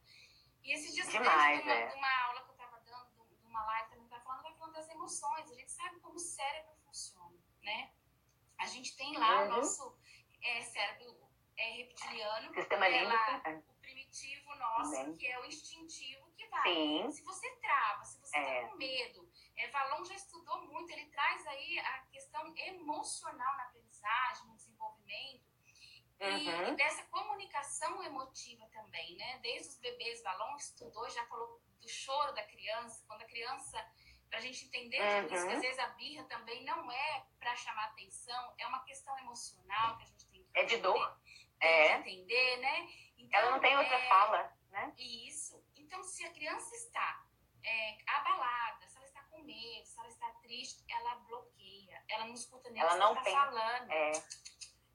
E 0.62 0.72
esses 0.72 0.94
dias 0.94 1.08
Demais, 1.08 1.58
de 1.58 1.64
uma, 1.64 1.74
é. 1.74 1.86
de 1.86 1.94
uma 1.94 2.24
aula 2.24 2.42
que 2.42 2.50
eu 2.50 2.52
estava 2.52 2.80
dando, 2.80 3.26
de 3.40 3.46
uma 3.46 3.64
live 3.64 3.90
também 3.90 4.08
tá 4.08 4.20
falando, 4.20 4.42
vai 4.42 4.54
falando 4.54 4.69
das 4.80 4.88
emoções. 4.88 5.50
A 5.50 5.54
gente 5.54 5.70
sabe 5.70 6.00
como 6.00 6.16
o 6.16 6.18
cérebro 6.18 6.74
funciona, 6.84 7.38
né? 7.62 7.92
A 8.58 8.66
gente 8.66 8.96
tem 8.96 9.16
lá 9.16 9.40
uhum. 9.40 9.46
o 9.46 9.48
nosso 9.56 9.98
é, 10.42 10.62
cérebro 10.62 11.30
é, 11.56 11.70
reptiliano. 11.76 12.54
Sistema 12.54 12.88
límbico 12.88 13.74
primitivo 13.80 14.54
nosso, 14.56 15.14
que 15.16 15.26
é 15.26 15.40
o 15.40 15.44
instintivo, 15.44 16.30
que 16.32 16.46
vai. 16.48 16.72
Sim. 16.72 17.10
Se 17.10 17.22
você 17.22 17.50
trava, 17.56 18.04
se 18.04 18.18
você 18.20 18.36
está 18.38 18.50
é. 18.50 18.68
com 18.68 18.76
medo, 18.76 19.30
é, 19.56 19.68
Valon 19.68 20.04
já 20.04 20.14
estudou 20.14 20.62
muito, 20.66 20.90
ele 20.92 21.06
traz 21.06 21.46
aí 21.46 21.78
a 21.78 21.98
questão 22.06 22.56
emocional 22.56 23.56
na 23.56 23.64
aprendizagem, 23.64 24.46
no 24.46 24.54
desenvolvimento, 24.54 25.44
uhum. 26.20 26.72
e, 26.72 26.76
dessa 26.76 27.02
comunicação 27.04 28.02
emotiva 28.04 28.66
também, 28.68 29.16
né? 29.16 29.38
Desde 29.38 29.68
os 29.68 29.78
bebês, 29.78 30.22
Valon 30.22 30.56
estudou, 30.56 31.08
já 31.10 31.26
falou 31.26 31.60
do 31.80 31.88
choro 31.88 32.32
da 32.34 32.44
criança, 32.44 33.02
quando 33.06 33.22
a 33.22 33.26
criança 33.26 33.78
para 34.30 34.38
a 34.38 34.42
gente 34.42 34.64
entender 34.64 35.00
uhum. 35.00 35.26
isso, 35.26 35.46
que 35.46 35.52
às 35.52 35.60
vezes 35.60 35.78
a 35.80 35.88
birra 35.88 36.24
também 36.24 36.64
não 36.64 36.90
é 36.90 37.26
para 37.38 37.54
chamar 37.56 37.86
atenção, 37.86 38.54
é 38.58 38.66
uma 38.66 38.82
questão 38.84 39.18
emocional 39.18 39.98
que 39.98 40.04
a 40.04 40.06
gente 40.06 40.26
tem 40.28 40.44
que 40.44 40.58
É 40.58 40.64
de 40.64 40.76
dor. 40.78 41.20
Tem 41.58 41.68
é. 41.68 41.98
entender, 41.98 42.56
né? 42.58 42.88
Então, 43.18 43.40
ela 43.40 43.50
não 43.50 43.60
tem 43.60 43.76
outra 43.76 43.96
é, 43.96 44.08
fala, 44.08 44.56
né? 44.70 44.94
Isso. 44.96 45.62
Então, 45.76 46.02
se 46.02 46.24
a 46.24 46.30
criança 46.32 46.74
está 46.74 47.26
é, 47.62 47.98
abalada, 48.06 48.88
se 48.88 48.96
ela 48.96 49.06
está 49.06 49.22
com 49.24 49.42
medo, 49.42 49.84
se 49.84 49.98
ela 49.98 50.08
está 50.08 50.30
triste, 50.42 50.84
ela 50.88 51.16
bloqueia. 51.16 52.02
Ela 52.08 52.26
não 52.26 52.34
escuta 52.34 52.70
nem 52.70 52.82
o 52.82 52.86
que 52.86 52.94
ela 52.94 53.12
está 53.12 53.30
falando. 53.30 53.90
É. 53.90 54.12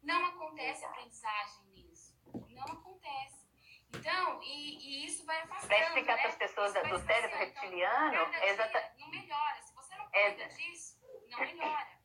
Não 0.02 0.26
acontece 0.26 0.80
Exato. 0.80 0.94
aprendizagem 0.94 1.64
nisso. 1.66 2.16
Não 2.50 2.64
acontece. 2.64 3.45
Então, 4.00 4.44
e, 4.44 4.78
e 4.78 5.06
isso 5.06 5.26
vai 5.26 5.40
afastando. 5.42 5.68
Para 5.68 5.88
explicar 5.88 6.16
né? 6.16 6.22
para 6.22 6.30
as 6.30 6.36
pessoas 6.36 6.74
do 6.74 7.00
cérebro 7.00 7.36
então, 7.36 7.40
reptiliano, 7.40 8.22
então, 8.22 8.44
exata... 8.44 8.94
não 9.00 9.10
melhora. 9.10 9.62
Se 9.62 9.74
você 9.74 9.96
não 9.96 10.06
cuida 10.10 10.44
é... 10.44 10.48
disso, 10.48 11.00
não 11.30 11.40
melhora. 11.40 11.96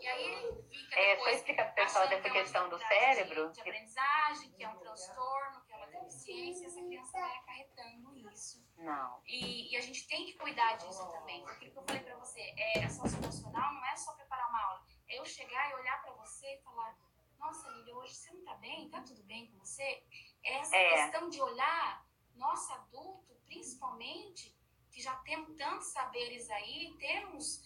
E 0.00 0.08
aí 0.08 0.64
fica 0.70 0.98
é, 0.98 1.16
só 1.18 1.28
explicar 1.28 1.64
para 1.64 1.72
o 1.72 1.86
pessoal 1.86 2.08
dessa 2.08 2.26
é 2.26 2.30
questão 2.30 2.68
do 2.70 2.78
cérebro. 2.78 3.48
De, 3.48 3.54
de 3.54 3.60
aprendizagem, 3.60 4.50
que 4.52 4.64
é 4.64 4.68
um 4.68 4.78
transtorno, 4.78 5.62
que 5.66 5.72
é 5.72 5.76
uma 5.76 5.86
deficiência, 5.88 6.66
essa 6.66 6.82
criança 6.82 7.18
vai 7.18 7.36
acarretando 7.36 8.16
isso. 8.32 8.66
Não. 8.78 9.22
E, 9.26 9.70
e 9.72 9.76
a 9.76 9.80
gente 9.82 10.08
tem 10.08 10.24
que 10.24 10.32
cuidar 10.38 10.78
disso 10.78 11.06
também. 11.10 11.42
Porque 11.42 11.66
aquilo 11.66 11.72
que 11.72 11.78
eu 11.78 11.84
falei 11.84 12.02
para 12.02 12.16
você, 12.16 12.40
é, 12.56 12.84
a 12.84 12.88
socioemocional 12.88 13.74
não 13.74 13.84
é 13.84 13.96
só 13.96 14.14
preparar 14.14 14.48
uma 14.48 14.62
aula. 14.62 14.86
É 15.06 15.18
eu 15.18 15.24
chegar 15.26 15.70
e 15.70 15.74
olhar 15.74 16.00
para 16.00 16.12
você 16.12 16.46
e 16.46 16.62
falar, 16.62 16.96
nossa, 17.38 17.68
Lília, 17.68 17.94
hoje 17.96 18.14
você 18.14 18.32
não 18.32 18.44
tá 18.44 18.54
bem? 18.54 18.88
Tá 18.88 19.02
tudo 19.02 19.22
bem 19.24 19.46
com 19.48 19.58
você? 19.58 20.02
Essa 20.42 20.76
é. 20.76 21.02
questão 21.04 21.28
de 21.28 21.40
olhar, 21.40 22.06
nosso 22.34 22.72
adulto, 22.72 23.34
principalmente, 23.46 24.56
que 24.90 25.00
já 25.00 25.14
temos 25.16 25.56
tantos 25.56 25.88
saberes 25.88 26.50
aí, 26.50 26.94
temos 26.98 27.62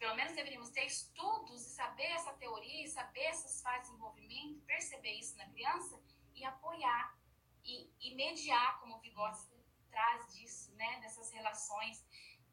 pelo 0.00 0.14
menos 0.14 0.32
deveríamos 0.32 0.70
ter 0.70 0.86
estudos 0.86 1.66
e 1.66 1.70
saber 1.70 2.06
essa 2.06 2.32
teoria, 2.32 2.84
e 2.84 2.88
saber 2.88 3.24
essas 3.24 3.60
fases 3.60 3.90
de 3.90 3.94
envolvimento, 3.94 4.58
perceber 4.62 5.12
isso 5.12 5.36
na 5.36 5.46
criança 5.50 6.00
e 6.34 6.42
apoiar 6.42 7.14
e, 7.62 7.86
e 8.00 8.14
mediar, 8.14 8.80
como 8.80 8.96
o 8.96 8.98
Vygotsky 8.98 9.60
traz 9.90 10.32
disso, 10.32 10.72
né, 10.74 10.98
dessas 11.00 11.30
relações. 11.30 12.02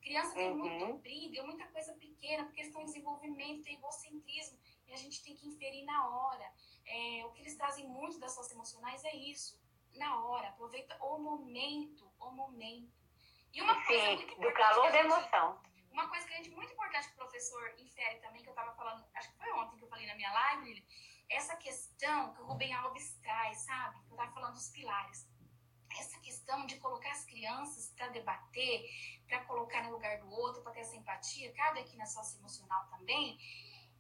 Criança 0.02 0.34
tem 0.36 0.52
uhum. 0.52 0.58
muito 0.58 0.98
briga, 0.98 1.42
muita 1.44 1.66
coisa 1.68 1.94
pequena, 1.94 2.44
porque 2.44 2.60
eles 2.60 2.68
estão 2.68 2.82
em 2.82 2.86
desenvolvimento, 2.86 3.64
tem 3.64 3.76
egocentrismo, 3.76 4.60
e 4.86 4.92
a 4.92 4.98
gente 4.98 5.24
tem 5.24 5.34
que 5.34 5.48
inferir 5.48 5.86
na 5.86 6.06
hora. 6.06 6.54
É, 6.88 7.26
o 7.26 7.32
que 7.32 7.42
eles 7.42 7.58
trazem 7.58 7.88
muito 7.88 8.20
das 8.20 8.34
suas 8.34 8.50
emocionais 8.52 9.04
é 9.04 9.16
isso, 9.16 9.60
na 9.94 10.24
hora, 10.24 10.50
aproveita 10.50 10.98
o 11.04 11.18
momento, 11.20 12.10
o 12.20 12.32
momento. 12.32 12.94
E 13.54 13.62
uma 13.62 13.76
Sim, 13.82 13.88
coisa 13.88 14.16
muito 14.16 14.42
do 14.42 14.54
calor 14.54 14.92
da 14.92 15.00
emoção. 15.00 15.62
Uma 15.92 16.08
coisa 16.08 16.28
que 16.28 16.34
a 16.34 16.38
gente 16.38 16.52
muito 16.52 16.72
importante 16.72 17.08
que 17.08 17.14
o 17.14 17.18
professor 17.18 17.74
infere 17.80 18.20
também, 18.20 18.44
que 18.44 18.50
eu 18.50 18.54
estava 18.54 18.74
falando, 18.76 19.04
acho 19.16 19.32
que 19.32 19.38
foi 19.38 19.52
ontem 19.54 19.78
que 19.78 19.84
eu 19.84 19.90
falei 19.90 20.06
na 20.06 20.16
minha 20.16 20.32
live, 20.32 20.86
essa 21.30 21.56
questão 21.58 22.34
que 22.34 22.42
o 22.42 22.46
Rubem 22.46 22.74
Alves 22.74 23.16
traz, 23.22 23.58
sabe? 23.60 24.00
Que 24.04 24.12
eu 24.12 24.16
estava 24.16 24.32
falando 24.32 24.54
dos 24.54 24.70
pilares. 24.70 25.28
Essa 26.00 26.20
questão 26.20 26.66
de 26.66 26.78
colocar 26.80 27.12
as 27.12 27.26
crianças 27.26 27.92
para 27.96 28.08
debater, 28.10 28.86
para 29.28 29.44
colocar 29.46 29.84
no 29.84 29.92
lugar 29.92 30.20
do 30.20 30.30
outro, 30.30 30.62
para 30.62 30.74
ter 30.74 30.82
essa 30.82 30.96
empatia, 30.96 31.52
cabe 31.54 31.80
aqui 31.80 31.98
na 31.98 32.06
sócio 32.06 32.40
emocional 32.40 32.88
também, 32.90 33.38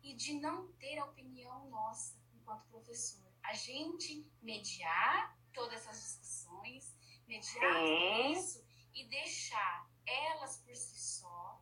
e 0.03 0.13
de 0.13 0.33
não 0.35 0.71
ter 0.73 0.99
a 0.99 1.05
opinião 1.05 1.67
nossa 1.69 2.16
enquanto 2.47 2.65
professor. 2.67 3.29
A 3.43 3.53
gente 3.53 4.25
mediar 4.41 5.37
todas 5.53 5.81
essas 5.81 5.97
discussões, 5.99 6.95
mediar 7.27 7.73
tudo 7.73 8.31
isso 8.31 8.65
e 8.93 9.05
deixar 9.09 9.89
elas 10.05 10.57
por 10.59 10.73
si 10.73 10.97
só 10.97 11.61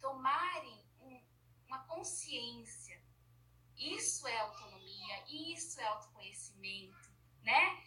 tomarem 0.00 0.86
um, 1.00 1.20
uma 1.66 1.84
consciência. 1.86 3.02
Isso 3.76 4.28
é 4.28 4.38
autonomia, 4.38 5.24
isso 5.28 5.80
é 5.80 5.86
autoconhecimento, 5.86 7.10
né? 7.42 7.82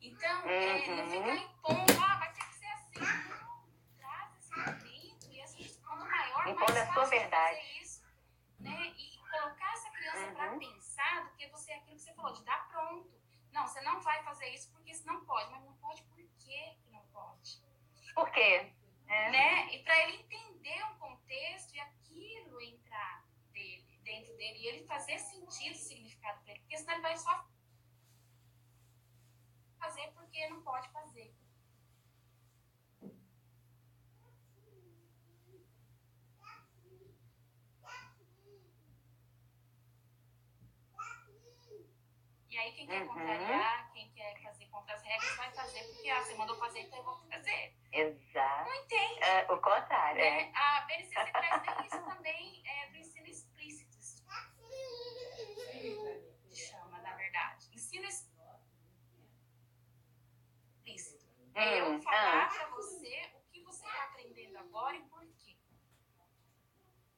Então, 0.00 0.48
é, 0.48 0.88
não 0.96 1.10
ficar 1.10 1.28
uhum. 1.28 1.36
impondo, 1.36 2.02
ah, 2.02 2.16
vai 2.16 2.32
ter 2.32 2.44
que 2.48 2.54
ser 2.54 2.66
assim. 2.66 3.00
Não, 3.28 3.68
traz 3.98 4.36
esse 4.38 4.50
momento 4.56 5.30
e 5.30 5.40
assim, 5.42 5.80
quando 5.84 6.08
maior, 6.08 6.48
Impondo 6.48 6.72
mais 6.72 6.88
a 6.88 6.92
sua 6.92 7.04
verdade. 7.04 7.60
isso, 7.80 8.02
né? 8.58 8.94
E 8.96 9.18
colocar 9.18 9.72
essa 9.72 9.90
criança 9.90 10.26
uhum. 10.26 10.34
para 10.34 10.58
pensar 10.58 11.31
você, 11.72 11.74
aquilo 11.74 11.96
que 11.96 12.02
você 12.02 12.14
falou, 12.14 12.32
de 12.32 12.44
dar 12.44 12.68
pronto. 12.68 13.10
Não, 13.50 13.66
você 13.66 13.80
não 13.82 14.00
vai 14.00 14.22
fazer 14.22 14.48
isso 14.50 14.70
porque 14.72 14.90
isso 14.90 15.06
não 15.06 15.24
pode, 15.24 15.50
mas 15.50 15.64
não 15.64 15.74
pode 15.76 16.02
por 16.04 16.16
quê 16.16 16.76
que 16.80 16.90
não 16.90 17.04
pode? 17.06 17.62
Por 18.14 18.30
quê? 18.30 18.72
É. 19.06 19.30
Né? 19.30 19.74
E 19.74 19.82
para 19.82 19.98
ele 20.04 20.22
entender 20.22 20.84
um 20.84 20.98
contexto 20.98 21.74
e 21.74 21.80
aquilo 21.80 22.60
entrar 22.60 23.24
dele, 23.52 24.00
dentro 24.02 24.34
dele, 24.36 24.58
e 24.58 24.66
ele 24.66 24.86
fazer 24.86 25.18
sentido, 25.18 25.76
significado 25.76 26.40
para 26.42 26.52
ele, 26.52 26.60
porque 26.60 26.78
senão 26.78 26.94
ele 26.94 27.02
vai 27.02 27.16
só 27.16 27.46
fazer 29.78 30.10
porque 30.12 30.48
não 30.48 30.62
pode 30.62 30.88
fazer. 30.90 31.34
E 42.52 42.58
aí 42.58 42.70
quem 42.72 42.86
quer 42.86 43.00
uhum. 43.00 43.08
contrariar, 43.08 43.90
quem 43.94 44.12
quer 44.12 44.38
fazer 44.42 44.66
contra 44.66 44.94
as 44.94 45.02
regras, 45.02 45.36
vai 45.36 45.50
fazer 45.52 45.84
porque 45.84 46.10
ah, 46.10 46.22
você 46.22 46.34
mandou 46.34 46.54
fazer, 46.58 46.80
então 46.80 46.98
eu 46.98 47.04
vou 47.04 47.16
fazer. 47.16 47.74
Exato. 47.90 48.68
Não 48.68 48.74
entende. 48.74 49.20
Uh, 49.20 49.54
o 49.54 49.56
contrário. 49.56 50.20
É. 50.20 50.42
é. 50.42 50.52
A 50.54 50.82
BNCC 50.82 51.32
traz 51.32 51.62
bem 51.62 51.86
isso 51.86 52.04
também 52.04 52.62
é, 52.66 52.90
do 52.90 52.98
ensino 52.98 53.26
explícito. 53.26 53.96
Chama, 56.54 56.98
na 57.00 57.14
verdade. 57.14 57.70
Ensino 57.72 58.04
explícito. 58.04 58.42
É 61.54 61.80
eu 61.80 61.92
hum, 61.92 62.02
falar 62.02 62.44
ah. 62.44 62.48
para 62.48 62.68
você 62.68 63.32
o 63.34 63.40
que 63.50 63.62
você 63.62 63.82
está 63.86 64.04
aprendendo 64.04 64.58
agora 64.58 64.94
e 64.94 65.02
por 65.04 65.26
quê. 65.38 65.56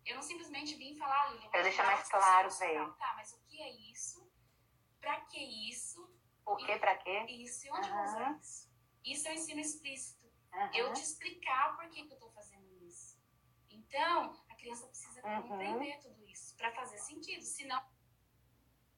Eu 0.06 0.14
não 0.14 0.22
simplesmente 0.22 0.76
vim 0.76 0.94
falar. 0.94 1.34
Eu 1.52 1.62
deixar 1.64 1.86
mais 1.86 2.08
claro 2.08 2.48
velho. 2.50 2.94
Tá, 2.94 3.14
mas 3.16 3.32
o 3.32 3.44
que 3.48 3.60
é 3.60 3.70
isso? 3.90 4.23
Para 5.04 5.20
que 5.26 5.38
isso? 5.70 6.00
Por 6.44 6.56
que, 6.58 6.78
para 6.78 6.96
quê? 6.98 7.26
Isso, 7.28 7.66
e 7.66 7.70
onde 7.70 7.90
uhum. 7.90 8.04
usar 8.04 8.38
isso? 8.40 8.70
Isso 9.04 9.28
é 9.28 9.30
o 9.30 9.34
ensino 9.34 9.60
explícito. 9.60 10.24
Uhum. 10.52 10.74
Eu 10.74 10.92
te 10.92 11.02
explicar 11.02 11.76
por 11.76 11.88
que, 11.90 12.04
que 12.04 12.12
eu 12.12 12.14
estou 12.14 12.30
fazendo 12.32 12.74
isso. 12.82 13.18
Então, 13.70 14.42
a 14.48 14.54
criança 14.54 14.86
precisa 14.86 15.24
uhum. 15.26 15.42
compreender 15.42 16.00
tudo 16.00 16.26
isso 16.26 16.56
para 16.56 16.72
fazer 16.72 16.98
sentido. 16.98 17.42
Senão, 17.42 17.82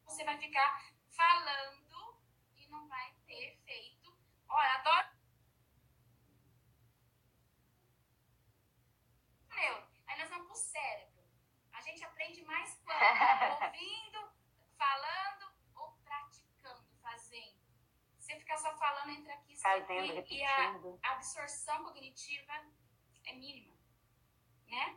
você 0.05 0.25
vai 0.25 0.39
ficar 0.39 0.93
falando 1.11 2.19
e 2.57 2.67
não 2.69 2.87
vai 2.89 3.15
ter 3.27 3.59
feito. 3.65 4.17
Olha, 4.49 4.75
adoro 4.75 5.17
Aí 10.17 10.23
nós 10.23 10.31
vamos 10.31 10.47
pro 10.47 10.57
cérebro. 10.57 11.23
A 11.73 11.81
gente 11.83 12.03
aprende 12.03 12.43
mais 12.45 12.75
quando? 12.85 12.97
Ouvindo, 13.65 14.31
falando 14.79 15.53
ou 15.75 15.93
praticando, 16.05 16.87
fazendo. 17.03 17.61
Você 18.19 18.36
ficar 18.47 18.57
só 18.59 18.73
falando 18.77 19.11
entre 19.11 19.33
aqui 19.33 19.53
e 19.53 19.61
fazendo, 19.61 20.19
aqui, 20.19 20.39
e 20.39 20.45
a 20.45 20.77
absorção 21.03 21.83
cognitiva 21.83 22.53
é 23.27 23.33
mínima, 23.33 23.75
né? 24.69 24.97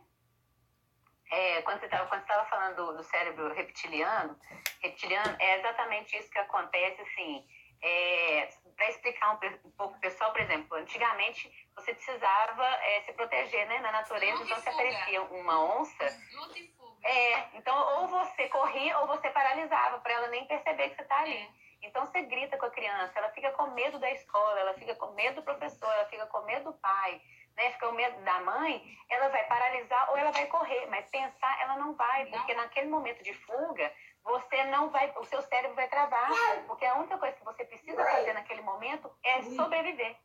É, 1.32 1.62
quando 1.62 1.80
você 1.80 1.86
estava 1.86 2.44
falando 2.46 2.76
do, 2.76 2.96
do, 2.96 3.04
cérebro 3.04 3.52
reptiliano, 3.52 4.38
reptiliano 4.80 5.36
é 5.38 5.58
exatamente 5.58 6.16
isso 6.16 6.30
que 6.30 6.38
acontece, 6.38 7.00
assim, 7.02 7.46
é, 7.82 8.48
para 8.76 8.90
explicar 8.90 9.34
um, 9.34 9.68
um 9.68 9.70
pouco 9.72 9.98
pessoal, 10.00 10.32
por 10.32 10.40
exemplo, 10.40 10.76
antigamente 10.76 11.50
você 11.74 11.94
precisava 11.94 12.66
é, 12.66 13.02
se 13.02 13.12
proteger 13.12 13.66
né, 13.68 13.78
na 13.78 13.92
natureza, 13.92 14.38
Luta 14.38 14.44
então 14.44 14.62
se 14.62 14.68
aparecia 14.68 15.22
uma 15.22 15.78
onça. 15.78 16.20
Luta 16.34 16.58
e 16.58 16.68
fuga. 16.68 17.08
É, 17.08 17.56
então 17.56 18.00
ou 18.00 18.08
você 18.08 18.48
corria 18.48 18.98
ou 18.98 19.06
você 19.06 19.30
paralisava 19.30 20.00
para 20.00 20.12
ela 20.12 20.28
nem 20.28 20.46
perceber 20.46 20.90
que 20.90 20.96
você 20.96 21.02
está 21.02 21.20
ali. 21.20 21.36
É. 21.36 21.69
Então 21.82 22.06
você 22.06 22.22
grita 22.22 22.56
com 22.56 22.66
a 22.66 22.70
criança, 22.70 23.18
ela 23.18 23.30
fica 23.30 23.50
com 23.52 23.68
medo 23.68 23.98
da 23.98 24.10
escola, 24.10 24.60
ela 24.60 24.74
fica 24.74 24.94
com 24.94 25.12
medo 25.12 25.36
do 25.36 25.42
professor, 25.42 25.90
ela 25.92 26.06
fica 26.06 26.26
com 26.26 26.42
medo 26.42 26.72
do 26.72 26.78
pai, 26.78 27.20
né? 27.56 27.70
Fica 27.72 27.86
com 27.86 27.92
medo 27.94 28.20
da 28.22 28.40
mãe, 28.40 28.98
ela 29.08 29.28
vai 29.28 29.44
paralisar 29.46 30.10
ou 30.10 30.16
ela 30.16 30.30
vai 30.30 30.46
correr, 30.46 30.86
mas 30.86 31.08
pensar 31.10 31.60
ela 31.62 31.76
não 31.76 31.94
vai, 31.94 32.26
porque 32.26 32.54
naquele 32.54 32.88
momento 32.88 33.22
de 33.22 33.32
fuga 33.34 33.92
você 34.22 34.64
não 34.64 34.90
vai, 34.90 35.12
o 35.16 35.24
seu 35.24 35.40
cérebro 35.42 35.74
vai 35.74 35.88
travar, 35.88 36.30
porque 36.66 36.84
a 36.84 36.94
única 36.94 37.16
coisa 37.16 37.36
que 37.36 37.44
você 37.44 37.64
precisa 37.64 38.04
fazer 38.04 38.34
naquele 38.34 38.60
momento 38.62 39.10
é 39.22 39.42
sobreviver. 39.42 40.16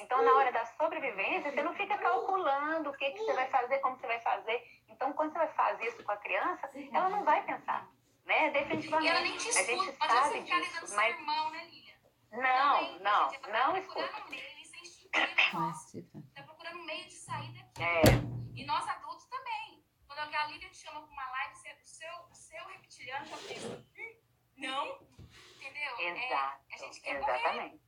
Então, 0.00 0.22
na 0.22 0.34
hora 0.34 0.50
da 0.50 0.64
sobrevivência, 0.66 1.52
você 1.52 1.62
não 1.62 1.74
fica 1.74 1.96
calculando 1.98 2.90
o 2.90 2.92
que, 2.96 3.10
que 3.12 3.18
você 3.18 3.32
vai 3.32 3.46
fazer, 3.48 3.78
como 3.78 3.96
você 3.96 4.06
vai 4.06 4.20
fazer. 4.20 4.62
Então, 4.88 5.12
quando 5.12 5.32
você 5.32 5.38
vai 5.38 5.48
fazer 5.48 5.86
isso 5.86 6.02
com 6.02 6.12
a 6.12 6.16
criança, 6.16 6.68
ela 6.92 7.08
não 7.08 7.22
vai 7.24 7.42
pensar, 7.44 7.86
né? 8.28 8.50
Definitivamente. 8.50 9.06
E 9.06 9.10
ela 9.10 9.20
nem 9.20 9.36
te 9.36 9.48
escuta. 9.48 9.72
A 9.72 9.74
gente 9.74 9.92
Pode 9.96 10.12
sabe 10.12 10.40
disso, 10.42 10.94
mas... 10.94 11.18
Irmão, 11.18 11.50
né, 11.50 11.64
Lia? 11.64 11.94
Não, 12.30 12.98
não, 12.98 13.32
não, 13.32 13.72
não 13.72 13.76
escuta. 13.78 14.22
É 14.30 14.60
instintivo. 14.60 15.08
Tá 16.34 16.42
procurando 16.42 16.78
um 16.78 16.84
meio 16.84 17.06
de 17.06 17.14
sair 17.14 17.50
daqui. 17.52 17.82
É. 17.82 18.02
E 18.54 18.64
nós 18.66 18.86
adultos 18.86 19.24
também. 19.26 19.82
Quando 20.06 20.34
a 20.34 20.44
Lívia 20.46 20.68
te 20.68 20.76
chama 20.76 21.00
para 21.00 21.10
uma 21.10 21.30
live, 21.30 21.54
o 21.54 21.86
seu, 21.86 22.12
seu 22.32 22.66
reptiliano 22.66 23.24
já 23.24 23.36
pensa, 23.36 23.68
hum, 23.68 24.20
não, 24.56 25.00
entendeu? 25.56 25.98
Exato, 26.00 26.64
é, 26.70 26.74
a 26.74 26.76
gente 26.76 27.00
quer 27.00 27.16
exatamente. 27.16 27.78
Correr. 27.78 27.87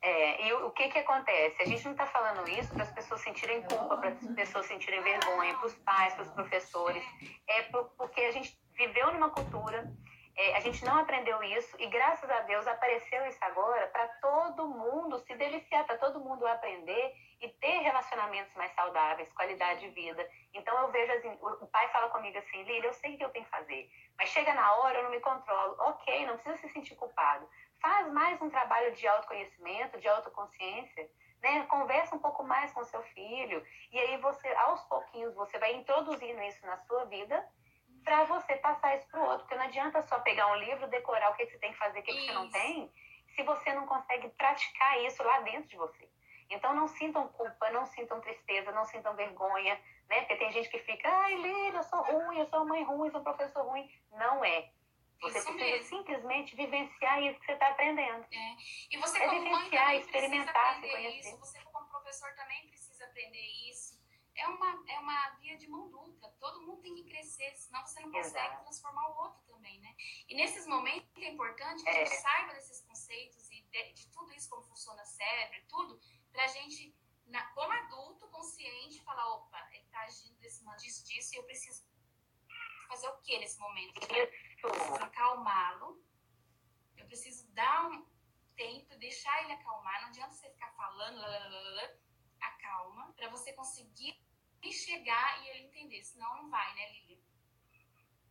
É, 0.00 0.46
e 0.46 0.52
o, 0.52 0.66
o, 0.68 0.70
que 0.70 0.88
que 0.88 0.98
acontece? 0.98 1.60
A 1.62 1.66
gente 1.66 1.84
não 1.84 1.92
está 1.92 2.06
falando 2.06 2.48
isso 2.48 2.72
para 2.72 2.84
as 2.84 2.92
pessoas 2.92 3.20
sentirem 3.20 3.62
culpa, 3.62 3.96
para 3.96 4.10
as 4.10 4.26
pessoas 4.34 4.66
sentirem 4.66 5.02
vergonha, 5.02 5.54
para 5.56 5.66
os 5.66 5.74
pais, 5.74 6.14
para 6.14 6.22
os 6.22 6.30
professores. 6.30 7.04
É 7.48 7.62
por, 7.64 7.84
porque 7.96 8.20
a 8.20 8.30
gente 8.30 8.56
viveu 8.74 9.12
numa 9.12 9.30
cultura, 9.30 9.92
é, 10.36 10.56
a 10.56 10.60
gente 10.60 10.84
não 10.84 10.96
aprendeu 10.96 11.42
isso 11.42 11.74
e 11.80 11.88
graças 11.88 12.30
a 12.30 12.40
Deus 12.42 12.64
apareceu 12.68 13.26
isso 13.26 13.38
agora 13.40 13.88
para 13.88 14.06
todo 14.20 14.68
mundo 14.68 15.18
se 15.18 15.34
deliciar, 15.34 15.84
para 15.84 15.98
todo 15.98 16.20
mundo 16.20 16.46
aprender 16.46 17.12
e 17.40 17.48
ter 17.48 17.78
relacionamentos 17.80 18.54
mais 18.54 18.72
saudáveis, 18.72 19.32
qualidade 19.32 19.80
de 19.80 19.88
vida. 19.88 20.24
Então 20.54 20.78
eu 20.78 20.92
vejo 20.92 21.12
assim, 21.12 21.36
o 21.40 21.66
pai 21.66 21.88
fala 21.88 22.08
comigo 22.10 22.38
assim, 22.38 22.62
Lília, 22.62 22.88
eu 22.88 22.94
sei 22.94 23.14
o 23.14 23.18
que 23.18 23.24
eu 23.24 23.30
tenho 23.30 23.44
que 23.46 23.50
fazer, 23.50 23.90
mas 24.16 24.28
chega 24.28 24.54
na 24.54 24.74
hora 24.74 24.98
eu 24.98 25.04
não 25.04 25.10
me 25.10 25.18
controlo. 25.18 25.74
Ok, 25.80 26.24
não 26.26 26.38
precisa 26.38 26.56
se 26.58 26.72
sentir 26.72 26.94
culpado 26.94 27.48
faz 27.80 28.12
mais 28.12 28.40
um 28.40 28.50
trabalho 28.50 28.94
de 28.94 29.06
autoconhecimento, 29.06 30.00
de 30.00 30.08
autoconsciência, 30.08 31.10
né? 31.42 31.64
Conversa 31.66 32.14
um 32.14 32.18
pouco 32.18 32.42
mais 32.42 32.72
com 32.72 32.84
seu 32.84 33.02
filho 33.02 33.64
e 33.92 33.98
aí 33.98 34.16
você, 34.18 34.48
aos 34.54 34.82
pouquinhos, 34.82 35.34
você 35.34 35.58
vai 35.58 35.74
introduzindo 35.74 36.42
isso 36.42 36.64
na 36.66 36.76
sua 36.78 37.04
vida 37.06 37.46
para 38.04 38.24
você 38.24 38.56
passar 38.56 38.96
isso 38.96 39.06
para 39.08 39.20
o 39.20 39.24
outro. 39.24 39.40
Porque 39.40 39.54
não 39.54 39.64
adianta 39.64 40.02
só 40.02 40.18
pegar 40.20 40.50
um 40.52 40.56
livro, 40.56 40.88
decorar 40.88 41.30
o 41.30 41.34
que 41.34 41.46
você 41.46 41.58
tem 41.58 41.72
que 41.72 41.78
fazer, 41.78 42.00
o 42.00 42.02
que, 42.02 42.12
que 42.12 42.26
você 42.26 42.32
não 42.32 42.50
tem, 42.50 42.92
se 43.34 43.42
você 43.42 43.72
não 43.72 43.86
consegue 43.86 44.28
praticar 44.30 45.00
isso 45.04 45.22
lá 45.22 45.40
dentro 45.40 45.68
de 45.68 45.76
você. 45.76 46.08
Então 46.50 46.74
não 46.74 46.88
sintam 46.88 47.28
culpa, 47.28 47.70
não 47.70 47.84
sintam 47.86 48.20
tristeza, 48.20 48.72
não 48.72 48.84
sintam 48.86 49.14
vergonha, 49.14 49.78
né? 50.08 50.20
Porque 50.20 50.36
tem 50.36 50.50
gente 50.50 50.70
que 50.70 50.78
fica, 50.78 51.08
ai, 51.08 51.34
Lília, 51.36 51.78
eu 51.78 51.82
sou 51.82 52.02
ruim, 52.02 52.38
eu 52.38 52.46
sou 52.46 52.64
mãe 52.64 52.82
ruim, 52.82 53.08
eu 53.08 53.12
sou 53.12 53.20
professor 53.20 53.62
ruim. 53.66 53.88
Não 54.12 54.42
é. 54.44 54.70
Você 55.20 55.38
isso 55.38 55.52
precisa 55.52 55.76
mesmo. 55.76 55.98
simplesmente 55.98 56.56
vivenciar 56.56 57.22
isso 57.22 57.40
que 57.40 57.46
você 57.46 57.52
está 57.52 57.68
aprendendo. 57.68 58.26
É. 58.30 58.56
E 58.90 58.98
você, 58.98 59.18
é 59.18 59.26
como 59.26 59.42
vivenciar, 59.42 59.86
mãe, 59.86 60.00
experimentar, 60.00 60.74
se 60.74 60.80
conhecer. 60.80 61.28
Isso. 61.30 61.38
Você, 61.38 61.60
como 61.64 61.88
professor, 61.88 62.32
também 62.34 62.68
precisa 62.68 63.04
aprender 63.04 63.46
isso. 63.68 63.98
É 64.36 64.46
uma, 64.46 64.84
é 64.86 64.98
uma 65.00 65.30
via 65.40 65.56
de 65.58 65.68
mão 65.68 65.90
dupla. 65.90 66.30
Todo 66.38 66.62
mundo 66.62 66.80
tem 66.82 66.94
que 66.94 67.04
crescer, 67.04 67.52
senão 67.56 67.84
você 67.84 68.00
não 68.00 68.12
consegue 68.12 68.46
Exato. 68.46 68.62
transformar 68.62 69.08
o 69.08 69.16
outro 69.16 69.42
também, 69.48 69.80
né? 69.80 69.92
E 70.28 70.36
nesses 70.36 70.64
momentos 70.68 71.08
é 71.16 71.30
importante 71.30 71.82
que 71.82 71.88
é. 71.88 72.02
a 72.02 72.04
gente 72.04 72.16
saiba 72.20 72.54
desses 72.54 72.80
conceitos 72.82 73.50
e 73.50 73.62
de, 73.62 73.92
de 73.94 74.08
tudo 74.10 74.32
isso, 74.32 74.48
como 74.48 74.62
funciona 74.62 75.02
o 75.02 75.06
cérebro 75.06 75.58
e 75.58 75.62
tudo, 75.62 76.00
para 76.30 76.44
a 76.44 76.46
gente, 76.46 76.96
na, 77.26 77.44
como 77.48 77.72
adulto 77.72 78.28
consciente, 78.28 79.02
falar: 79.02 79.26
opa, 79.34 79.68
ele 79.72 79.84
está 79.84 80.02
agindo 80.02 80.38
desse 80.38 80.62
modo, 80.62 80.76
disso, 80.76 81.04
disso, 81.04 81.34
e 81.34 81.38
eu 81.38 81.42
preciso 81.42 81.84
fazer 82.88 83.08
o 83.08 83.18
que 83.18 83.38
nesse 83.38 83.58
momento? 83.58 83.98
Isso 84.00 84.47
acalmá-lo, 85.00 86.02
eu 86.96 87.06
preciso 87.06 87.50
dar 87.54 87.86
um 87.86 88.06
tempo, 88.56 88.96
deixar 88.96 89.42
ele 89.42 89.52
acalmar, 89.52 90.00
não 90.02 90.08
adianta 90.08 90.34
você 90.34 90.50
ficar 90.50 90.70
falando, 90.72 91.20
lalalala, 91.20 91.98
acalma, 92.40 93.12
para 93.16 93.28
você 93.28 93.52
conseguir 93.52 94.16
chegar 94.72 95.42
e 95.42 95.48
ele 95.48 95.66
entender, 95.66 96.02
senão 96.02 96.36
não 96.36 96.50
vai, 96.50 96.74
né, 96.74 96.90
Lili? 96.90 97.22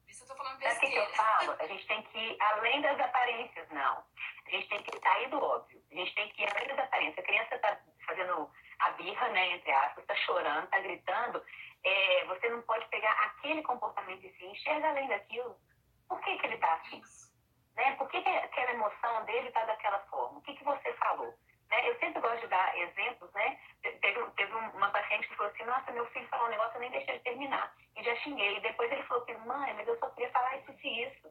Isso 0.07 0.23
eu 0.23 0.28
tô 0.28 0.36
falando 0.36 0.59
besteira. 0.59 0.80
Sabe 0.80 0.88
o 0.88 0.89
que 0.91 0.97
eu 0.97 1.15
falo? 1.15 1.61
A 1.61 1.67
gente 1.67 1.88
tem 1.88 2.03
que 2.03 2.17
ir 2.17 2.41
além 2.41 2.82
das 2.82 2.99
aparências, 2.99 3.69
não. 3.69 4.05
A 4.45 4.49
gente 4.49 4.69
tem 4.69 4.84
que 4.84 4.99
sair 4.99 5.30
do 5.30 5.38
óbvio. 5.38 5.84
A 5.91 5.95
gente 5.95 6.15
tem 6.15 6.30
que 6.34 6.41
ir 6.43 6.49
além 6.49 6.67
das 6.67 6.80
aparências. 6.80 7.17
A 7.17 7.28
criança 7.28 7.55
está 7.55 7.82
fazendo 8.05 8.49
a 8.80 8.91
falando, 8.91 10.63
está 10.63 10.80
gritando, 10.80 11.43
é, 11.84 12.25
você 12.25 12.49
não 12.49 12.61
pode 12.61 12.88
pegar 12.89 13.11
aquele 13.11 13.61
comportamento 13.63 14.23
e 14.23 14.34
se 14.34 14.45
enxerga 14.45 14.89
além 14.89 15.07
daquilo. 15.07 15.59
Por 16.08 16.20
que, 16.22 16.38
que 16.38 16.45
ele 16.45 16.55
está 16.55 16.74
assim? 16.74 17.01
Né? 17.76 17.95
Por 17.95 18.10
que, 18.10 18.22
que 18.22 18.30
aquela 18.30 18.72
emoção 18.72 19.26
dele 19.26 19.47
está 19.47 19.64
daquela 19.66 19.99
forma? 20.10 20.39
O 20.39 20.41
que, 20.41 20.55
que 20.55 20.64
você 20.64 20.93
falou? 20.93 21.34
Né? 21.70 21.89
Eu 21.89 21.99
sempre 21.99 22.22
gosto 22.22 22.41
de 22.41 22.47
dar 22.47 22.78
exemplos, 22.78 23.32
né? 23.34 23.60
Teve, 23.82 24.26
teve 24.32 24.53
uma 24.53 24.89
paciente 24.89 25.28
que 25.28 25.36
falou 25.36 25.51
assim, 25.51 25.64
nossa, 25.64 25.91
meu 25.91 26.05
filho 26.08 26.28
falou 26.30 26.47
um 26.47 26.51
negócio, 26.51 26.76
eu 26.76 26.82
nem 26.82 26.91
deixei 26.91 27.18
de 27.18 27.24
terminar. 27.24 27.74
E 27.95 28.03
já 28.03 28.16
xinguei. 28.18 28.58
E 28.58 28.62
depois 28.62 28.91
ele 28.91 29.03
falou 29.03 29.24
assim, 29.24 29.38
mãe, 29.45 29.74
mas 29.74 29.88
eu 29.88 29.97
só 29.99 30.10
queria 30.10 30.32
falar 30.32 30.58
isso 30.58 30.74
e 30.84 31.03
isso. 31.03 31.28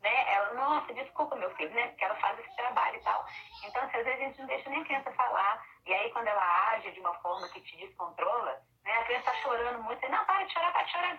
Né? 0.00 0.32
Ela, 0.32 0.54
nossa, 0.54 0.94
desculpa, 0.94 1.36
meu 1.36 1.54
filho, 1.56 1.74
né? 1.74 1.88
Porque 1.88 2.04
ela 2.04 2.14
faz 2.16 2.38
esse 2.38 2.56
trabalho 2.56 2.96
e 2.96 3.02
tal. 3.02 3.26
Então, 3.64 3.82
assim, 3.82 3.98
às 3.98 4.04
vezes 4.04 4.20
a 4.20 4.24
gente 4.24 4.40
não 4.40 4.46
deixa 4.46 4.70
nem 4.70 4.80
a 4.80 4.84
criança 4.84 5.12
falar. 5.12 5.66
E 5.84 5.92
aí, 5.92 6.10
quando 6.12 6.28
ela 6.28 6.70
age 6.72 6.90
de 6.92 7.00
uma 7.00 7.14
forma 7.14 7.48
que 7.48 7.60
te 7.60 7.76
descontrola, 7.76 8.62
né? 8.84 8.92
A 8.92 9.04
criança 9.04 9.30
está 9.30 9.42
chorando 9.42 9.82
muito. 9.82 10.08
Não, 10.08 10.24
para 10.24 10.44
de 10.44 10.52
chorar, 10.52 10.72
para 10.72 10.82
de 10.84 10.92
chorar. 10.92 11.18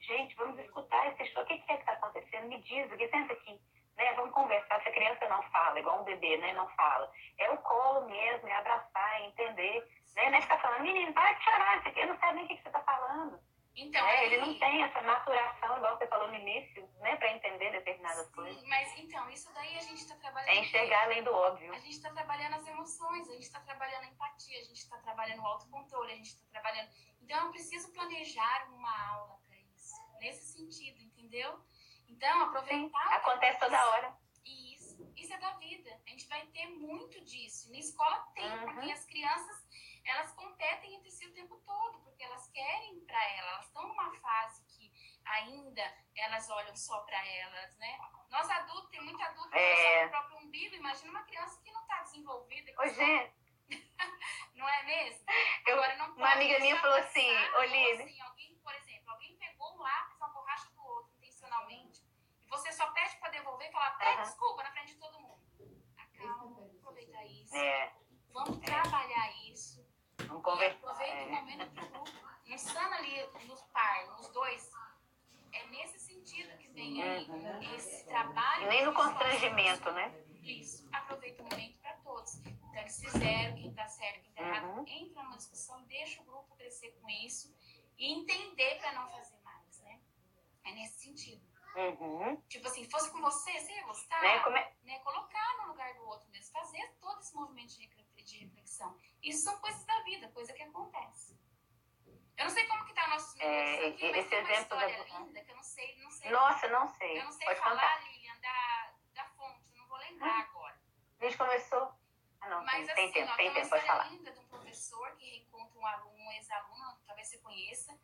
Gente, 0.00 0.34
vamos 0.36 0.58
escutar 0.58 1.06
esse 1.08 1.24
choro. 1.32 1.44
O 1.44 1.46
que 1.46 1.54
é 1.54 1.58
que 1.58 1.72
está 1.72 1.92
acontecendo? 1.92 2.17
Me 2.42 2.60
diz, 2.62 2.90
o 2.92 2.96
que 2.96 3.08
senta 3.08 3.32
aqui 3.32 3.60
né? 3.98 4.14
Vamos 4.14 4.32
conversar. 4.32 4.80
Se 4.80 4.88
a 4.88 4.92
criança 4.92 5.28
não 5.28 5.42
fala, 5.50 5.78
igual 5.78 6.00
um 6.00 6.04
bebê, 6.04 6.38
né? 6.38 6.54
Não 6.54 6.68
fala. 6.70 7.10
É 7.36 7.50
o 7.50 7.58
colo 7.58 8.08
mesmo, 8.08 8.48
é 8.48 8.54
abraçar, 8.54 9.20
é 9.20 9.26
entender. 9.26 9.86
Né? 10.14 10.30
Não 10.30 10.38
é 10.38 10.40
ficar 10.40 10.60
falando, 10.60 10.82
menino, 10.82 11.12
para 11.12 11.32
de 11.32 11.44
chorar, 11.44 11.82
você 11.82 12.06
não 12.06 12.18
sabe 12.18 12.34
nem 12.34 12.44
o 12.44 12.48
que, 12.48 12.62
você 12.62 12.68
está 12.68 12.80
falando. 12.80 13.38
Então, 13.76 14.04
é, 14.08 14.26
ele 14.26 14.38
não 14.38 14.58
tem 14.58 14.82
essa 14.82 15.00
maturação, 15.02 15.76
igual 15.76 15.96
você 15.96 16.06
falou 16.08 16.26
no 16.26 16.34
início, 16.34 16.88
né, 16.98 17.14
para 17.14 17.30
entender 17.30 17.70
determinadas 17.70 18.26
sim, 18.26 18.32
coisas. 18.32 18.64
Mas 18.66 18.98
então, 18.98 19.30
isso 19.30 19.52
daí 19.54 19.76
a 19.76 19.80
gente 19.82 20.00
está 20.00 20.16
trabalhando. 20.16 20.48
É 20.50 20.58
enxergar 20.58 21.04
além 21.04 21.22
do 21.22 21.32
óbvio. 21.32 21.72
A 21.72 21.78
gente 21.78 21.92
está 21.92 22.10
trabalhando 22.10 22.54
as 22.54 22.66
emoções, 22.66 23.28
a 23.28 23.32
gente 23.34 23.44
está 23.44 23.60
trabalhando 23.60 24.02
a 24.02 24.06
empatia, 24.06 24.58
a 24.58 24.64
gente 24.64 24.78
está 24.78 24.98
trabalhando 24.98 25.42
o 25.42 25.46
autocontrole, 25.46 26.12
a 26.12 26.16
gente 26.16 26.30
está 26.30 26.44
trabalhando. 26.50 26.90
Então, 27.22 27.44
eu 27.44 27.50
preciso 27.52 27.92
planejar 27.92 28.68
uma 28.72 29.10
aula 29.12 29.38
para 29.46 29.56
isso, 29.56 29.94
nesse 30.18 30.58
sentido, 30.58 31.00
entendeu? 31.00 31.60
Então, 32.08 32.42
aproveitar. 32.42 33.14
Acontece 33.14 33.60
toda 33.60 33.90
hora. 33.90 34.16
Isso, 34.44 35.12
isso 35.16 35.32
é 35.32 35.38
da 35.38 35.52
vida. 35.54 35.90
A 36.06 36.10
gente 36.10 36.26
vai 36.28 36.46
ter 36.46 36.66
muito 36.66 37.20
disso. 37.24 37.70
Na 37.70 37.78
escola 37.78 38.18
tem, 38.34 38.50
uhum. 38.50 38.74
porque 38.74 38.90
as 38.90 39.04
crianças 39.04 39.68
elas 40.04 40.32
competem 40.32 40.94
entre 40.94 41.10
si 41.10 41.26
o 41.26 41.34
tempo 41.34 41.56
todo, 41.66 42.00
porque 42.00 42.24
elas 42.24 42.48
querem 42.50 43.00
para 43.04 43.22
elas, 43.32 43.50
elas 43.50 43.66
estão 43.66 43.86
numa 43.86 44.10
fase 44.20 44.64
que 44.64 44.90
ainda 45.24 45.82
elas 46.16 46.48
olham 46.48 46.74
só 46.74 47.00
para 47.00 47.26
elas, 47.26 47.76
né? 47.76 47.98
Nós 48.30 48.48
adultos, 48.48 48.90
tem 48.90 49.02
muito 49.02 49.22
adulto 49.22 49.50
que 49.50 49.58
é... 49.58 50.06
o 50.06 50.10
próprio 50.10 50.38
umbigo, 50.38 50.74
imagina 50.74 51.10
uma 51.10 51.22
criança 51.24 51.60
que 51.62 51.70
não 51.70 51.82
está 51.82 52.02
desenvolvida. 52.02 52.72
Ô, 52.78 52.88
gente. 52.88 53.34
não 54.54 54.66
é 54.66 54.82
mesmo? 54.84 55.26
Eu, 55.66 55.74
Agora, 55.74 55.96
não 55.96 56.14
uma 56.14 56.32
amiga 56.32 56.58
minha 56.58 56.80
falou 56.80 56.96
assim, 56.96 57.30
Oline. 57.58 58.02
Assim, 58.02 58.20
alguém, 58.22 58.58
por 58.64 58.74
exemplo, 58.74 59.10
alguém 59.10 59.36
pegou 59.36 59.74
um 59.74 59.78
lápis, 59.80 60.16
uma 60.16 60.28
borracha 60.28 60.70
do 60.70 60.82
outro, 60.82 61.12
intencionalmente 61.16 61.87
você 62.48 62.72
só 62.72 62.90
pede 62.92 63.16
para 63.16 63.30
devolver 63.30 63.68
e 63.68 63.72
falar 63.72 63.88
até 63.88 64.16
uhum. 64.16 64.22
desculpa 64.22 64.62
na 64.62 64.72
frente 64.72 64.94
de 64.94 64.98
todo 64.98 65.20
mundo. 65.20 65.40
Acalma, 65.96 66.70
aproveita 66.78 67.24
isso. 67.24 67.54
É. 67.56 67.92
Vamos 68.32 68.58
é. 68.58 68.64
trabalhar 68.64 69.32
isso. 69.50 69.86
Vamos 70.26 70.42
conversar. 70.42 70.78
Aproveita 70.78 71.16
é. 71.16 71.24
o 71.24 71.30
momento 71.30 71.70
do 71.70 71.88
grupo. 71.88 72.28
Não 72.46 72.56
estando 72.56 72.94
ali 72.94 73.26
nos 73.46 73.62
par, 73.64 74.06
nos 74.16 74.28
dois, 74.28 74.70
é 75.52 75.66
nesse 75.66 75.98
sentido 75.98 76.56
que 76.58 76.68
vem 76.68 77.02
aí 77.02 77.28
uhum. 77.28 77.74
esse 77.74 78.04
trabalho. 78.06 78.68
Nem 78.68 78.84
no 78.84 78.94
constrangimento, 78.94 79.90
né? 79.92 80.14
Isso. 80.42 80.88
Aproveita 80.92 81.42
o 81.42 81.48
momento 81.48 81.78
para 81.78 81.92
todos. 81.98 82.36
Então, 82.46 82.80
eles 82.80 83.00
fizeram, 83.00 83.54
quem 83.56 83.68
está 83.68 83.86
certo, 83.88 84.20
quem 84.22 84.30
está 84.30 84.42
uhum. 84.42 84.48
errado, 84.48 84.84
entra 84.88 85.22
numa 85.22 85.36
discussão, 85.36 85.82
deixa 85.84 86.22
o 86.22 86.24
grupo 86.24 86.56
crescer 86.56 86.90
com 87.00 87.08
isso 87.10 87.54
e 87.98 88.12
entender 88.12 88.78
para 88.78 88.92
não 88.92 89.08
fazer 89.08 89.38
mais, 89.42 89.80
né? 89.80 90.00
É 90.64 90.72
nesse 90.72 91.00
sentido. 91.00 91.47
Uhum. 91.78 92.36
Tipo 92.48 92.66
assim, 92.66 92.90
fosse 92.90 93.08
com 93.12 93.20
você, 93.20 93.52
você 93.52 93.72
ia 93.72 93.84
gostar? 93.84 94.20
Né? 94.20 94.36
É... 94.36 94.74
né? 94.84 94.98
Colocar 94.98 95.56
no 95.58 95.68
lugar 95.68 95.94
do 95.94 96.04
outro 96.06 96.28
mesmo, 96.30 96.52
fazer 96.52 96.96
todo 97.00 97.20
esse 97.20 97.34
movimento 97.36 97.78
de 97.78 98.38
reflexão. 98.44 98.96
Isso 99.22 99.44
são 99.44 99.56
coisas 99.60 99.84
da 99.84 100.02
vida, 100.02 100.28
coisa 100.32 100.52
que 100.52 100.62
acontece. 100.62 101.38
Eu 102.36 102.44
não 102.44 102.50
sei 102.50 102.66
como 102.66 102.84
que 102.84 102.92
tá 102.94 103.08
nossos 103.08 103.38
é, 103.40 103.88
aqui, 103.88 104.10
mas 104.10 104.16
esse 104.16 104.28
tem 104.28 104.40
uma 104.40 104.52
história 104.52 105.04
da... 105.04 105.18
linda 105.18 105.40
que 105.40 105.50
eu 105.50 105.56
não 105.56 105.62
sei, 105.62 105.96
não 106.02 106.10
sei. 106.10 106.30
Nossa, 106.30 106.68
não 106.68 106.88
sei. 106.88 107.18
Eu 107.18 107.24
não 107.24 107.32
sei 107.32 107.46
Pode 107.46 107.60
falar, 107.60 107.80
contar. 107.80 108.04
Lilian, 108.04 108.40
da, 108.40 108.92
da 109.14 109.24
fonte, 109.30 109.60
não 109.74 109.86
vou 109.88 109.98
lembrar 109.98 110.30
ah. 110.30 110.40
agora. 110.40 110.80
A 111.20 111.24
gente 111.24 111.36
começou. 111.36 111.92
Ah, 112.40 112.48
não, 112.48 112.64
mas, 112.64 112.86
tem, 112.86 113.04
assim, 113.04 113.12
tempo, 113.12 113.32
ó, 113.32 113.36
tem 113.36 113.52
tempo, 113.52 113.68
pode 113.68 113.86
falar. 113.86 114.04
linda 114.10 114.30
de 114.30 114.38
um 114.38 114.46
professor 114.46 115.16
que 115.16 115.28
reencontra 115.28 115.78
um 115.78 115.86
aluno, 115.86 116.16
um 116.16 116.32
ex-aluno, 116.32 116.98
talvez 117.04 117.26
você 117.28 117.38
conheça, 117.38 117.98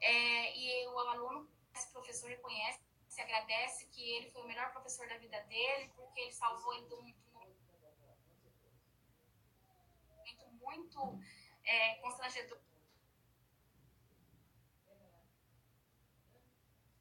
é, 0.00 0.54
e 0.54 0.86
o 0.88 0.98
aluno, 0.98 1.50
esse 1.74 1.90
professor 1.90 2.28
reconhece 2.28 2.87
se 3.18 3.22
agradece 3.22 3.86
que 3.86 4.08
ele 4.12 4.30
foi 4.30 4.42
o 4.42 4.46
melhor 4.46 4.70
professor 4.70 5.08
da 5.08 5.18
vida 5.18 5.40
dele, 5.46 5.90
porque 5.96 6.20
ele 6.20 6.32
salvou 6.32 6.72
ele 6.74 6.86
de 6.86 6.94
um 6.94 7.02
momento 10.14 10.46
muito 10.52 11.20
é, 11.64 11.96
constrangedor. 11.96 12.60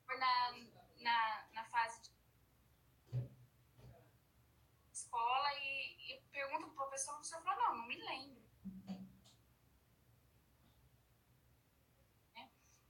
Na, 0.07 0.51
na, 0.97 1.47
na 1.53 1.63
fase 1.65 2.01
de 2.01 2.11
escola 4.91 5.53
e, 5.59 6.15
e 6.15 6.21
pro 6.21 6.71
professor, 6.71 7.11
o 7.11 7.15
professor 7.17 7.43
falou, 7.43 7.63
não, 7.63 7.77
não 7.77 7.87
me 7.87 7.95
lembro. 7.95 8.41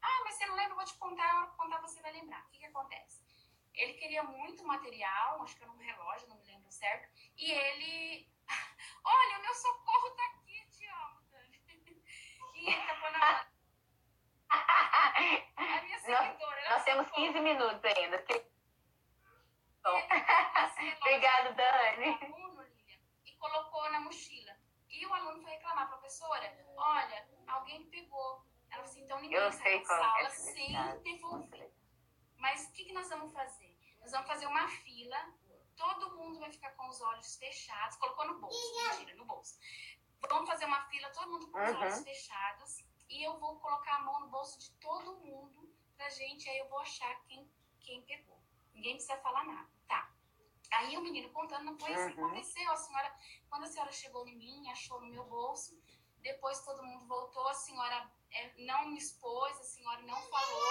Ah, 0.01 0.21
mas 0.23 0.35
você 0.35 0.45
não 0.45 0.55
lembra? 0.55 0.71
Eu 0.71 0.77
vou 0.77 0.85
te 0.85 0.97
contar, 0.97 1.35
hora 1.35 1.47
que 1.47 1.57
contar 1.57 1.81
você 1.81 2.01
vai 2.01 2.13
lembrar. 2.13 2.45
O 2.45 2.49
que, 2.51 2.59
que 2.59 2.65
acontece? 2.67 3.16
Ele 3.77 3.93
queria 3.93 4.23
muito 4.23 4.63
material, 4.65 5.41
acho 5.43 5.55
que 5.55 5.63
era 5.63 5.71
um 5.71 5.77
relógio, 5.77 6.27
não 6.27 6.37
me 6.37 6.45
lembro 6.45 6.71
certo. 6.71 7.09
E 7.37 7.51
ele. 7.51 8.29
Olha, 9.03 9.39
o 9.39 9.41
meu 9.41 9.53
socorro 9.53 10.09
tá 10.11 10.25
aqui, 10.25 10.67
te 10.69 10.87
amo, 10.87 11.21
Dani. 11.31 11.57
E 12.55 12.69
ele 12.69 12.87
tá 12.87 13.11
na. 13.11 13.47
A 15.57 15.81
minha 15.83 15.99
seguidora. 15.99 16.61
Nós, 16.61 16.69
nós 16.69 16.83
temos 16.83 17.09
15 17.11 17.39
minutos 17.39 17.83
ainda. 17.85 18.25
Obrigada, 21.01 21.53
Dani. 21.53 22.17
Aluno, 22.21 22.61
Lilian, 22.63 22.99
e 23.25 23.31
colocou 23.33 23.89
na 23.91 23.99
mochila. 24.01 24.57
E 24.89 25.05
o 25.05 25.13
aluno 25.13 25.41
foi 25.41 25.51
reclamar, 25.51 25.87
professora, 25.87 26.65
olha, 26.77 27.27
alguém 27.47 27.87
pegou 27.89 28.47
ela 28.69 28.83
falou 28.83 28.83
assim, 28.83 29.03
então 29.03 29.21
ninguém 29.21 29.37
eu 29.37 29.51
sai 29.51 29.79
da 29.79 29.85
sala 29.85 30.27
é 30.27 30.29
sem 30.29 31.01
devolver. 31.03 31.71
Mas 32.37 32.67
o 32.67 32.71
que, 32.73 32.85
que 32.85 32.93
nós 32.93 33.09
vamos 33.09 33.33
fazer? 33.33 33.66
Nós 34.07 34.13
vamos 34.13 34.27
fazer 34.29 34.47
uma 34.47 34.69
fila, 34.69 35.17
todo 35.75 36.15
mundo 36.15 36.39
vai 36.39 36.49
ficar 36.49 36.71
com 36.77 36.87
os 36.87 37.01
olhos 37.01 37.35
fechados, 37.35 37.97
colocou 37.97 38.25
no 38.25 38.39
bolso, 38.39 38.89
mentira, 38.89 39.13
no 39.17 39.25
bolso. 39.25 39.59
Vamos 40.29 40.49
fazer 40.49 40.63
uma 40.63 40.81
fila, 40.85 41.09
todo 41.09 41.29
mundo 41.29 41.51
com 41.51 41.61
os 41.61 41.69
uhum. 41.71 41.81
olhos 41.81 41.99
fechados, 41.99 42.85
e 43.09 43.21
eu 43.21 43.37
vou 43.37 43.59
colocar 43.59 43.97
a 43.97 43.99
mão 44.03 44.21
no 44.21 44.29
bolso 44.29 44.57
de 44.59 44.71
todo 44.79 45.17
mundo 45.17 45.75
pra 45.97 46.09
gente, 46.09 46.47
aí 46.49 46.57
eu 46.57 46.69
vou 46.69 46.79
achar 46.79 47.21
quem, 47.25 47.51
quem 47.81 48.01
pegou. 48.03 48.41
Ninguém 48.73 48.93
precisa 48.93 49.17
falar 49.17 49.43
nada, 49.43 49.69
tá? 49.89 50.09
Aí 50.71 50.95
o 50.95 51.01
menino 51.01 51.29
contando, 51.31 51.65
não 51.65 51.77
foi 51.77 51.93
que 51.93 51.99
uhum. 51.99 52.27
aconteceu. 52.27 52.71
A 52.71 52.77
senhora, 52.77 53.13
quando 53.49 53.65
a 53.65 53.67
senhora 53.67 53.91
chegou 53.91 54.25
em 54.25 54.37
mim, 54.37 54.69
achou 54.69 55.01
no 55.01 55.07
meu 55.07 55.25
bolso, 55.25 55.77
depois 56.21 56.63
todo 56.63 56.81
mundo 56.81 57.05
voltou, 57.07 57.45
a 57.49 57.53
senhora 57.53 58.09
é, 58.31 58.51
não 58.59 58.89
me 58.89 58.97
expôs, 58.97 59.59
a 59.59 59.63
senhora 59.63 60.01
não 60.01 60.21
falou. 60.23 60.67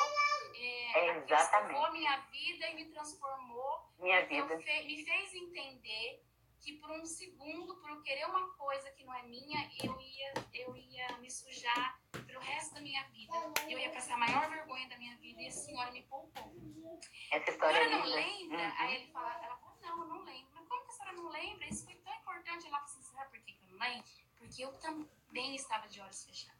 É, 0.54 0.98
é 0.98 1.18
exatamente. 1.18 1.92
minha 1.92 2.16
vida 2.30 2.68
e 2.70 2.74
me 2.74 2.84
transformou. 2.86 3.90
Minha 3.98 4.24
vida. 4.26 4.58
Fe, 4.60 4.84
me 4.84 5.04
fez 5.04 5.34
entender 5.34 6.22
que 6.60 6.72
por 6.74 6.90
um 6.90 7.04
segundo, 7.04 7.76
por 7.76 7.90
eu 7.90 8.02
querer 8.02 8.26
uma 8.26 8.48
coisa 8.54 8.90
que 8.90 9.04
não 9.04 9.14
é 9.14 9.22
minha, 9.22 9.70
eu 9.84 10.00
ia, 10.00 10.32
eu 10.52 10.76
ia 10.76 11.16
me 11.18 11.30
sujar 11.30 12.00
pelo 12.10 12.40
resto 12.40 12.74
da 12.74 12.80
minha 12.80 13.04
vida. 13.08 13.36
Eu 13.68 13.78
ia 13.78 13.90
passar 13.90 14.14
a 14.14 14.18
maior 14.18 14.48
vergonha 14.50 14.88
da 14.88 14.96
minha 14.96 15.16
vida 15.18 15.42
e 15.42 15.46
a 15.46 15.50
senhora 15.50 15.90
me 15.92 16.02
poupou. 16.02 17.00
Essa 17.30 17.50
história 17.50 17.88
não 17.88 18.04
lembra? 18.04 18.58
Uhum. 18.58 18.72
Aí 18.78 18.94
ele 18.96 19.12
fala, 19.12 19.44
ela 19.44 19.56
fala, 19.58 19.76
não, 19.80 20.00
eu 20.00 20.08
não 20.08 20.24
lembro. 20.24 20.50
Mas 20.54 20.66
como 20.68 20.84
que 20.84 20.90
a 20.90 20.94
senhora 20.94 21.16
não 21.16 21.28
lembra? 21.28 21.66
Isso 21.68 21.84
foi 21.84 21.94
tão 21.96 22.14
importante. 22.14 22.66
Ela 22.66 22.78
fala 22.78 22.84
assim, 22.84 23.02
sabe 23.02 23.30
por 23.30 23.40
que 23.44 23.52
eu 23.52 23.68
não 23.68 23.78
lembro? 23.78 24.04
Porque 24.38 24.64
eu 24.64 24.72
também 24.78 25.54
estava 25.54 25.88
de 25.88 26.00
olhos 26.00 26.24
fechados. 26.24 26.56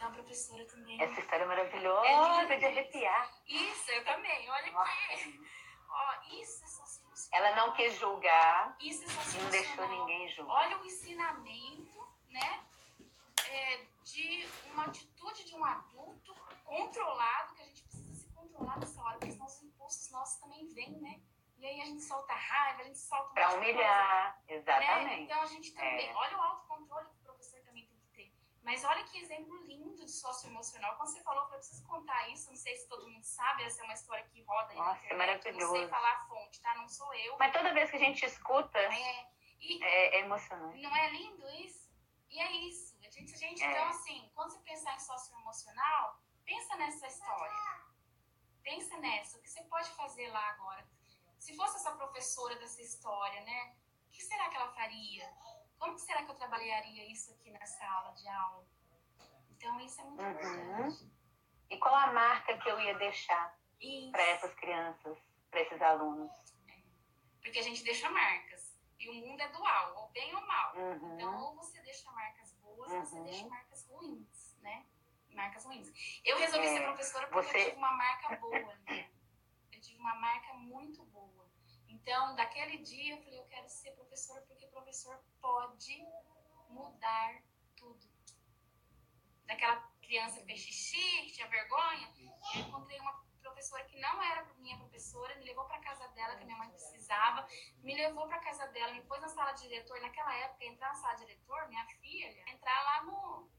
Então, 0.00 0.08
a 0.08 0.12
professora 0.12 0.64
também. 0.64 0.98
Essa 1.02 1.20
história 1.20 1.44
é 1.44 1.46
é 2.52 2.56
de 2.58 2.66
arrepiar. 2.66 3.30
Isso, 3.46 3.90
eu 3.90 4.04
também. 4.04 4.50
Olha 4.50 4.80
aqui. 4.80 5.40
Ó, 5.88 6.14
isso 6.40 6.64
é 6.64 6.66
sensacional. 6.66 7.10
Ela 7.32 7.56
não 7.56 7.72
quis 7.74 7.98
julgar. 7.98 8.76
Isso 8.80 9.04
é 9.04 9.08
sensacional. 9.08 9.44
Não 9.44 9.50
deixou 9.50 9.88
ninguém 9.88 10.28
julgar. 10.28 10.54
Olha 10.54 10.78
o 10.78 10.86
ensinamento, 10.86 12.08
né? 12.28 12.64
É, 13.48 13.84
de 14.04 14.48
uma 14.72 14.84
atitude 14.84 15.44
de 15.44 15.54
um 15.54 15.64
adulto 15.64 16.34
controlado, 16.64 17.54
que 17.54 17.62
a 17.62 17.66
gente 17.66 17.82
precisa 17.82 18.14
se 18.14 18.32
controlar 18.32 18.78
nessa 18.78 19.02
hora, 19.02 19.18
porque 19.18 19.32
senão 19.32 19.46
os 19.46 19.62
impulsos 19.62 20.10
nossos 20.12 20.40
também 20.40 20.66
vêm, 20.72 21.00
né? 21.00 21.20
E 21.58 21.66
aí 21.66 21.80
a 21.82 21.84
gente 21.84 22.02
solta 22.02 22.32
raiva, 22.32 22.80
a 22.80 22.84
gente 22.84 22.98
solta. 22.98 23.34
Pra 23.34 23.52
humilhar, 23.54 24.40
coisa, 24.46 24.62
exatamente. 24.62 25.04
Né? 25.04 25.20
Então 25.20 25.42
a 25.42 25.46
gente 25.46 25.74
também. 25.74 26.08
É. 26.08 26.14
Olha 26.14 26.38
o 26.38 26.40
autocontrole 26.40 27.06
que 27.08 27.16
o 27.16 27.24
professor 27.24 27.60
também 27.60 27.86
tem 27.86 27.98
que 27.98 28.06
ter. 28.16 28.32
Mas 28.70 28.84
olha 28.84 29.02
que 29.02 29.18
exemplo 29.18 29.56
lindo 29.64 30.04
de 30.04 30.12
socioemocional. 30.12 30.94
Quando 30.96 31.08
você 31.08 31.20
falou, 31.24 31.42
eu 31.42 31.48
preciso 31.48 31.82
contar 31.88 32.28
isso, 32.28 32.48
não 32.50 32.56
sei 32.56 32.76
se 32.76 32.86
todo 32.88 33.08
mundo 33.08 33.24
sabe, 33.24 33.64
essa 33.64 33.80
é 33.80 33.84
uma 33.84 33.94
história 33.94 34.24
que 34.26 34.40
roda 34.42 34.70
aí 34.70 34.76
Nossa, 34.78 34.90
na 34.92 34.98
internet. 35.06 35.18
maravilhoso. 35.18 35.72
Não 35.72 35.80
sei 35.80 35.88
falar 35.88 36.12
a 36.12 36.24
fonte, 36.28 36.60
tá? 36.60 36.74
Não 36.76 36.88
sou 36.88 37.12
eu. 37.14 37.36
Mas 37.36 37.52
toda 37.52 37.74
vez 37.74 37.90
que 37.90 37.96
a 37.96 37.98
gente 37.98 38.24
escuta, 38.24 38.78
É, 38.78 39.26
e 39.60 39.82
é, 39.82 40.18
é 40.18 40.20
emocionante. 40.20 40.80
não 40.80 40.94
é 40.96 41.10
lindo 41.10 41.48
isso? 41.66 41.90
E 42.28 42.38
é 42.38 42.52
isso. 42.68 42.96
A 43.04 43.10
gente, 43.10 43.34
a 43.34 43.38
gente 43.38 43.60
É. 43.60 43.70
então, 43.72 43.88
assim, 43.88 44.30
quando 44.36 44.52
você 44.52 44.60
pensar 44.60 44.94
em 44.94 45.00
socioemocional, 45.00 46.20
pensa 46.44 46.76
nessa 46.76 47.08
história. 47.08 47.56
Pensa 48.62 48.96
nessa. 48.98 49.36
O 49.36 49.42
que 49.42 49.50
você 49.50 49.64
pode 49.64 49.90
fazer 49.96 50.28
lá 50.28 50.48
agora? 50.50 50.88
Se 51.40 51.56
fosse 51.56 51.74
essa 51.74 51.90
professora 51.96 52.54
dessa 52.54 52.80
história, 52.80 53.40
né? 53.40 53.74
O 54.06 54.10
que 54.12 54.22
será 54.22 54.48
que 54.48 54.56
ela 54.56 54.70
faria? 54.74 55.28
Como 55.80 55.94
que 55.94 56.02
será 56.02 56.22
que 56.24 56.30
eu 56.30 56.34
trabalharia 56.34 57.10
isso 57.10 57.32
aqui 57.32 57.50
na 57.50 57.64
sala 57.66 58.10
de 58.12 58.28
aula? 58.28 58.64
Então, 59.50 59.80
isso 59.80 60.00
é 60.00 60.04
muito 60.04 60.22
Uhum. 60.22 60.30
importante. 60.30 61.10
E 61.70 61.78
qual 61.78 61.94
a 61.94 62.12
marca 62.12 62.56
que 62.58 62.68
eu 62.68 62.78
ia 62.80 62.94
deixar 62.98 63.58
para 64.12 64.22
essas 64.22 64.54
crianças, 64.54 65.18
para 65.50 65.60
esses 65.62 65.80
alunos? 65.80 66.30
Porque 67.42 67.58
a 67.58 67.62
gente 67.62 67.82
deixa 67.82 68.10
marcas. 68.10 68.78
E 68.98 69.08
o 69.08 69.14
mundo 69.14 69.40
é 69.40 69.48
dual, 69.48 69.96
ou 69.96 70.08
bem 70.10 70.34
ou 70.34 70.46
mal. 70.46 70.76
Uhum. 70.76 71.14
Então, 71.14 71.40
ou 71.44 71.56
você 71.56 71.80
deixa 71.80 72.10
marcas 72.12 72.52
boas, 72.60 72.92
ou 72.92 73.00
você 73.00 73.16
Uhum. 73.16 73.24
deixa 73.24 73.46
marcas 73.48 73.86
ruins, 73.86 74.56
né? 74.60 74.84
Marcas 75.30 75.64
ruins. 75.64 75.90
Eu 76.24 76.36
resolvi 76.36 76.66
É, 76.66 76.74
ser 76.74 76.82
professora 76.82 77.26
porque 77.28 77.48
você- 77.48 77.58
eu 77.60 77.64
tive 77.70 77.76
uma 77.78 77.92
marca 77.92 78.36
boa, 78.36 78.74
né? 78.86 79.10
Eu 79.72 79.80
tive 79.80 79.98
uma 79.98 80.14
marca 80.16 80.52
muito 80.54 81.02
boa. 81.04 81.19
Então, 82.02 82.34
daquele 82.34 82.78
dia, 82.78 83.14
eu 83.14 83.22
falei, 83.22 83.38
eu 83.38 83.44
quero 83.44 83.68
ser 83.68 83.90
professora 83.92 84.40
porque 84.42 84.66
professor 84.68 85.22
pode 85.40 86.02
mudar 86.68 87.42
tudo. 87.76 88.08
Daquela 89.44 89.76
criança 90.00 90.40
que 90.40 90.46
fez 90.46 90.60
xixi, 90.60 91.32
tinha 91.32 91.46
vergonha, 91.48 92.12
eu 92.54 92.60
encontrei 92.62 92.98
uma 93.00 93.12
professora 93.42 93.84
que 93.84 93.98
não 94.00 94.22
era 94.22 94.44
minha 94.58 94.76
professora, 94.78 95.34
me 95.36 95.44
levou 95.44 95.64
para 95.66 95.78
casa 95.80 96.06
dela, 96.08 96.36
que 96.36 96.42
a 96.42 96.46
minha 96.46 96.58
mãe 96.58 96.70
precisava, 96.70 97.46
me 97.82 97.94
levou 97.94 98.26
para 98.26 98.38
casa 98.38 98.66
dela, 98.68 98.92
me 98.92 99.02
pôs 99.02 99.20
na 99.20 99.28
sala 99.28 99.52
de 99.52 99.62
diretor. 99.62 100.00
Naquela 100.00 100.34
época, 100.36 100.64
entrar 100.64 100.88
na 100.88 100.94
sala 100.94 101.14
de 101.14 101.26
diretor, 101.26 101.68
minha 101.68 101.86
filha, 102.00 102.50
entrar 102.50 102.82
lá 102.84 103.04
no, 103.04 103.50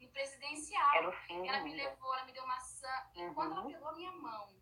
no 0.00 0.08
presidencial. 0.08 0.94
Era 0.94 1.08
o 1.08 1.12
fim 1.12 1.46
Ela 1.46 1.60
me 1.60 1.74
levou, 1.74 2.14
ela 2.14 2.24
me 2.24 2.32
deu 2.32 2.46
maçã. 2.46 3.10
Uhum. 3.16 3.34
quando 3.34 3.52
ela 3.52 3.66
pegou 3.66 3.88
a 3.88 3.94
minha 3.94 4.12
mão, 4.12 4.59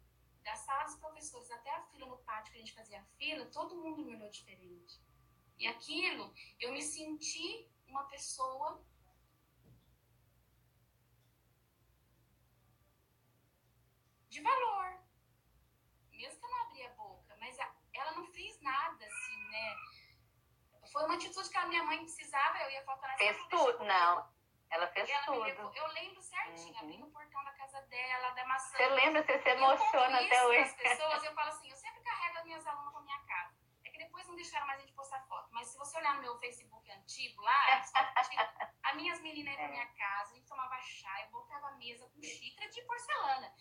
da 0.49 0.57
sala 0.57 0.84
dos 0.84 0.96
professores 0.96 1.51
até 1.51 1.70
a 1.74 1.82
fila 1.88 2.07
no 2.07 2.18
pátio 2.18 2.51
que 2.53 2.59
a 2.59 2.61
gente 2.62 2.74
fazia 2.74 3.01
a 3.01 3.05
fila, 3.18 3.44
todo 3.46 3.76
mundo 3.76 4.03
me 4.05 4.16
olhou 4.16 4.30
diferente. 4.30 4.99
E 5.59 5.66
aquilo, 5.66 6.32
eu 6.59 6.72
me 6.72 6.80
senti 6.80 7.68
uma 7.86 8.05
pessoa 8.05 8.82
de 14.30 14.40
valor. 14.40 14.88
Mesmo 16.12 16.38
que 16.40 16.46
eu 16.46 16.51
não 16.51 16.62
abri 16.66 16.82
a 16.86 16.94
boca, 16.94 17.36
mas 17.38 17.59
a- 17.61 17.74
ela 17.92 18.12
não 18.12 18.26
fez 18.32 18.59
nada 18.61 19.05
assim, 19.05 19.44
né? 19.51 19.76
Foi 20.92 21.05
uma 21.05 21.14
atitude 21.16 21.51
que 21.51 21.57
a 21.59 21.66
minha 21.66 21.84
mãe 21.84 21.99
precisava, 21.99 22.59
eu 22.62 22.70
ia 22.70 22.84
faltar 22.84 23.11
na 23.11 23.18
Fez 23.18 23.36
tudo, 23.49 23.84
não. 23.84 24.38
Ela 24.71 24.87
fez 24.89 25.09
ela 25.09 25.25
tudo. 25.25 25.41
levou, 25.41 25.73
eu 25.75 25.87
lembro 25.89 26.21
certinho, 26.23 26.73
Uhum. 26.75 26.79
abri 26.81 26.99
no 26.99 27.11
portão 27.11 27.43
da 27.45 27.53
casa 27.53 27.81
dela, 27.83 28.31
da 28.31 28.45
maçã. 28.47 28.77
Você 28.77 28.89
lembra, 28.89 29.23
você 29.25 29.39
se 29.43 29.49
emociona 29.49 30.21
até 30.21 30.47
hoje. 30.47 30.75
pras 30.75 30.75
pessoas, 30.99 31.25
eu 31.25 31.35
falo 31.35 31.49
assim, 31.49 31.71
eu 31.71 31.77
sempre 31.77 32.01
carrego 32.03 32.39
as 32.39 32.45
minhas 32.45 32.66
alunas 32.66 32.93
pra 32.93 33.01
minha 33.03 33.19
casa. 33.25 33.57
É 33.85 33.91
que 33.91 33.99
depois 33.99 34.27
não 34.29 34.35
deixaram 34.37 34.66
mais 34.66 34.79
a 34.79 34.83
gente 34.83 34.93
postar 34.95 35.21
foto. 35.27 35.49
Mas 35.53 35.69
se 35.69 35.79
você 35.79 35.97
olhar 35.97 36.14
no 36.16 36.21
meu 36.23 36.39
Facebook 36.39 36.91
antigo 36.91 37.41
lá, 37.43 37.66
as 38.16 38.29
as 38.85 38.97
minhas 38.97 39.21
meninas 39.21 39.55
iam 39.55 39.57
pra 39.62 39.69
minha 39.69 39.87
casa, 39.95 40.33
a 40.33 40.35
gente 40.35 40.47
tomava 40.47 40.79
chá, 40.81 41.23
eu 41.23 41.31
botava 41.31 41.69
a 41.69 41.73
mesa 41.77 42.07
com 42.09 42.23
xícara 42.23 42.71
de 42.71 42.83
porcelana. 42.83 43.53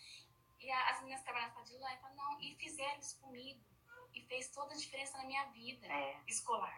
E 0.60 0.72
a- 0.72 0.90
as 0.90 1.00
meninas 1.02 1.24
trabalhavam 1.24 1.64
de 1.64 1.78
lá 1.78 1.94
e 1.94 1.98
falavam, 2.00 2.16
não, 2.32 2.42
e 2.42 2.56
fizeram 2.56 3.00
isso 3.00 3.20
comigo. 3.22 3.64
E 4.14 4.22
fez 4.26 4.50
toda 4.52 4.74
a 4.74 4.78
diferença 4.78 5.18
na 5.18 5.26
minha 5.26 5.46
vida 5.52 5.86
É. 5.88 6.20
escolar. 6.28 6.76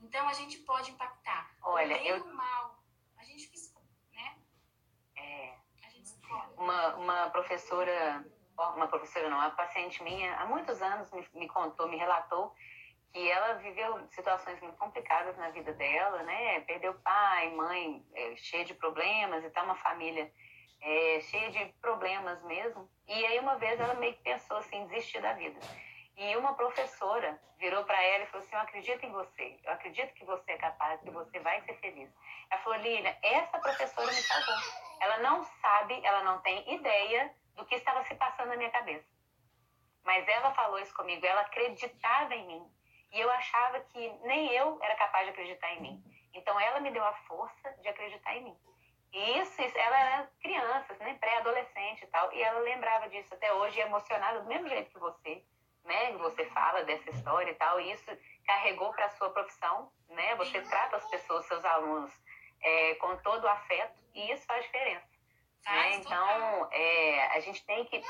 Então 0.00 0.26
a 0.28 0.32
gente 0.32 0.58
pode 0.58 0.90
impactar. 0.90 1.54
Olha, 1.62 1.94
o 1.94 1.98
bem 1.98 2.06
eu- 2.08 2.24
o 2.24 2.34
mal. 2.34 2.81
A 3.22 3.24
gente 3.24 3.48
que 3.48 3.56
escolhe, 3.56 3.86
né? 4.12 4.36
É. 5.16 5.54
A 5.86 5.90
gente 5.90 6.06
escolhe. 6.06 6.54
Uma, 6.56 6.96
uma 6.96 7.30
professora, 7.30 8.26
uma 8.58 8.88
professora 8.88 9.30
não, 9.30 9.38
uma 9.38 9.50
paciente 9.52 10.02
minha, 10.02 10.34
há 10.40 10.46
muitos 10.46 10.82
anos 10.82 11.08
me, 11.12 11.24
me 11.34 11.48
contou, 11.48 11.88
me 11.88 11.96
relatou 11.96 12.52
que 13.12 13.30
ela 13.30 13.54
viveu 13.54 14.04
situações 14.08 14.60
muito 14.60 14.76
complicadas 14.76 15.36
na 15.36 15.50
vida 15.50 15.72
dela, 15.72 16.24
né? 16.24 16.60
Perdeu 16.62 16.94
pai, 16.94 17.54
mãe, 17.54 18.04
é, 18.12 18.34
cheia 18.34 18.64
de 18.64 18.74
problemas 18.74 19.44
e 19.44 19.50
tal, 19.50 19.66
uma 19.66 19.76
família 19.76 20.32
é, 20.80 21.20
cheia 21.20 21.50
de 21.52 21.64
problemas 21.80 22.42
mesmo. 22.42 22.90
E 23.06 23.26
aí 23.26 23.38
uma 23.38 23.56
vez 23.56 23.78
ela 23.78 23.94
meio 23.94 24.14
que 24.14 24.22
pensou 24.24 24.56
assim, 24.56 24.84
desistir 24.88 25.20
da 25.20 25.32
vida. 25.34 25.60
E 26.16 26.36
uma 26.36 26.54
professora 26.54 27.40
virou 27.58 27.84
para 27.84 28.00
ela 28.02 28.24
e 28.24 28.26
falou 28.26 28.44
assim: 28.44 28.54
Eu 28.54 28.60
acredito 28.60 29.04
em 29.04 29.12
você, 29.12 29.58
eu 29.64 29.72
acredito 29.72 30.12
que 30.14 30.24
você 30.24 30.52
é 30.52 30.58
capaz, 30.58 31.00
que 31.00 31.10
você 31.10 31.38
vai 31.40 31.60
ser 31.62 31.74
feliz. 31.74 32.10
Ela 32.50 32.62
falou: 32.62 32.78
Lilian, 32.78 33.14
essa 33.22 33.58
professora 33.58 34.06
me 34.06 34.22
salvou. 34.22 34.54
Ela 35.00 35.18
não 35.18 35.42
sabe, 35.42 36.00
ela 36.04 36.22
não 36.22 36.40
tem 36.42 36.74
ideia 36.74 37.34
do 37.54 37.64
que 37.64 37.76
estava 37.76 38.04
se 38.04 38.14
passando 38.14 38.48
na 38.48 38.56
minha 38.56 38.70
cabeça. 38.70 39.06
Mas 40.04 40.26
ela 40.28 40.52
falou 40.52 40.78
isso 40.78 40.94
comigo, 40.94 41.24
ela 41.24 41.42
acreditava 41.42 42.34
em 42.34 42.46
mim. 42.46 42.72
E 43.12 43.20
eu 43.20 43.30
achava 43.30 43.80
que 43.80 44.08
nem 44.22 44.50
eu 44.52 44.78
era 44.82 44.94
capaz 44.96 45.26
de 45.26 45.30
acreditar 45.32 45.72
em 45.74 45.80
mim. 45.80 46.04
Então 46.34 46.58
ela 46.58 46.80
me 46.80 46.90
deu 46.90 47.04
a 47.04 47.12
força 47.26 47.72
de 47.80 47.88
acreditar 47.88 48.34
em 48.36 48.44
mim. 48.44 48.56
E 49.12 49.38
isso, 49.38 49.60
ela 49.60 49.98
era 50.00 50.30
criança, 50.40 50.94
né, 50.94 51.14
pré-adolescente 51.20 52.02
e 52.02 52.06
tal. 52.06 52.32
E 52.32 52.42
ela 52.42 52.60
lembrava 52.60 53.08
disso 53.10 53.34
até 53.34 53.52
hoje, 53.52 53.78
emocionada 53.80 54.40
do 54.40 54.48
mesmo 54.48 54.68
jeito 54.68 54.90
que 54.90 54.98
você, 54.98 55.44
né? 55.84 56.12
Você 56.18 56.44
fala 56.46 56.84
dessa 56.84 57.10
história 57.10 57.50
e 57.50 57.54
tal. 57.54 57.80
E 57.80 57.92
isso 57.92 58.10
carregou 58.46 58.92
para 58.92 59.06
a 59.06 59.10
sua 59.10 59.30
profissão, 59.30 59.90
né? 60.08 60.34
Você 60.36 60.60
trata 60.62 60.96
as 60.96 61.08
pessoas, 61.10 61.46
seus 61.46 61.64
alunos, 61.64 62.12
é, 62.62 62.94
com 62.96 63.16
todo 63.18 63.44
o 63.44 63.48
afeto. 63.48 64.00
E 64.14 64.30
isso 64.32 64.44
faz 64.46 64.64
diferença. 64.64 65.06
né? 65.64 65.94
Então, 66.06 66.68
é, 66.72 67.26
a 67.36 67.40
gente 67.40 67.64
tem 67.66 67.84
que. 67.86 68.02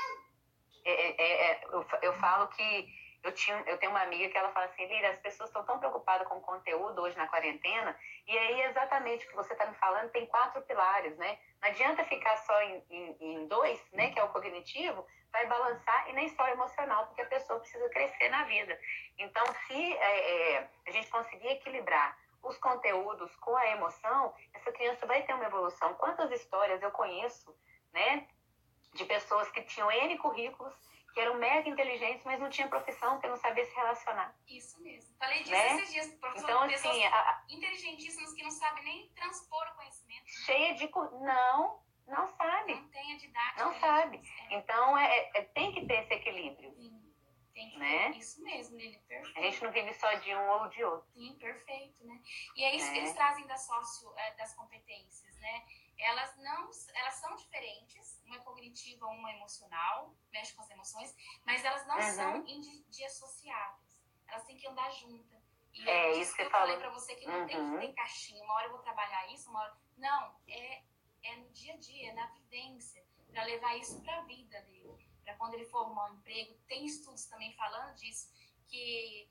é, 0.85 0.91
é, 0.91 1.51
é, 1.51 1.63
eu, 1.71 1.83
fa- 1.83 1.99
eu 2.01 2.13
falo 2.13 2.47
que 2.49 2.87
eu, 3.23 3.31
tinha, 3.33 3.57
eu 3.67 3.77
tenho 3.77 3.91
uma 3.91 4.01
amiga 4.01 4.27
que 4.29 4.37
ela 4.37 4.51
fala 4.51 4.65
assim: 4.65 4.85
Lira, 4.85 5.09
as 5.11 5.19
pessoas 5.19 5.49
estão 5.49 5.65
tão 5.65 5.79
preocupadas 5.79 6.27
com 6.27 6.35
o 6.37 6.41
conteúdo 6.41 7.01
hoje 7.01 7.17
na 7.17 7.27
quarentena, 7.27 7.97
e 8.27 8.37
aí 8.37 8.61
exatamente 8.63 9.25
o 9.25 9.29
que 9.29 9.35
você 9.35 9.53
está 9.53 9.65
me 9.65 9.75
falando 9.75 10.11
tem 10.11 10.25
quatro 10.27 10.61
pilares, 10.63 11.15
né? 11.17 11.39
Não 11.61 11.69
adianta 11.69 12.03
ficar 12.03 12.35
só 12.37 12.61
em, 12.63 12.83
em, 12.89 13.17
em 13.21 13.47
dois, 13.47 13.79
né, 13.93 14.11
que 14.11 14.19
é 14.19 14.23
o 14.23 14.29
cognitivo, 14.29 15.07
vai 15.33 15.47
balançar 15.47 16.09
e 16.09 16.13
nem 16.13 16.29
só 16.29 16.47
emocional, 16.47 17.07
porque 17.07 17.21
a 17.23 17.25
pessoa 17.25 17.59
precisa 17.59 17.89
crescer 17.89 18.29
na 18.29 18.43
vida. 18.43 18.79
Então, 19.17 19.43
se 19.67 19.93
é, 19.97 20.53
é, 20.59 20.69
a 20.87 20.91
gente 20.91 21.09
conseguir 21.09 21.47
equilibrar 21.47 22.15
os 22.43 22.55
conteúdos 22.57 23.35
com 23.37 23.55
a 23.57 23.67
emoção, 23.69 24.33
essa 24.53 24.71
criança 24.71 25.05
vai 25.07 25.23
ter 25.23 25.33
uma 25.33 25.45
evolução. 25.45 25.93
Quantas 25.95 26.29
histórias 26.31 26.81
eu 26.83 26.91
conheço, 26.91 27.53
né, 27.91 28.27
de 28.93 29.03
pessoas 29.05 29.49
que 29.49 29.63
tinham 29.63 29.91
N 29.91 30.17
currículos, 30.19 30.73
que 31.13 31.19
eram 31.19 31.35
mega 31.35 31.69
inteligentes, 31.69 32.23
mas 32.25 32.39
não 32.39 32.49
tinham 32.49 32.69
profissão, 32.69 33.13
porque 33.13 33.27
não 33.27 33.37
sabia 33.37 33.65
se 33.65 33.75
relacionar. 33.75 34.35
Isso 34.47 34.81
mesmo. 34.81 35.15
Falei 35.17 35.39
disso 35.39 35.51
Né? 35.51 35.75
esses 35.75 35.93
dias. 35.93 36.07
Professor, 36.15 36.49
Então, 36.49 36.63
assim, 36.63 37.05
a- 37.05 37.43
inteligentíssimas 37.49 38.33
que 38.33 38.43
não 38.43 38.49
sabem 38.51 38.83
nem 38.83 39.09
transpor 39.09 39.63
o 39.71 39.75
conhecimento. 39.75 40.27
cheia 40.45 40.73
de. 40.75 40.89
Não, 41.21 41.82
não 42.07 42.27
sabe. 42.27 42.73
Não 42.75 42.89
tem 42.89 43.13
a 43.13 43.17
didática. 43.17 43.63
Não 43.63 43.71
né? 43.71 43.79
sabe. 43.79 44.21
É, 44.49 44.55
Então, 44.57 44.97
é, 44.97 45.31
é- 45.35 45.41
tem 45.53 45.71
que 45.73 45.85
ter 45.85 46.03
esse 46.03 46.13
equilíbrio. 46.13 46.73
sim. 46.75 47.01
Tem 47.53 47.69
que 47.69 47.77
Né? 47.77 48.11
ter. 48.13 48.17
Isso 48.17 48.41
mesmo, 48.41 48.75
Lili. 48.77 48.97
Perfeito. 49.07 49.37
A 49.37 49.41
gente 49.43 49.63
não 49.63 49.71
vive 49.71 49.93
só 49.93 50.11
de 50.15 50.33
um 50.35 50.49
ou 50.49 50.67
de 50.69 50.83
outro. 50.83 51.07
Sim, 51.13 51.35
perfeito, 51.37 52.03
né? 52.03 52.19
E 52.55 52.63
é 52.63 52.75
isso 52.75 52.91
que 52.91 52.97
É. 52.97 53.01
eles 53.01 53.13
trazem 53.13 53.45
da 53.45 53.55
sócio, 53.57 54.11
é, 54.17 54.33
das 54.33 54.55
competências, 54.55 55.35
né? 55.37 55.63
Elas 55.99 56.35
não, 56.37 56.71
elas 56.95 57.13
são 57.13 57.35
diferentes, 57.35 58.19
uma 58.25 58.37
é 58.37 58.39
cognitiva, 58.39 59.05
uma 59.05 59.29
é 59.31 59.35
emocional, 59.35 60.15
mexe 60.31 60.55
com 60.55 60.63
as 60.63 60.69
emoções, 60.71 61.15
mas 61.45 61.63
elas 61.63 61.85
não 61.85 61.95
Uhum. 61.97 62.01
são 62.01 62.47
indissociáveis. 62.47 64.03
Elas 64.27 64.43
têm 64.45 64.57
que 64.57 64.67
andar 64.67 64.89
juntas. 64.91 65.43
E 65.75 65.87
É, 65.87 66.11
isso 66.17 66.35
que 66.35 66.41
eu 66.41 66.49
falei 66.49 66.77
pra 66.77 66.89
você 66.89 67.15
que 67.15 67.27
não 67.27 67.45
tem 67.45 67.57
Uhum. 67.57 67.79
que 67.79 67.87
ter 67.87 67.93
caixinha. 67.93 68.43
Uma 68.43 68.55
hora 68.55 68.65
eu 68.65 68.71
vou 68.71 68.81
trabalhar 68.81 69.27
isso, 69.31 69.49
uma 69.49 69.59
hora. 69.61 69.77
Não, 69.97 70.35
é, 70.47 70.81
é 71.23 71.35
no 71.37 71.49
dia 71.51 71.73
a 71.73 71.77
dia, 71.77 72.09
é 72.09 72.13
na 72.13 72.27
vivência, 72.27 73.03
para 73.31 73.43
levar 73.45 73.75
isso 73.77 74.01
para 74.01 74.17
a 74.17 74.21
vida 74.21 74.61
dele. 74.63 75.07
Para 75.23 75.35
quando 75.35 75.53
ele 75.55 75.65
for 75.65 75.85
arrumar 75.85 76.11
um 76.11 76.15
emprego. 76.15 76.53
Tem 76.67 76.85
estudos 76.85 77.25
também 77.25 77.53
falando 77.53 77.95
disso, 77.95 78.31
que 78.67 79.27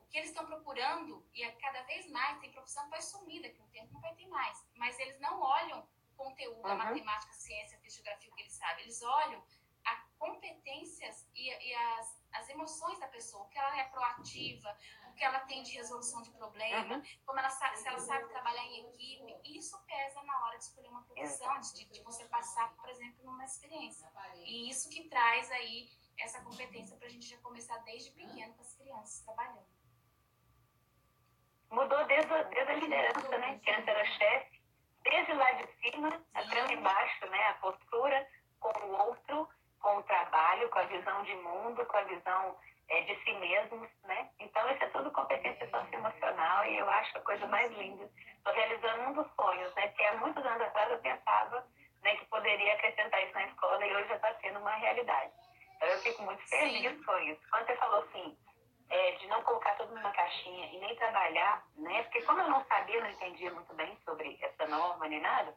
o 0.00 0.06
que 0.06 0.18
eles 0.18 0.30
estão 0.30 0.46
procurando, 0.46 1.24
e 1.34 1.42
é 1.42 1.52
cada 1.52 1.82
vez 1.82 2.10
mais, 2.10 2.40
tem 2.40 2.50
profissão 2.50 2.84
que 2.84 2.90
vai 2.90 3.02
sumir 3.02 3.42
daqui 3.42 3.60
a 3.60 3.64
um 3.64 3.68
tempo, 3.68 3.92
não 3.92 4.00
vai 4.00 4.14
ter 4.14 4.26
mais. 4.26 4.64
Mas 4.74 4.98
eles 4.98 5.18
não 5.20 5.40
olham 5.40 5.86
o 6.12 6.16
conteúdo, 6.16 6.66
a 6.66 6.72
Uhum. 6.72 6.78
matemática, 6.78 7.30
a 7.30 7.34
ciência, 7.34 7.78
a 7.82 7.88
geografia, 7.88 8.30
o 8.30 8.34
que 8.34 8.42
eles 8.42 8.52
sabem. 8.52 8.84
Eles 8.84 9.02
olham 9.02 9.42
as 9.84 10.04
competências 10.18 11.28
e, 11.34 11.48
e 11.48 11.74
as 11.74 12.18
as 12.32 12.48
emoções 12.48 12.98
da 12.98 13.08
pessoa, 13.08 13.44
o 13.44 13.48
que 13.48 13.58
ela 13.58 13.78
é 13.78 13.84
proativa, 13.84 14.76
o 15.08 15.12
que 15.14 15.24
ela 15.24 15.40
tem 15.40 15.62
de 15.62 15.72
resolução 15.72 16.22
de 16.22 16.30
problema, 16.30 16.96
uhum. 16.96 17.02
como 17.24 17.38
ela 17.38 17.50
sabe, 18.00 18.28
trabalhar 18.28 18.64
em 18.64 18.88
equipe, 18.88 19.36
isso 19.44 19.78
pesa 19.86 20.22
na 20.22 20.46
hora 20.46 20.58
de 20.58 20.64
escolher 20.64 20.88
uma 20.88 21.02
profissão, 21.02 21.60
de, 21.60 21.84
de 21.86 22.02
você 22.02 22.24
passar, 22.26 22.74
por 22.76 22.88
exemplo, 22.88 23.24
numa 23.24 23.44
experiência. 23.44 24.10
E 24.36 24.70
isso 24.70 24.88
que 24.90 25.08
traz 25.08 25.50
aí 25.50 25.88
essa 26.18 26.42
competência 26.42 26.96
para 26.96 27.06
a 27.06 27.10
gente 27.10 27.28
já 27.28 27.38
começar 27.38 27.78
desde 27.78 28.10
pequeno 28.12 28.54
com 28.54 28.62
as 28.62 28.74
crianças 28.74 29.24
trabalhando. 29.24 29.66
Mudou 31.70 32.04
desde, 32.06 32.44
desde 32.44 32.72
a 32.72 32.74
liderança, 32.76 33.38
né? 33.38 33.58
Que 33.58 33.70
antes 33.70 33.88
era 33.88 34.04
chefe, 34.04 34.62
desde 35.02 35.32
lá 35.34 35.50
de 35.52 35.66
cima 35.80 36.24
até 36.34 36.62
lá 36.62 36.72
embaixo, 36.72 37.26
né? 37.26 37.48
A 37.48 37.54
postura 37.54 38.28
com 38.58 38.86
o 38.86 39.06
outro, 39.06 39.48
com 39.80 39.98
o 39.98 40.02
trabalho, 40.02 40.68
com 40.70 40.78
a 40.78 40.86
visão 40.86 41.22
de 41.22 41.34
mundo, 41.36 41.84
com 41.86 41.96
a 41.96 42.04
visão 42.04 42.58
é, 42.88 43.00
de 43.02 43.14
si 43.22 43.32
mesmos, 43.34 43.88
né? 44.04 44.30
Então, 44.38 44.70
isso 44.70 44.84
é 44.84 44.88
tudo 44.88 45.10
competência 45.10 45.68
socioemocional 45.68 46.64
e 46.66 46.78
eu 46.78 46.88
acho 46.88 47.18
a 47.18 47.22
coisa 47.22 47.46
mais 47.46 47.70
linda. 47.72 48.08
Estou 48.36 48.52
realizando 48.52 49.02
um 49.02 49.12
dos 49.12 49.34
sonhos, 49.34 49.74
né? 49.74 49.88
Que 49.88 50.02
há 50.04 50.16
muitos 50.16 50.44
anos 50.44 50.62
atrás 50.62 50.90
eu 50.90 50.98
pensava 50.98 51.66
né, 52.02 52.16
que 52.16 52.24
poderia 52.26 52.74
acrescentar 52.74 53.22
isso 53.22 53.34
na 53.34 53.46
escola 53.46 53.86
e 53.86 53.94
hoje 53.94 54.08
já 54.08 54.16
está 54.16 54.34
sendo 54.34 54.58
uma 54.60 54.74
realidade. 54.74 55.32
Então, 55.76 55.88
eu 55.88 55.98
fico 56.00 56.22
muito 56.22 56.42
feliz 56.48 56.96
Sim. 56.96 57.04
com 57.04 57.18
isso. 57.18 57.40
Quando 57.50 57.66
você 57.66 57.76
falou 57.76 58.00
assim, 58.00 58.36
é, 58.90 59.12
de 59.12 59.26
não 59.26 59.42
colocar 59.42 59.72
tudo 59.76 59.94
numa 59.94 60.10
caixinha 60.10 60.66
e 60.72 60.78
nem 60.78 60.96
trabalhar, 60.96 61.64
né? 61.76 62.02
Porque 62.04 62.22
como 62.22 62.40
eu 62.40 62.48
não 62.48 62.64
sabia, 62.64 63.00
não 63.00 63.10
entendia 63.10 63.52
muito 63.52 63.74
bem 63.74 63.96
sobre 64.04 64.38
essa 64.40 64.66
norma 64.66 65.06
nem 65.08 65.20
nada, 65.20 65.54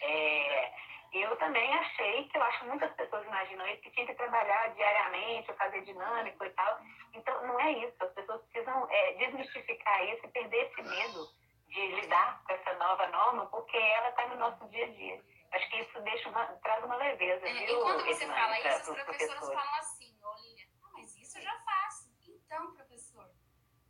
é, 0.00 0.72
eu 1.12 1.36
também 1.36 1.74
achei 1.74 2.26
que 2.28 2.38
eu 2.38 2.42
acho 2.42 2.60
que 2.60 2.66
muitas 2.66 2.90
pessoas 2.94 3.26
imaginam 3.26 3.66
isso, 3.68 3.82
que 3.82 3.90
tinha 3.90 4.06
que 4.06 4.14
trabalhar 4.14 4.68
diariamente, 4.74 5.52
fazer 5.52 5.82
dinâmico 5.82 6.44
e 6.44 6.50
tal. 6.50 6.80
Então, 7.12 7.46
não 7.46 7.60
é 7.60 7.72
isso. 7.72 7.94
As 8.00 8.12
pessoas 8.12 8.40
precisam 8.42 8.86
é, 8.90 9.12
desmistificar 9.14 10.04
isso 10.06 10.24
e 10.24 10.30
perder 10.30 10.70
esse 10.70 10.82
medo 10.82 11.28
de 11.68 11.86
lidar 12.00 12.42
com 12.44 12.52
essa 12.54 12.74
nova 12.74 13.06
norma, 13.08 13.46
porque 13.46 13.76
ela 13.76 14.08
está 14.08 14.26
no 14.28 14.36
nosso 14.36 14.66
dia 14.68 14.86
a 14.86 14.88
dia. 14.88 15.22
Acho 15.52 15.68
que 15.68 15.80
isso 15.80 16.00
deixa 16.00 16.30
uma, 16.30 16.46
traz 16.46 16.82
uma 16.82 16.96
leveza, 16.96 17.46
é, 17.46 17.52
viu? 17.52 17.78
E 17.78 17.82
quando 17.82 18.06
você 18.06 18.26
fala 18.26 18.58
isso, 18.58 18.68
as 18.68 19.04
professoras 19.04 19.48
falam 19.48 19.74
assim, 19.80 20.18
ah, 20.22 20.88
mas 20.94 21.14
isso 21.16 21.38
eu 21.38 21.42
já 21.42 21.58
faço. 21.60 22.10
Então, 22.26 22.72
professor, 22.72 23.30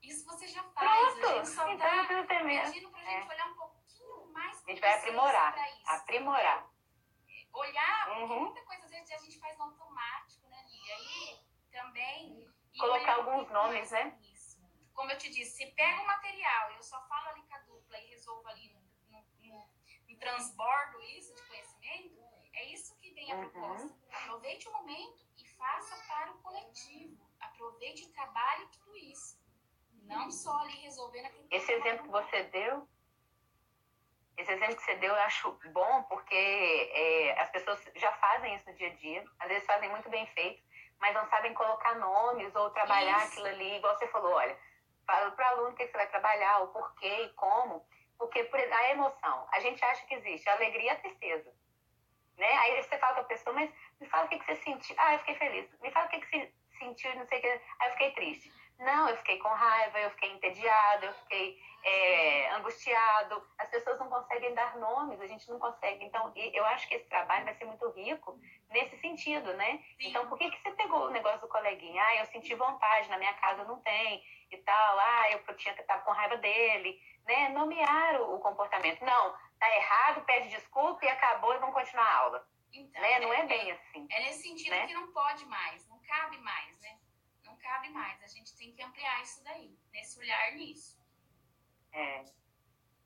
isso 0.03 0.27
você 0.27 0.49
já 0.49 0.63
faz. 0.65 1.15
Pronto, 1.15 1.27
a 1.27 1.35
gente 1.35 1.49
só 1.49 1.69
então, 1.69 1.87
tá 1.87 2.05
pedindo 2.09 2.27
pra 2.27 2.53
é. 2.53 2.67
gente 2.67 2.85
é. 2.85 3.29
olhar 3.29 3.47
um 3.47 3.55
pouquinho 3.55 4.33
mais 4.33 4.65
A 4.65 4.71
gente 4.71 4.81
vai 4.81 4.99
aprimorar, 4.99 5.55
aprimorar 5.87 6.72
olhar, 7.53 8.21
uhum. 8.21 8.41
muita 8.45 8.63
coisa 8.63 8.85
às 8.85 8.91
vezes 8.91 9.11
a 9.11 9.19
gente 9.19 9.39
faz 9.39 9.57
no 9.59 9.65
automático, 9.65 10.47
né, 10.49 10.65
E 10.69 10.93
aí 10.93 11.41
também. 11.71 12.49
Colocar 12.79 13.17
alguns 13.17 13.51
nomes, 13.51 13.91
né? 13.91 14.19
Isso. 14.23 14.61
Como 14.95 15.11
eu 15.11 15.19
te 15.19 15.29
disse, 15.31 15.57
você 15.57 15.67
pega 15.73 16.03
o 16.03 16.07
material 16.07 16.73
e 16.73 16.77
eu 16.77 16.83
só 16.83 17.01
falo 17.07 17.29
ali 17.29 17.43
com 17.43 17.55
a 17.55 17.59
dupla 17.61 17.99
e 17.99 18.07
resolvo 18.09 18.49
ali 18.49 18.71
no, 18.71 19.19
no, 19.49 19.71
no 20.09 20.19
transbordo 20.19 21.01
isso 21.03 21.35
de 21.35 21.43
conhecimento, 21.43 22.23
é 22.55 22.65
isso 22.73 22.97
que 22.99 23.11
vem 23.13 23.33
a 23.33 23.37
uhum. 23.37 23.51
proposta. 23.51 23.99
Aproveite 24.13 24.69
o 24.69 24.73
momento 24.73 25.27
e 25.37 25.47
faça 25.47 25.97
para 26.07 26.33
o 26.33 26.39
coletivo. 26.39 27.31
Aproveite 27.41 28.05
e 28.05 28.13
trabalhe 28.13 28.67
tudo 28.69 28.97
isso. 28.97 29.41
Não 30.03 30.31
só 30.31 30.59
ali 30.61 30.77
resolvendo 30.79 31.27
aquele 31.27 31.49
Esse 31.51 31.73
exemplo 31.73 32.05
que 32.05 32.11
você 32.11 32.45
deu 32.45 32.89
esse 34.37 34.53
exemplo 34.53 34.77
que 34.77 34.83
você 34.83 34.95
deu 34.97 35.15
eu 35.15 35.23
acho 35.23 35.59
bom 35.73 36.03
porque 36.05 36.35
é, 36.35 37.41
as 37.41 37.51
pessoas 37.51 37.83
já 37.95 38.13
fazem 38.13 38.55
isso 38.55 38.69
no 38.71 38.77
dia 38.77 38.89
a 38.89 38.95
dia, 38.95 39.25
às 39.39 39.49
vezes 39.49 39.67
fazem 39.67 39.89
muito 39.91 40.09
bem 40.09 40.27
feito, 40.29 40.63
mas 40.99 41.15
não 41.15 41.27
sabem 41.29 41.53
colocar 41.55 41.95
nomes 41.97 42.55
ou 42.55 42.71
trabalhar 42.71 43.19
isso. 43.19 43.33
aquilo 43.33 43.47
ali, 43.47 43.77
igual 43.77 43.97
você 43.97 44.07
falou, 44.09 44.33
olha, 44.33 44.57
fala 45.07 45.31
para 45.33 45.45
o 45.45 45.49
aluno 45.51 45.71
o 45.71 45.75
que 45.75 45.87
você 45.87 45.93
vai 45.93 46.07
trabalhar, 46.09 46.61
o 46.61 46.69
porquê 46.69 47.25
e 47.25 47.29
como, 47.35 47.87
porque 48.19 48.45
por, 48.45 48.59
a 48.59 48.91
emoção, 48.91 49.49
a 49.53 49.61
gente 49.61 49.85
acha 49.85 50.07
que 50.07 50.15
existe 50.15 50.49
a 50.49 50.55
alegria 50.55 50.93
e 50.93 50.95
a 50.95 51.01
tristeza. 51.01 51.53
Né? 52.37 52.53
Aí 52.55 52.83
você 52.83 52.99
fala 52.99 53.15
com 53.15 53.21
a 53.21 53.25
pessoa, 53.25 53.55
mas 53.55 53.71
me 54.01 54.07
fala 54.09 54.25
o 54.25 54.29
que, 54.29 54.39
que 54.39 54.47
você 54.47 54.57
sentiu. 54.57 54.97
Ah, 54.99 55.15
eu 55.15 55.19
fiquei 55.21 55.35
feliz. 55.35 55.81
Me 55.81 55.91
fala 55.91 56.07
o 56.07 56.09
que, 56.09 56.21
que 56.21 56.27
você 56.27 56.53
sentiu, 56.79 57.15
não 57.17 57.27
sei 57.27 57.39
o 57.39 57.43
que. 57.43 57.61
Ah, 57.79 57.87
eu 57.87 57.93
fiquei 57.93 58.11
triste. 58.13 58.53
Não, 58.79 59.09
eu 59.09 59.17
fiquei 59.19 59.39
com 59.39 59.49
raiva, 59.49 59.99
eu 60.01 60.11
fiquei 60.11 60.33
entediado, 60.33 61.07
eu 61.07 61.15
fiquei 61.15 61.59
é, 61.85 62.51
angustiado. 62.55 63.47
As 63.59 63.69
pessoas 63.69 63.99
não 63.99 64.09
conseguem 64.09 64.55
dar 64.55 64.77
nomes, 64.77 65.21
a 65.21 65.27
gente 65.27 65.49
não 65.49 65.59
consegue. 65.59 66.05
Então, 66.05 66.33
eu 66.35 66.65
acho 66.67 66.89
que 66.89 66.95
esse 66.95 67.09
trabalho 67.09 67.45
vai 67.45 67.55
ser 67.55 67.65
muito 67.65 67.89
rico 67.91 68.39
nesse 68.71 68.97
sentido, 68.99 69.53
né? 69.55 69.83
Sim. 70.01 70.09
Então, 70.09 70.29
por 70.29 70.39
que, 70.39 70.51
que 70.51 70.61
você 70.61 70.71
pegou 70.73 71.07
o 71.07 71.11
negócio 71.11 71.41
do 71.41 71.49
coleguinha? 71.49 72.03
Ah, 72.03 72.17
eu 72.17 72.27
senti 72.27 72.55
vontade, 72.55 73.09
na 73.09 73.19
minha 73.19 73.35
casa 73.35 73.65
não 73.65 73.81
tem 73.81 74.23
e 74.51 74.57
tal. 74.59 74.99
Ah, 74.99 75.31
eu 75.31 75.57
tinha 75.57 75.75
que 75.75 75.83
estar 75.83 75.99
com 75.99 76.13
raiva 76.13 76.37
dele, 76.37 77.01
né? 77.25 77.49
Nomear 77.51 78.21
o, 78.23 78.37
o 78.37 78.41
comportamento. 78.41 79.05
Não, 79.05 79.37
tá 79.59 79.77
errado, 79.77 80.25
pede 80.25 80.49
desculpa 80.49 81.05
e 81.05 81.09
acabou 81.09 81.55
e 81.55 81.59
vamos 81.59 81.75
continuar 81.75 82.05
a 82.05 82.17
aula. 82.19 82.49
Então, 82.73 83.03
né? 83.03 83.21
Não 83.21 83.33
é, 83.33 83.41
é 83.41 83.47
bem 83.47 83.71
assim. 83.71 84.07
É 84.11 84.21
nesse 84.21 84.43
sentido 84.43 84.71
né? 84.71 84.87
que 84.87 84.95
não 84.95 85.13
pode 85.13 85.45
mais, 85.47 85.87
não 85.89 86.01
cabe 86.01 86.39
mais, 86.39 86.81
né? 86.81 86.99
Cabe 87.63 87.91
mais. 87.91 88.23
A 88.23 88.27
gente 88.27 88.57
tem 88.57 88.73
que 88.73 88.83
ampliar 88.83 89.23
isso 89.23 89.43
daí, 89.45 89.79
nesse 89.93 90.19
olhar 90.19 90.53
nisso. 90.53 91.01
É. 91.93 92.25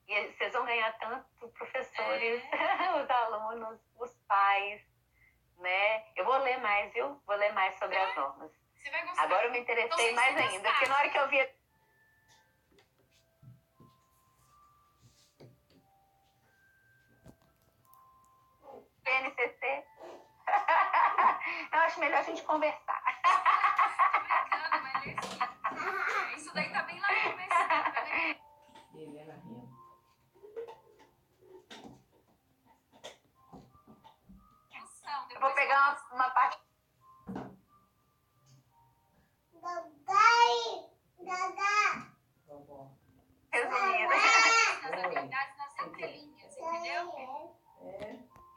E 0.09 0.33
vocês 0.33 0.53
vão 0.53 0.65
ganhar 0.65 0.93
tanto 0.99 1.49
professores, 1.49 2.43
é. 2.53 3.03
os 3.03 3.11
alunos, 3.11 3.81
os 3.99 4.17
pais, 4.29 4.81
né? 5.59 6.07
Eu 6.15 6.25
vou 6.25 6.39
ler 6.39 6.59
mais, 6.59 6.93
viu? 6.93 7.21
Vou 7.27 7.37
ler 7.37 7.53
mais 7.53 7.77
sobre 7.79 7.97
é. 7.97 8.05
as 8.05 8.17
normas. 8.17 8.53
Você 8.77 8.91
vai 8.91 9.05
gostar. 9.05 9.23
Agora 9.25 9.47
eu 9.47 9.53
me 9.53 9.59
interessei 9.59 10.13
mais 10.13 10.37
ainda, 10.37 10.71
porque 10.71 10.87
na 10.87 10.97
hora 10.97 11.11
que 11.11 11.19
eu 11.19 11.29
vi 11.29 11.57
PNCC, 19.03 19.85
eu 21.73 21.81
acho 21.81 22.01
melhor 22.01 22.21
a 22.21 22.23
gente 22.23 22.43
conversar. 22.43 23.03
Tô 24.27 24.31
brincando, 24.31 24.83
mas 24.83 26.37
isso 26.37 26.55
daí 26.55 26.73
tá 26.73 26.83
bem 26.83 27.01
lá 27.01 27.09
no 27.13 27.31
começo, 27.31 27.69
né? 27.69 28.37
Helena. 29.03 29.43
Eu 35.31 35.41
vou 35.41 35.55
pegar 35.55 36.01
uma, 36.11 36.15
uma 36.15 36.31
parte. 36.31 36.59
Papai! 39.61 40.87
Dada! 41.19 42.17
Resumindo. 43.53 44.09
Nas 44.83 45.05
habilidades, 45.05 45.57
nas 45.59 45.87
entrelinhas, 45.87 46.57
entendeu? 46.57 47.57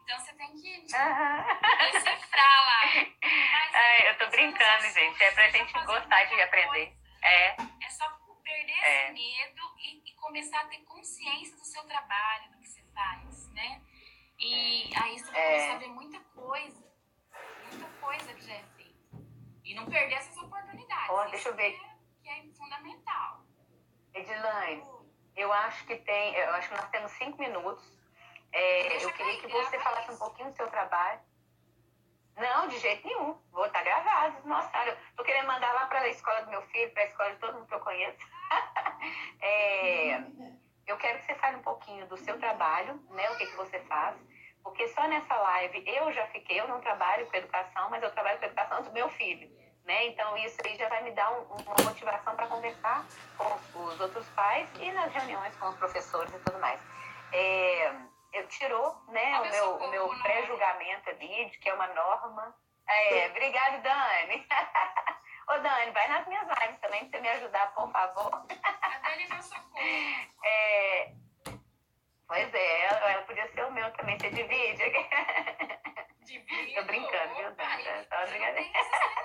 Então 0.04 0.20
você 0.20 0.34
tem 0.34 0.54
que 0.54 0.82
decifrar 0.82 2.66
lá. 2.66 2.82
Ai, 3.74 4.10
eu 4.10 4.18
tô 4.18 4.28
brincando, 4.28 4.84
gente. 4.94 5.24
É 5.24 5.32
pra 5.32 5.50
gente 5.50 5.74
gostar 5.86 6.24
de 6.26 6.42
aprender. 6.42 6.98
É. 7.24 7.56
É 7.58 7.90
só 7.90 8.10
perder 8.44 8.72
é. 8.72 9.04
esse 9.04 9.14
medo 9.14 9.76
e, 9.80 9.99
começar 10.20 10.62
a 10.62 10.68
ter 10.68 10.80
consciência 10.80 11.56
do 11.56 11.66
seu 11.66 11.84
trabalho, 11.84 12.52
do 12.52 12.58
que 12.60 12.68
você 12.68 12.84
faz, 12.94 13.50
né? 13.54 13.82
E 14.38 14.90
aí 14.96 15.20
você 15.20 15.32
vai 15.32 15.42
é. 15.42 15.52
começar 15.52 15.74
a 15.74 15.80
ver 15.80 15.88
muita 15.88 16.20
coisa, 16.36 16.84
muita 17.72 17.88
coisa 18.00 18.34
que 18.34 18.42
já 18.42 18.54
é 18.54 18.64
feita. 18.78 19.18
E 19.66 19.76
não 19.76 19.86
perder 19.86 20.16
essas 20.16 20.38
oportunidades. 20.38 21.10
Oh, 21.10 21.30
deixa 21.30 21.50
eu 21.50 21.56
ver. 21.56 21.74
É, 21.74 21.90
que 22.24 22.30
é 22.30 22.54
fundamental. 22.54 23.44
Edilane, 24.14 24.84
eu 25.36 25.52
acho 25.54 25.86
que 25.86 25.96
tem, 25.98 26.36
eu 26.36 26.54
acho 26.56 26.70
que 26.70 26.76
nós 26.76 26.90
temos 26.90 27.12
cinco 27.12 27.38
minutos. 27.40 27.84
É, 28.52 29.04
eu 29.04 29.14
queria 29.14 29.40
que 29.40 29.48
você 29.48 29.80
falasse 29.80 30.12
um 30.12 30.18
pouquinho 30.18 30.50
do 30.50 30.56
seu 30.56 30.70
trabalho. 30.70 31.22
Não, 32.36 32.68
de 32.70 32.80
jeito 32.80 33.06
nenhum. 33.06 33.38
Vou 33.52 33.66
estar 33.66 33.84
gravado. 33.84 34.48
Nossa, 34.48 34.86
eu 34.86 34.98
tô 35.18 35.24
querendo 35.24 35.48
mandar 35.48 35.74
lá 35.74 35.88
para 35.88 36.00
a 36.00 36.08
escola 36.08 36.42
do 36.44 36.50
meu 36.50 36.62
filho, 36.70 36.92
para 36.94 37.04
a 37.04 37.06
escola 37.08 37.34
de 37.34 37.40
todo 37.40 37.54
mundo 37.56 37.68
que 37.68 37.74
eu 37.74 37.80
conheço. 37.82 38.18
É, 39.42 40.24
eu 40.88 40.98
quero 40.98 41.20
que 41.20 41.26
você 41.26 41.36
fale 41.36 41.58
um 41.58 41.62
pouquinho 41.62 42.08
do 42.08 42.18
seu 42.18 42.38
trabalho, 42.40 43.00
né? 43.12 43.30
O 43.32 43.38
que, 43.38 43.46
que 43.46 43.56
você 43.56 43.80
faz. 43.82 44.16
Porque 44.64 44.88
só 44.90 45.08
nessa 45.08 45.36
live 45.36 45.84
eu 45.88 46.12
já 46.12 46.28
fiquei, 46.28 46.60
eu 46.60 46.68
não 46.68 46.82
trabalho 46.82 47.26
com 47.28 47.38
educação, 47.38 47.90
mas 47.90 48.04
eu 48.04 48.12
trabalho 48.12 48.40
com 48.40 48.46
educação 48.46 48.84
do 48.84 48.92
meu 48.92 49.10
filho. 49.10 49.50
Né? 49.86 50.08
Então 50.08 50.38
isso 50.38 50.58
aí 50.64 50.76
já 50.76 50.88
vai 50.90 51.02
me 51.04 51.12
dar 51.12 51.32
um, 51.32 51.44
uma 51.44 51.76
motivação 51.84 52.36
para 52.36 52.48
conversar 52.48 53.06
com 53.38 53.80
os 53.80 54.00
outros 54.00 54.28
pais 54.30 54.70
e 54.80 54.92
nas 54.92 55.12
reuniões 55.12 55.56
com 55.56 55.70
os 55.70 55.76
professores 55.78 56.32
e 56.34 56.40
tudo 56.40 56.60
mais. 56.60 56.80
É, 57.32 57.92
eu 58.34 58.48
tirou 58.48 59.02
né, 59.08 59.40
o 59.40 59.50
meu, 59.50 59.76
o 59.78 59.92
meu 59.92 60.10
pré-julgamento 60.22 61.10
ali, 61.10 61.50
de 61.50 61.58
que 61.58 61.70
é 61.70 61.74
uma 61.74 61.88
norma. 61.88 62.56
É, 62.88 63.28
obrigada, 63.30 63.78
Dani. 63.80 64.48
Ô, 65.50 65.58
Dani, 65.58 65.92
vai 65.92 66.08
nas 66.08 66.28
minhas 66.28 66.48
lives 66.48 66.80
também 66.80 67.10
pra 67.10 67.18
você 67.18 67.22
me 67.22 67.30
ajudar, 67.30 67.74
por 67.74 67.92
favor. 67.92 68.46
A 68.64 68.98
Dani 69.00 69.28
não 69.30 69.42
socorro. 69.42 69.80
É... 70.46 71.12
Pois 72.28 72.54
é, 72.54 72.86
ela 72.86 73.24
podia 73.24 73.52
ser 73.52 73.66
o 73.66 73.72
meu 73.72 73.92
também, 73.94 74.20
você 74.20 74.30
divide. 74.30 74.84
Divide. 76.22 76.76
Tô 76.76 76.84
brincando, 76.84 77.36
viu, 77.36 77.52
Dani? 77.56 78.06
Tá 78.06 78.26
brincadeira. 78.28 78.70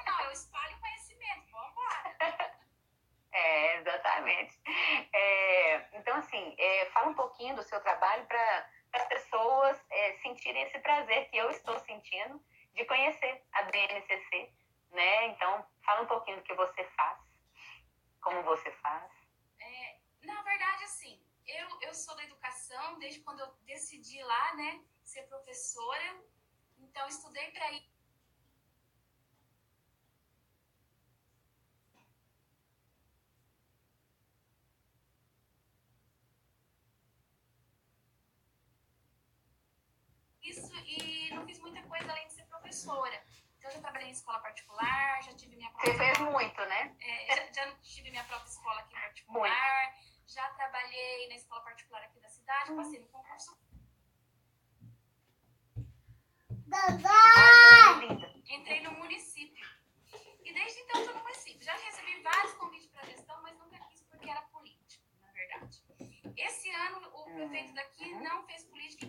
Não, 0.07 0.21
eu 0.25 0.33
espalho 0.33 0.81
conhecimento, 0.81 1.53
vambora. 1.53 2.55
É, 3.37 3.79
exatamente. 3.79 4.61
É, 5.13 5.89
então, 5.99 6.17
assim, 6.19 6.55
é, 6.57 6.87
fala 6.93 7.09
um 7.09 7.15
pouquinho 7.15 7.57
do 7.57 7.65
seu 7.65 7.81
trabalho 7.81 8.25
para 8.27 8.69
as 8.93 9.05
pessoas 9.07 9.85
é, 9.91 10.13
sentirem 10.19 10.63
esse 10.63 10.79
prazer 10.79 11.29
que 11.29 11.37
eu 11.37 11.51
estou 11.51 11.77
sentindo 11.81 12.41
de 12.75 12.85
conhecer 12.85 13.43
a 13.55 13.63
BNCC 13.65 14.53
né? 14.95 15.29
Então, 15.29 15.67
fala 15.85 16.03
um 16.03 16.07
pouquinho 16.07 16.39
do 16.39 16.43
que 16.43 16.55
você 16.55 16.85
faz, 16.97 17.19
como 18.23 18.43
você 18.43 18.71
faz. 18.73 19.13
É, 19.61 19.99
na 20.23 20.43
verdade, 20.43 20.85
assim, 20.85 21.21
eu, 21.47 21.81
eu 21.83 21.95
sou 21.95 22.17
da 22.17 22.25
educação 22.25 22.99
desde 22.99 23.21
quando 23.21 23.41
eu 23.41 23.53
decidi 23.67 24.23
lá, 24.23 24.55
né, 24.55 24.83
ser 25.03 25.23
professora. 25.25 26.23
Então, 26.79 27.07
estudei 27.09 27.51
para 27.51 27.73
ir 27.73 27.95
isso 40.45 40.75
e 40.87 41.31
não 41.35 41.47
fiz 41.47 41.59
muita 41.59 41.83
coisa 41.85 42.11
além 42.11 42.27
de 42.27 42.35
ser 42.35 42.45
professora. 42.45 43.25
Então, 43.57 43.71
eu 43.71 43.75
já 43.77 43.81
trabalhei 43.81 44.04
em 44.04 44.04
escola 44.15 44.39
particular, 44.41 45.23
já 45.23 45.35
tive 45.35 45.57
minha 45.57 45.71
própria. 45.71 45.93
Você 45.93 45.99
fez 45.99 46.19
muito, 46.19 46.61
né? 46.67 46.97
É, 47.01 47.37
já, 47.37 47.53
já, 47.53 47.77
tive 47.83 48.11
minha 48.11 48.25
própria 48.25 48.49
escola 48.49 48.81
aqui 48.81 48.95
particular, 48.95 49.93
muito. 49.93 50.33
já 50.33 50.49
trabalhei 50.51 51.29
na 51.29 51.35
escola 51.35 51.61
particular 51.63 52.03
aqui 52.03 52.21
da 52.21 52.29
cidade, 52.29 52.73
hum. 52.73 52.77
passei 52.77 53.01
no 53.01 53.09
concurso. 53.09 53.59
Entrei 58.47 58.81
no 58.83 58.93
município. 58.93 59.65
E 60.43 60.53
desde 60.53 60.81
então 60.81 61.01
estou 61.01 61.17
no 61.17 61.23
município. 61.23 61.63
Já 61.63 61.75
recebi 61.77 62.21
vários 62.23 62.55
convites 62.55 62.89
para 62.89 63.05
gestão, 63.07 63.41
mas 63.43 63.57
nunca 63.59 63.79
quis 63.89 64.03
porque 64.03 64.29
era 64.29 64.43
político, 64.43 65.05
na 65.21 65.31
verdade. 65.33 65.83
Esse 66.37 66.71
ano 66.71 67.11
o 67.15 67.25
prefeito 67.25 67.75
daqui 67.75 68.05
uhum. 68.13 68.23
não 68.23 68.47
fez 68.47 68.65
política 68.65 69.07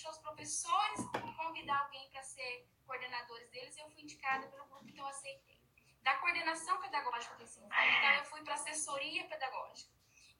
deixou 0.00 0.10
os 0.12 0.18
professores 0.18 1.00
convidar 1.36 1.78
alguém 1.80 2.08
para 2.10 2.22
ser 2.22 2.66
coordenadores 2.86 3.50
deles 3.50 3.76
e 3.76 3.80
eu 3.80 3.90
fui 3.90 4.02
indicada 4.02 4.46
pelo 4.48 4.64
grupo, 4.66 4.88
então 4.88 5.04
eu 5.04 5.10
aceitei. 5.10 5.60
Da 6.00 6.16
coordenação 6.16 6.80
pedagógica 6.80 7.36
do 7.36 7.42
ensino 7.42 7.66
então 7.66 8.10
eu 8.14 8.24
fui 8.24 8.42
para 8.42 8.54
assessoria 8.54 9.28
pedagógica. 9.28 9.92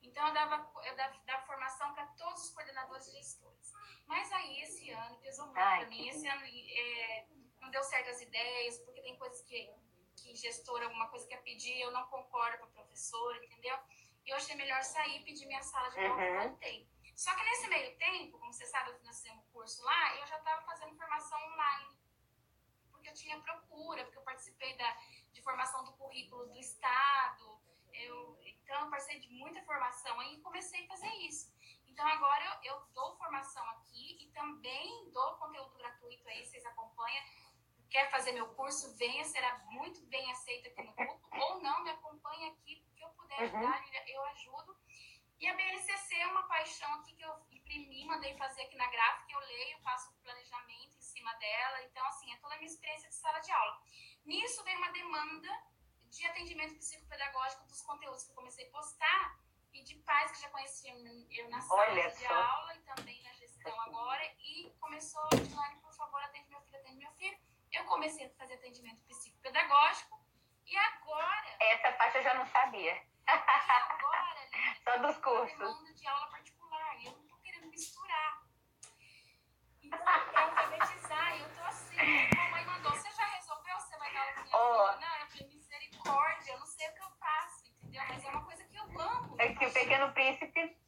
Então 0.03 0.27
eu 0.27 0.33
dava, 0.33 0.73
eu 0.87 0.97
dava, 0.97 1.19
dava 1.27 1.47
formação 1.47 1.93
para 1.93 2.07
todos 2.07 2.45
os 2.45 2.51
coordenadores 2.51 3.07
e 3.09 3.13
gestores. 3.13 3.73
Mas 4.07 4.33
aí 4.33 4.63
esse 4.63 4.91
ano 4.91 5.19
pesou 5.19 5.45
muito 5.45 5.57
para 5.57 5.87
mim. 5.87 6.09
Esse 6.09 6.27
ano 6.27 6.43
é, 6.43 7.27
não 7.61 7.71
deu 7.71 7.83
certo 7.83 8.09
as 8.09 8.23
ideias, 8.23 8.79
porque 8.79 9.03
tem 9.03 9.19
coisas 9.19 9.43
que, 9.43 9.71
que 10.17 10.35
gestor, 10.35 10.83
alguma 10.83 11.09
coisa 11.09 11.29
quer 11.29 11.43
pedir, 11.43 11.79
eu 11.79 11.91
não 11.91 12.07
concordo 12.07 12.57
com 12.59 12.65
a 12.65 12.69
professora, 12.69 13.45
entendeu? 13.45 13.79
E 14.25 14.31
eu 14.31 14.37
achei 14.37 14.57
melhor 14.57 14.83
sair 14.83 15.21
e 15.21 15.25
pedir 15.25 15.47
minha 15.47 15.63
sala 15.63 15.91
de 15.91 15.97
volta 15.97 16.23
uhum. 16.23 16.49
voltei. 16.49 16.89
Só 17.21 17.35
que 17.35 17.45
nesse 17.45 17.69
meio 17.69 17.95
tempo, 17.99 18.39
como 18.39 18.51
você 18.51 18.65
sabe, 18.65 18.93
nós 19.05 19.19
fizemos 19.19 19.45
curso 19.53 19.85
lá, 19.85 20.17
eu 20.17 20.27
já 20.27 20.39
estava 20.39 20.63
fazendo 20.63 20.97
formação 20.97 21.39
online. 21.53 22.01
Porque 22.91 23.11
eu 23.11 23.13
tinha 23.13 23.39
procura, 23.43 24.05
porque 24.05 24.17
eu 24.17 24.23
participei 24.23 24.75
da, 24.79 24.91
de 25.31 25.43
formação 25.43 25.85
do 25.85 25.93
currículo 25.99 26.47
do 26.47 26.59
Estado. 26.59 27.61
Eu, 27.93 28.41
então, 28.43 28.85
eu 28.85 28.91
participei 28.91 29.21
de 29.21 29.29
muita 29.35 29.63
formação 29.65 30.23
e 30.23 30.41
comecei 30.41 30.87
a 30.87 30.89
fazer 30.89 31.13
isso. 31.29 31.53
Então, 31.87 32.07
agora 32.09 32.43
eu, 32.65 32.73
eu 32.73 32.87
dou 32.95 33.15
formação 33.19 33.69
aqui 33.69 34.17
e 34.25 34.31
também 34.31 35.11
dou 35.11 35.37
conteúdo 35.37 35.77
gratuito 35.77 36.27
aí, 36.27 36.47
vocês 36.47 36.65
acompanham. 36.65 37.23
Quer 37.91 38.11
fazer 38.11 38.33
meu 38.33 38.49
curso? 38.55 38.97
Venha, 38.97 39.25
será 39.27 39.59
muito 39.67 40.01
bem 40.07 40.33
aceito 40.33 40.69
aqui 40.69 40.83
no 40.85 40.95
grupo. 40.95 41.29
Ou 41.39 41.61
não, 41.61 41.83
me 41.83 41.91
acompanhe 41.91 42.49
aqui, 42.49 42.83
que 42.97 43.05
eu 43.05 43.11
puder 43.11 43.41
uhum. 43.41 43.59
ajudar, 43.59 44.09
eu 44.09 44.25
ajudo. 44.25 44.80
E 45.41 45.49
a 45.49 45.55
BNCC 45.55 46.17
é 46.17 46.27
uma 46.27 46.43
paixão 46.43 46.93
aqui 46.97 47.15
que 47.15 47.25
eu 47.25 47.35
imprimi, 47.51 48.05
mandei 48.05 48.37
fazer 48.37 48.61
aqui 48.63 48.77
na 48.77 48.87
gráfica, 48.89 49.33
eu 49.33 49.41
leio, 49.41 49.79
faço 49.81 50.13
planejamento 50.23 50.99
em 50.99 51.01
cima 51.01 51.33
dela. 51.37 51.83
Então, 51.85 52.05
assim, 52.09 52.31
é 52.31 52.37
toda 52.37 52.55
a 52.55 52.59
minha 52.59 52.71
experiência 52.71 53.09
de 53.09 53.15
sala 53.15 53.39
de 53.41 53.51
aula. 53.51 53.81
Nisso 54.27 54.63
veio 54.65 54.77
uma 54.77 54.93
demanda 54.93 55.49
de 56.11 56.27
atendimento 56.27 56.77
psicopedagógico 56.77 57.65
dos 57.65 57.81
conteúdos 57.81 58.25
que 58.25 58.33
eu 58.33 58.35
comecei 58.35 58.67
a 58.67 58.71
postar 58.71 59.39
e 59.73 59.83
de 59.83 59.95
pais 60.01 60.31
que 60.33 60.43
já 60.43 60.51
conheciam 60.51 60.99
eu 61.31 61.49
na 61.49 61.61
sala 61.63 61.81
Olha 61.83 62.11
de 62.11 62.19
só. 62.19 62.35
aula 62.35 62.75
e 62.75 62.81
também 62.83 63.23
na 63.23 63.33
gestão 63.33 63.81
agora. 63.81 64.23
E 64.41 64.71
começou, 64.79 65.27
Dilane, 65.31 65.81
por 65.81 65.95
favor, 65.95 66.23
atende 66.23 66.51
meu 66.51 66.61
filho, 66.61 66.79
atende 66.81 66.99
meu 66.99 67.13
filho. 67.13 67.39
Eu 67.73 67.85
comecei 67.85 68.27
a 68.27 68.31
fazer 68.31 68.55
atendimento 68.55 69.01
psicopedagógico 69.07 70.21
e 70.67 70.77
agora... 70.77 71.57
Essa 71.61 71.93
parte 71.93 72.19
eu 72.19 72.23
já 72.23 72.35
não 72.35 72.47
sabia. 72.49 73.10
Agora, 73.31 74.49
só 74.85 74.99
dos 74.99 75.17
cursos. 75.19 75.95
de 75.95 76.07
aula 76.07 76.27
particular. 76.29 76.97
Eu 77.05 77.13
não 77.13 77.27
tô 77.27 77.37
querendo 77.37 77.67
misturar. 77.69 78.43
Então, 79.83 79.99
é 79.99 80.39
alfabetizar. 80.39 81.37
E 81.37 81.41
eu 81.43 81.49
tô 81.55 81.63
assim. 81.63 81.97
A 81.99 82.51
mãe 82.51 82.65
mandou, 82.65 82.93
você 82.93 83.11
já 83.13 83.25
resolveu? 83.27 83.77
Você 83.79 83.97
vai 83.99 84.13
dar 84.13 84.21
aula 84.21 84.33
pra 84.33 84.45
minha 84.45 84.57
oh. 84.57 84.93
filha? 84.93 85.09
Não, 85.09 85.19
eu 85.19 85.27
falei, 85.27 85.49
misericórdia. 85.49 86.53
Eu 86.53 86.59
não 86.59 86.67
sei 86.67 86.89
o 86.89 86.95
que 86.95 87.03
eu 87.03 87.11
faço, 87.19 87.69
entendeu? 87.69 88.03
Mas 88.09 88.25
é 88.25 88.29
uma 88.29 88.45
coisa 88.45 88.65
que 88.65 88.77
eu 88.77 89.01
amo. 89.01 89.37
É 89.39 89.55
que 89.55 89.67
o 89.67 89.73
Pequeno 89.73 90.13
Príncipe... 90.13 90.81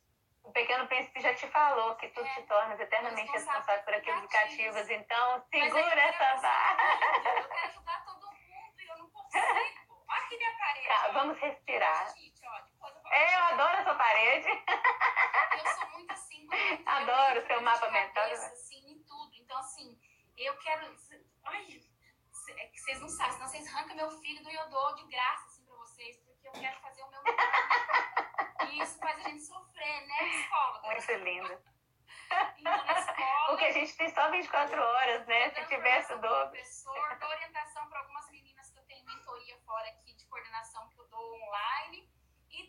O 0.45 0.51
Pequeno 0.51 0.87
Príncipe 0.89 1.21
já 1.21 1.33
te 1.35 1.47
falou 1.49 1.95
que 1.97 2.09
tu 2.09 2.21
é, 2.21 2.35
te 2.35 2.43
tornas 2.43 2.79
eternamente 2.79 3.31
responsável 3.31 3.83
por 3.85 3.95
aqueles 3.95 4.19
educativos. 4.19 4.91
Então, 4.91 5.45
segura 5.49 6.01
essa 6.01 6.43
barra. 6.43 7.39
Eu 7.39 7.49
quero 7.49 7.69
ajudar 7.69 8.05
todo 8.05 8.27
mundo 8.27 8.81
e 8.81 8.87
eu 8.91 8.99
não 8.99 9.09
consigo. 9.11 10.05
Olha 10.09 10.25
aqui 10.25 10.37
minha 10.37 10.59
parede. 10.59 10.89
Tá, 10.89 11.09
vamos 11.13 11.39
respirar. 11.39 12.13
É, 13.13 13.35
eu 13.35 13.45
adoro 13.45 13.77
essa 13.77 13.95
parede. 13.95 14.49
Eu 15.53 15.67
sou 15.75 15.91
muito 15.91 16.13
assim. 16.13 16.49
Adoro 16.87 17.47
seu 17.47 17.61
mapa 17.61 17.91
mental. 17.91 18.25
Assim, 18.25 18.91
em 18.91 19.03
tudo. 19.05 19.35
Então, 19.35 19.59
assim, 19.59 20.01
eu 20.37 20.57
quero. 20.59 20.97
Ai, 21.45 21.81
é 22.57 22.67
que 22.69 22.81
vocês 22.81 23.01
não 23.01 23.09
sabem, 23.09 23.33
senão 23.33 23.49
vocês 23.49 23.69
arrancam 23.69 23.97
meu 23.97 24.11
filho 24.23 24.43
do 24.43 24.51
Iodô 24.51 24.95
de 24.95 25.07
graça, 25.09 25.47
assim, 25.47 25.65
pra 25.67 25.77
vocês, 25.77 26.17
porque 26.21 26.49
eu 26.49 26.53
quero 26.53 26.81
fazer 26.81 27.03
o 27.03 27.11
meu 27.11 27.23
E 28.69 28.83
isso 28.83 28.99
faz 28.99 29.19
a 29.19 29.29
gente 29.29 29.43
sofrer, 29.43 30.07
né, 30.07 30.31
psicóloga? 30.31 30.87
Muito 30.89 31.13
lindo. 31.13 31.63
Então, 32.59 32.85
na 32.85 32.99
escola. 32.99 33.47
Porque 33.49 33.65
a 33.65 33.73
gente 33.73 33.97
tem 33.97 34.15
só 34.15 34.31
24 34.31 34.83
horas, 34.83 35.27
né? 35.27 35.51
Se 35.51 35.67
tivesse 35.67 36.15
o 36.15 36.19
dobro. 36.19 36.49
Professor, 36.49 37.19
dou 37.19 37.29
orientação 37.29 37.87
para 37.89 37.99
algumas 38.01 38.31
meninas 38.31 38.71
que 38.71 38.79
eu 38.79 38.85
tenho 38.87 39.05
mentoria 39.05 39.59
fora 39.67 39.89
aqui 39.89 40.15
de 40.15 40.27
coordenação 40.27 40.89
que 40.89 40.99
eu 40.99 41.07
dou 41.09 41.35
online 41.43 42.02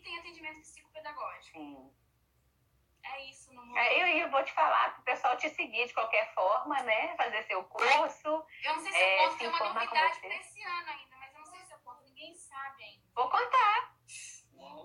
tem 0.04 0.18
atendimento 0.18 0.60
psicopedagógico. 0.60 1.58
Sim. 1.58 1.90
É 3.04 3.24
isso 3.28 3.52
no 3.52 3.64
mundo. 3.64 3.76
É, 3.76 4.02
eu, 4.02 4.24
eu 4.24 4.30
vou 4.30 4.42
te 4.44 4.52
falar 4.52 4.92
para 4.92 5.00
o 5.00 5.04
pessoal 5.04 5.36
te 5.36 5.48
seguir 5.50 5.86
de 5.86 5.92
qualquer 5.92 6.32
forma, 6.34 6.80
né? 6.82 7.14
Fazer 7.16 7.42
seu 7.44 7.62
curso. 7.64 8.46
Eu 8.62 8.74
não 8.74 8.80
sei 8.80 8.92
se 8.92 8.98
é, 8.98 9.24
eu 9.24 9.28
conto, 9.28 9.38
tem 9.38 9.48
uma 9.48 9.58
novidade 9.58 10.20
para 10.20 10.34
esse 10.36 10.62
ano 10.62 10.90
ainda, 10.90 11.16
mas 11.16 11.34
eu 11.34 11.38
não 11.40 11.46
sei 11.46 11.60
se 11.64 11.72
eu 11.72 11.78
conto, 11.80 12.02
ninguém 12.04 12.34
sabe 12.34 12.82
ainda. 12.82 13.04
Vou 13.14 13.28
contar. 13.28 13.94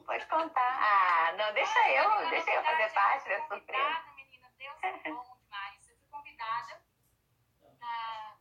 Pode 0.06 0.26
contar. 0.26 0.80
Ah, 0.82 1.32
não, 1.34 1.54
deixa 1.54 1.80
ah, 1.80 1.92
eu, 1.92 2.30
deixa 2.30 2.52
eu 2.52 2.64
fazer 2.64 2.90
parte 2.94 3.30
da 3.30 3.48
surpresa. 3.48 4.12
menina, 4.16 4.52
Deus 4.58 4.84
é 4.84 4.92
bom 5.10 5.24
demais. 5.44 5.88
Eu 5.88 5.96
fui 5.96 6.08
convidada 6.10 6.82
para 7.80 8.38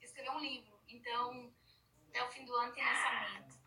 escrever 0.00 0.30
um 0.30 0.40
livro. 0.40 0.80
Então, 0.88 1.52
até 2.08 2.24
o 2.24 2.30
fim 2.30 2.44
do 2.44 2.54
ano 2.56 2.72
tem 2.72 2.84
lançamento. 2.84 3.60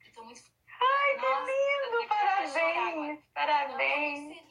Eu 0.00 0.12
tô 0.12 0.24
muito 0.24 0.42
Ai, 0.80 1.18
que 1.18 1.26
lindo! 1.26 2.08
Parabéns! 2.08 3.24
Parabéns! 3.34 4.48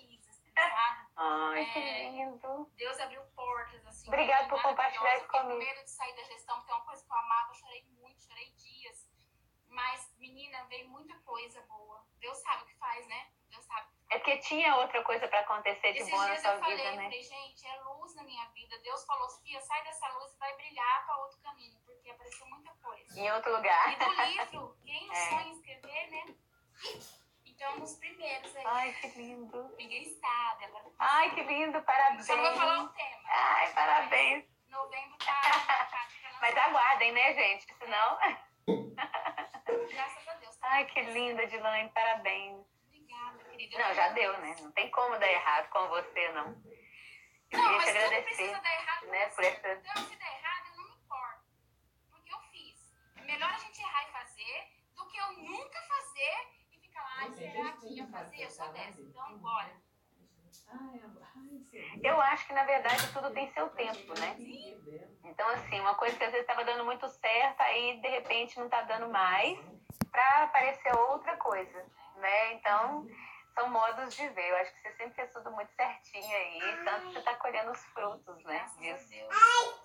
Ai, 1.17 1.65
que 1.71 1.79
é, 1.79 2.09
lindo! 2.09 2.71
Deus 2.75 2.99
abriu 2.99 3.21
portas, 3.35 3.85
assim. 3.87 4.07
Obrigada 4.07 4.47
por 4.49 4.61
compartilhar 4.61 5.17
isso 5.17 5.27
comigo. 5.27 5.51
Eu 5.51 5.57
medo 5.57 5.83
de 5.83 5.89
sair 5.89 6.15
da 6.15 6.23
gestão, 6.23 6.57
porque 6.57 6.71
é 6.71 6.75
uma 6.75 6.85
coisa 6.85 7.03
que 7.03 7.11
eu 7.11 7.17
amava, 7.17 7.49
eu 7.51 7.55
chorei 7.55 7.85
muito, 7.99 8.23
chorei 8.23 8.51
dias. 8.51 9.07
Mas, 9.69 10.13
menina, 10.17 10.63
veio 10.65 10.89
muita 10.89 11.17
coisa 11.19 11.61
boa. 11.63 12.05
Deus 12.19 12.37
sabe 12.39 12.63
o 12.63 12.65
que 12.67 12.75
faz, 12.77 13.07
né? 13.07 13.31
Deus 13.49 13.65
sabe. 13.65 13.87
É 14.09 14.19
porque 14.19 14.37
tinha 14.37 14.75
outra 14.77 15.03
coisa 15.03 15.27
para 15.27 15.41
acontecer 15.41 15.93
de 15.93 15.99
Esses 15.99 16.11
boa 16.11 16.27
na 16.27 16.37
sua 16.37 16.57
falei, 16.59 16.77
vida, 16.77 16.91
né? 16.91 16.97
Eu 16.97 17.03
falei, 17.03 17.23
gente, 17.23 17.67
é 17.67 17.81
luz 17.81 18.15
na 18.15 18.23
minha 18.23 18.45
vida. 18.49 18.79
Deus 18.79 19.05
falou, 19.05 19.29
Sofia, 19.29 19.59
sai 19.61 19.83
dessa 19.83 20.07
luz 20.13 20.33
e 20.33 20.37
vai 20.37 20.55
brilhar 20.55 21.05
para 21.05 21.17
outro 21.17 21.39
caminho, 21.41 21.79
porque 22.07 22.11
apareceu 22.11 22.47
muita 22.47 22.71
coisa. 22.75 23.19
Em 23.19 23.31
outro 23.31 23.51
lugar. 23.51 23.93
E 23.93 23.95
do 23.97 24.09
livro, 24.23 24.77
quem 24.85 25.11
é. 25.11 25.15
sonha 25.29 25.53
escrever, 25.53 26.11
né? 26.11 26.35
Então, 27.45 27.79
nos 27.79 27.95
primeiros 27.95 28.55
aí. 28.55 28.63
Ai, 28.65 28.93
que 28.93 29.07
lindo. 29.09 29.75
Ninguém 29.77 30.03
está, 30.03 30.57
Ai, 30.99 31.33
que 31.33 31.43
lindo, 31.43 31.81
parabéns. 31.81 32.25
Só 32.25 32.37
vou 32.37 32.55
falar 32.55 32.83
o 32.83 32.89
tema. 32.89 33.21
Ai, 33.25 33.73
parabéns. 33.73 34.45
Mas 34.45 34.69
novembro 34.69 35.17
tá. 35.17 35.41
tá 35.41 36.07
Mas 36.39 36.57
aguardem, 36.57 37.11
né, 37.11 37.33
gente? 37.33 37.65
Senão. 37.77 38.19
Graças 39.91 40.27
a 40.27 40.33
Deus. 40.35 40.55
Tá 40.57 40.67
Ai, 40.69 40.85
que 40.85 41.01
linda, 41.01 41.47
Dilane, 41.47 41.89
parabéns. 41.89 42.65
Obrigada, 42.85 43.43
querida. 43.45 43.79
Não, 43.79 43.93
já 43.93 44.09
deu, 44.09 44.37
né? 44.39 44.55
Não 44.61 44.71
tem 44.71 44.89
como 44.91 45.17
dar 45.17 45.31
errado 45.31 45.69
com 45.69 45.87
você, 45.87 46.31
não. 46.33 46.55
Eu 47.49 47.59
não, 47.59 47.77
mas 47.77 47.89
agradecer, 47.89 48.23
precisa 48.23 48.59
dar 48.59 48.73
errado 48.73 49.07
né, 49.07 49.29
por 49.29 49.43
essa... 49.43 49.71
Então, 49.71 50.03
se 50.03 50.15
der 50.17 50.37
errado, 50.37 50.67
eu 50.67 50.77
não 50.77 50.83
me 50.83 50.95
importo. 50.95 51.47
Porque 52.11 52.33
eu 52.33 52.39
fiz. 52.51 52.93
É 53.15 53.16
melhor 53.27 53.49
a 53.49 53.57
gente 53.57 53.81
errar 53.81 54.07
e 54.07 54.11
fazer 54.11 54.55
do 54.95 55.05
que 55.07 55.17
eu 55.17 55.33
nunca 55.43 55.81
fazer 55.81 56.37
e 56.71 56.79
ficar 56.79 57.03
lá, 57.03 57.15
mais 57.17 57.39
aqui 57.67 58.01
a 58.01 58.07
fazer, 58.07 58.43
eu 58.43 58.49
sou 58.49 58.71
dessa. 58.71 59.01
Então, 59.01 59.37
bora. 59.39 59.75
Eu 62.03 62.19
acho 62.21 62.47
que, 62.47 62.53
na 62.53 62.63
verdade, 62.63 63.13
tudo 63.13 63.31
tem 63.31 63.51
seu 63.53 63.69
tempo, 63.69 64.19
né? 64.19 64.35
Então, 65.23 65.47
assim, 65.49 65.79
uma 65.79 65.95
coisa 65.95 66.17
que 66.17 66.23
às 66.23 66.31
vezes 66.31 66.47
estava 66.47 66.65
dando 66.65 66.83
muito 66.83 67.07
certo, 67.07 67.61
aí, 67.61 68.01
de 68.01 68.07
repente, 68.07 68.57
não 68.57 68.65
está 68.65 68.81
dando 68.81 69.09
mais, 69.09 69.57
para 70.11 70.43
aparecer 70.43 70.93
outra 70.95 71.37
coisa, 71.37 71.85
né? 72.15 72.53
Então, 72.53 73.07
são 73.57 73.69
modos 73.71 74.15
de 74.15 74.27
ver. 74.29 74.49
Eu 74.49 74.57
acho 74.57 74.71
que 74.71 74.81
você 74.81 74.91
sempre 74.93 75.15
fez 75.15 75.33
tudo 75.33 75.51
muito 75.51 75.73
certinho 75.73 76.37
aí, 76.37 76.61
tanto 76.85 77.07
que 77.07 77.13
você 77.13 77.19
está 77.19 77.33
colhendo 77.35 77.71
os 77.71 77.83
frutos, 77.85 78.43
né? 78.43 78.65
Disso. 78.77 79.09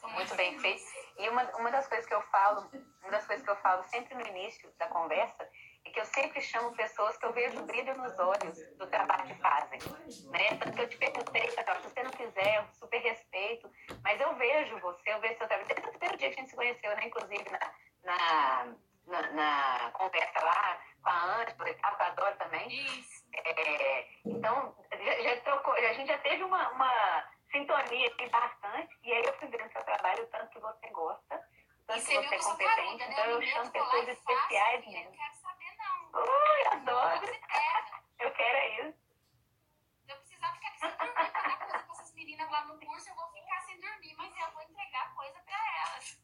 Muito 0.08 0.34
bem 0.34 0.58
feito. 0.60 0.82
E 1.18 1.28
uma, 1.30 1.42
uma 1.56 1.70
das 1.70 1.88
coisas 1.88 2.06
que 2.06 2.14
eu 2.14 2.20
falo, 2.24 2.70
uma 3.00 3.10
das 3.10 3.26
coisas 3.26 3.42
que 3.42 3.50
eu 3.50 3.56
falo 3.56 3.82
sempre 3.84 4.14
no 4.14 4.26
início 4.26 4.70
da 4.78 4.86
conversa, 4.88 5.48
é 5.84 5.90
que 5.90 5.98
eu 5.98 6.04
sempre 6.04 6.40
chamo 6.42 6.76
pessoas 6.76 7.16
que 7.16 7.24
eu 7.24 7.32
vejo 7.32 7.62
brilho 7.62 7.96
nos 7.96 8.16
olhos 8.18 8.58
do 8.76 8.86
trabalho 8.86 9.26
que 9.26 9.40
fazem. 9.40 9.80
Né? 10.30 10.56
Tanto 10.58 10.76
que 10.76 10.82
eu 10.82 10.88
te 10.88 10.98
perguntei, 10.98 11.50
se 11.50 11.56
você 11.82 12.02
não 12.02 12.10
quiser, 12.10 12.58
eu 12.58 12.66
super 12.74 13.00
respeito, 13.00 13.70
mas 14.04 14.20
eu 14.20 14.34
vejo 14.36 14.78
você, 14.80 15.12
eu 15.12 15.20
vejo 15.20 15.38
seu 15.38 15.48
trabalho. 15.48 15.66
Desde 15.66 15.88
o 15.88 15.90
primeiro 15.90 16.18
dia 16.18 16.28
que 16.28 16.34
a 16.34 16.38
gente 16.38 16.50
se 16.50 16.56
conheceu, 16.56 16.94
né? 16.94 17.06
inclusive 17.06 17.44
na, 17.50 17.72
na, 18.04 18.74
na, 19.06 19.30
na 19.32 19.90
conversa 19.92 20.44
lá 20.44 20.78
a 21.10 21.36
Ângela 21.36 21.70
e 21.70 21.74
tal, 21.74 21.96
que 21.96 22.02
eu 22.02 22.06
adoro 22.06 22.36
também. 22.36 22.68
Isso. 22.68 23.24
É, 23.34 24.08
então, 24.24 24.76
já, 24.92 25.22
já 25.22 25.40
trocou, 25.40 25.74
a 25.74 25.92
gente 25.94 26.08
já 26.08 26.18
teve 26.18 26.44
uma, 26.44 26.68
uma 26.70 27.24
sintonia 27.50 28.08
aqui 28.08 28.28
bastante, 28.28 28.98
e 29.02 29.12
aí 29.12 29.24
eu 29.24 29.32
fui 29.38 29.48
vendo 29.48 29.72
seu 29.72 29.82
trabalho, 29.84 30.24
o 30.24 30.26
tanto 30.26 30.50
que 30.50 30.60
você 30.60 30.88
gosta, 30.90 31.34
o 31.36 31.86
tanto 31.86 32.04
que 32.04 32.12
você 32.12 32.34
é 32.34 32.38
competente, 32.38 32.98
né? 32.98 33.08
então 33.10 33.24
eu 33.24 33.42
chamo 33.42 33.70
pessoas 33.70 34.08
especiais 34.08 34.86
mesmo. 34.86 34.92
mesmo. 34.92 35.10
Não 35.10 35.18
quero 35.18 35.34
saber, 35.34 35.76
não. 35.78 36.20
Ui, 36.20 36.66
adoro! 36.72 37.26
Eu 38.18 38.30
quero 38.32 38.56
é 38.56 38.80
isso. 38.86 39.02
Eu 40.08 40.16
precisar 40.16 40.52
ficar 40.52 40.70
sem 40.78 40.90
dormir, 40.90 41.32
pegar 41.32 41.56
coisa 41.56 41.78
com 41.78 41.92
essas 41.92 42.14
meninas 42.14 42.50
lá 42.50 42.64
no 42.66 42.80
curso, 42.80 43.08
eu 43.08 43.14
vou 43.14 43.30
ficar 43.32 43.60
sem 43.62 43.80
dormir, 43.80 44.14
mas 44.16 44.36
eu 44.38 44.52
vou 44.52 44.62
entregar 44.62 45.14
coisa 45.14 45.40
pra 45.40 45.56
elas. 45.80 46.22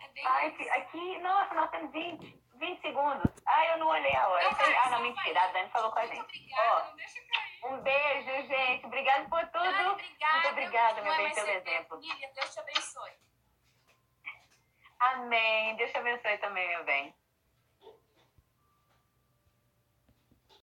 É 0.00 0.08
bem 0.08 0.26
Ai, 0.26 0.46
aqui, 0.70 1.18
nossa, 1.18 1.54
nós 1.54 1.70
temos 1.70 1.92
20, 1.92 2.42
20 2.60 2.80
segundos. 2.82 3.32
Ai, 3.46 3.72
eu 3.72 3.78
não 3.78 3.88
olhei 3.88 4.14
a 4.14 4.28
hora. 4.28 4.48
Ah, 4.84 4.90
não, 4.90 5.00
mentira, 5.00 5.42
a 5.42 5.46
Dani 5.48 5.70
falou 5.70 5.90
com 5.90 5.98
a 5.98 6.06
gente. 6.06 6.20
obrigada, 6.20 6.62
Ó, 6.76 6.90
não 6.90 6.96
deixa 6.96 7.20
cair. 7.26 7.64
um 7.72 7.80
beijo, 7.80 8.46
gente. 8.48 8.86
Obrigada 8.86 9.28
por 9.28 9.40
tudo. 9.46 9.64
Ai, 9.64 9.88
obrigada. 9.88 10.32
Muito 10.34 10.48
obrigada, 10.50 11.02
meu 11.02 11.12
é 11.12 11.16
bem, 11.16 11.34
pelo 11.34 11.48
exemplo. 11.50 12.00
Lilian, 12.00 12.28
Deus 12.34 12.54
te 12.54 12.60
abençoe. 12.60 13.12
Amém. 15.00 15.76
Deus 15.76 15.90
te 15.90 15.98
abençoe 15.98 16.38
também, 16.38 16.68
meu 16.68 16.84
bem. 16.84 17.14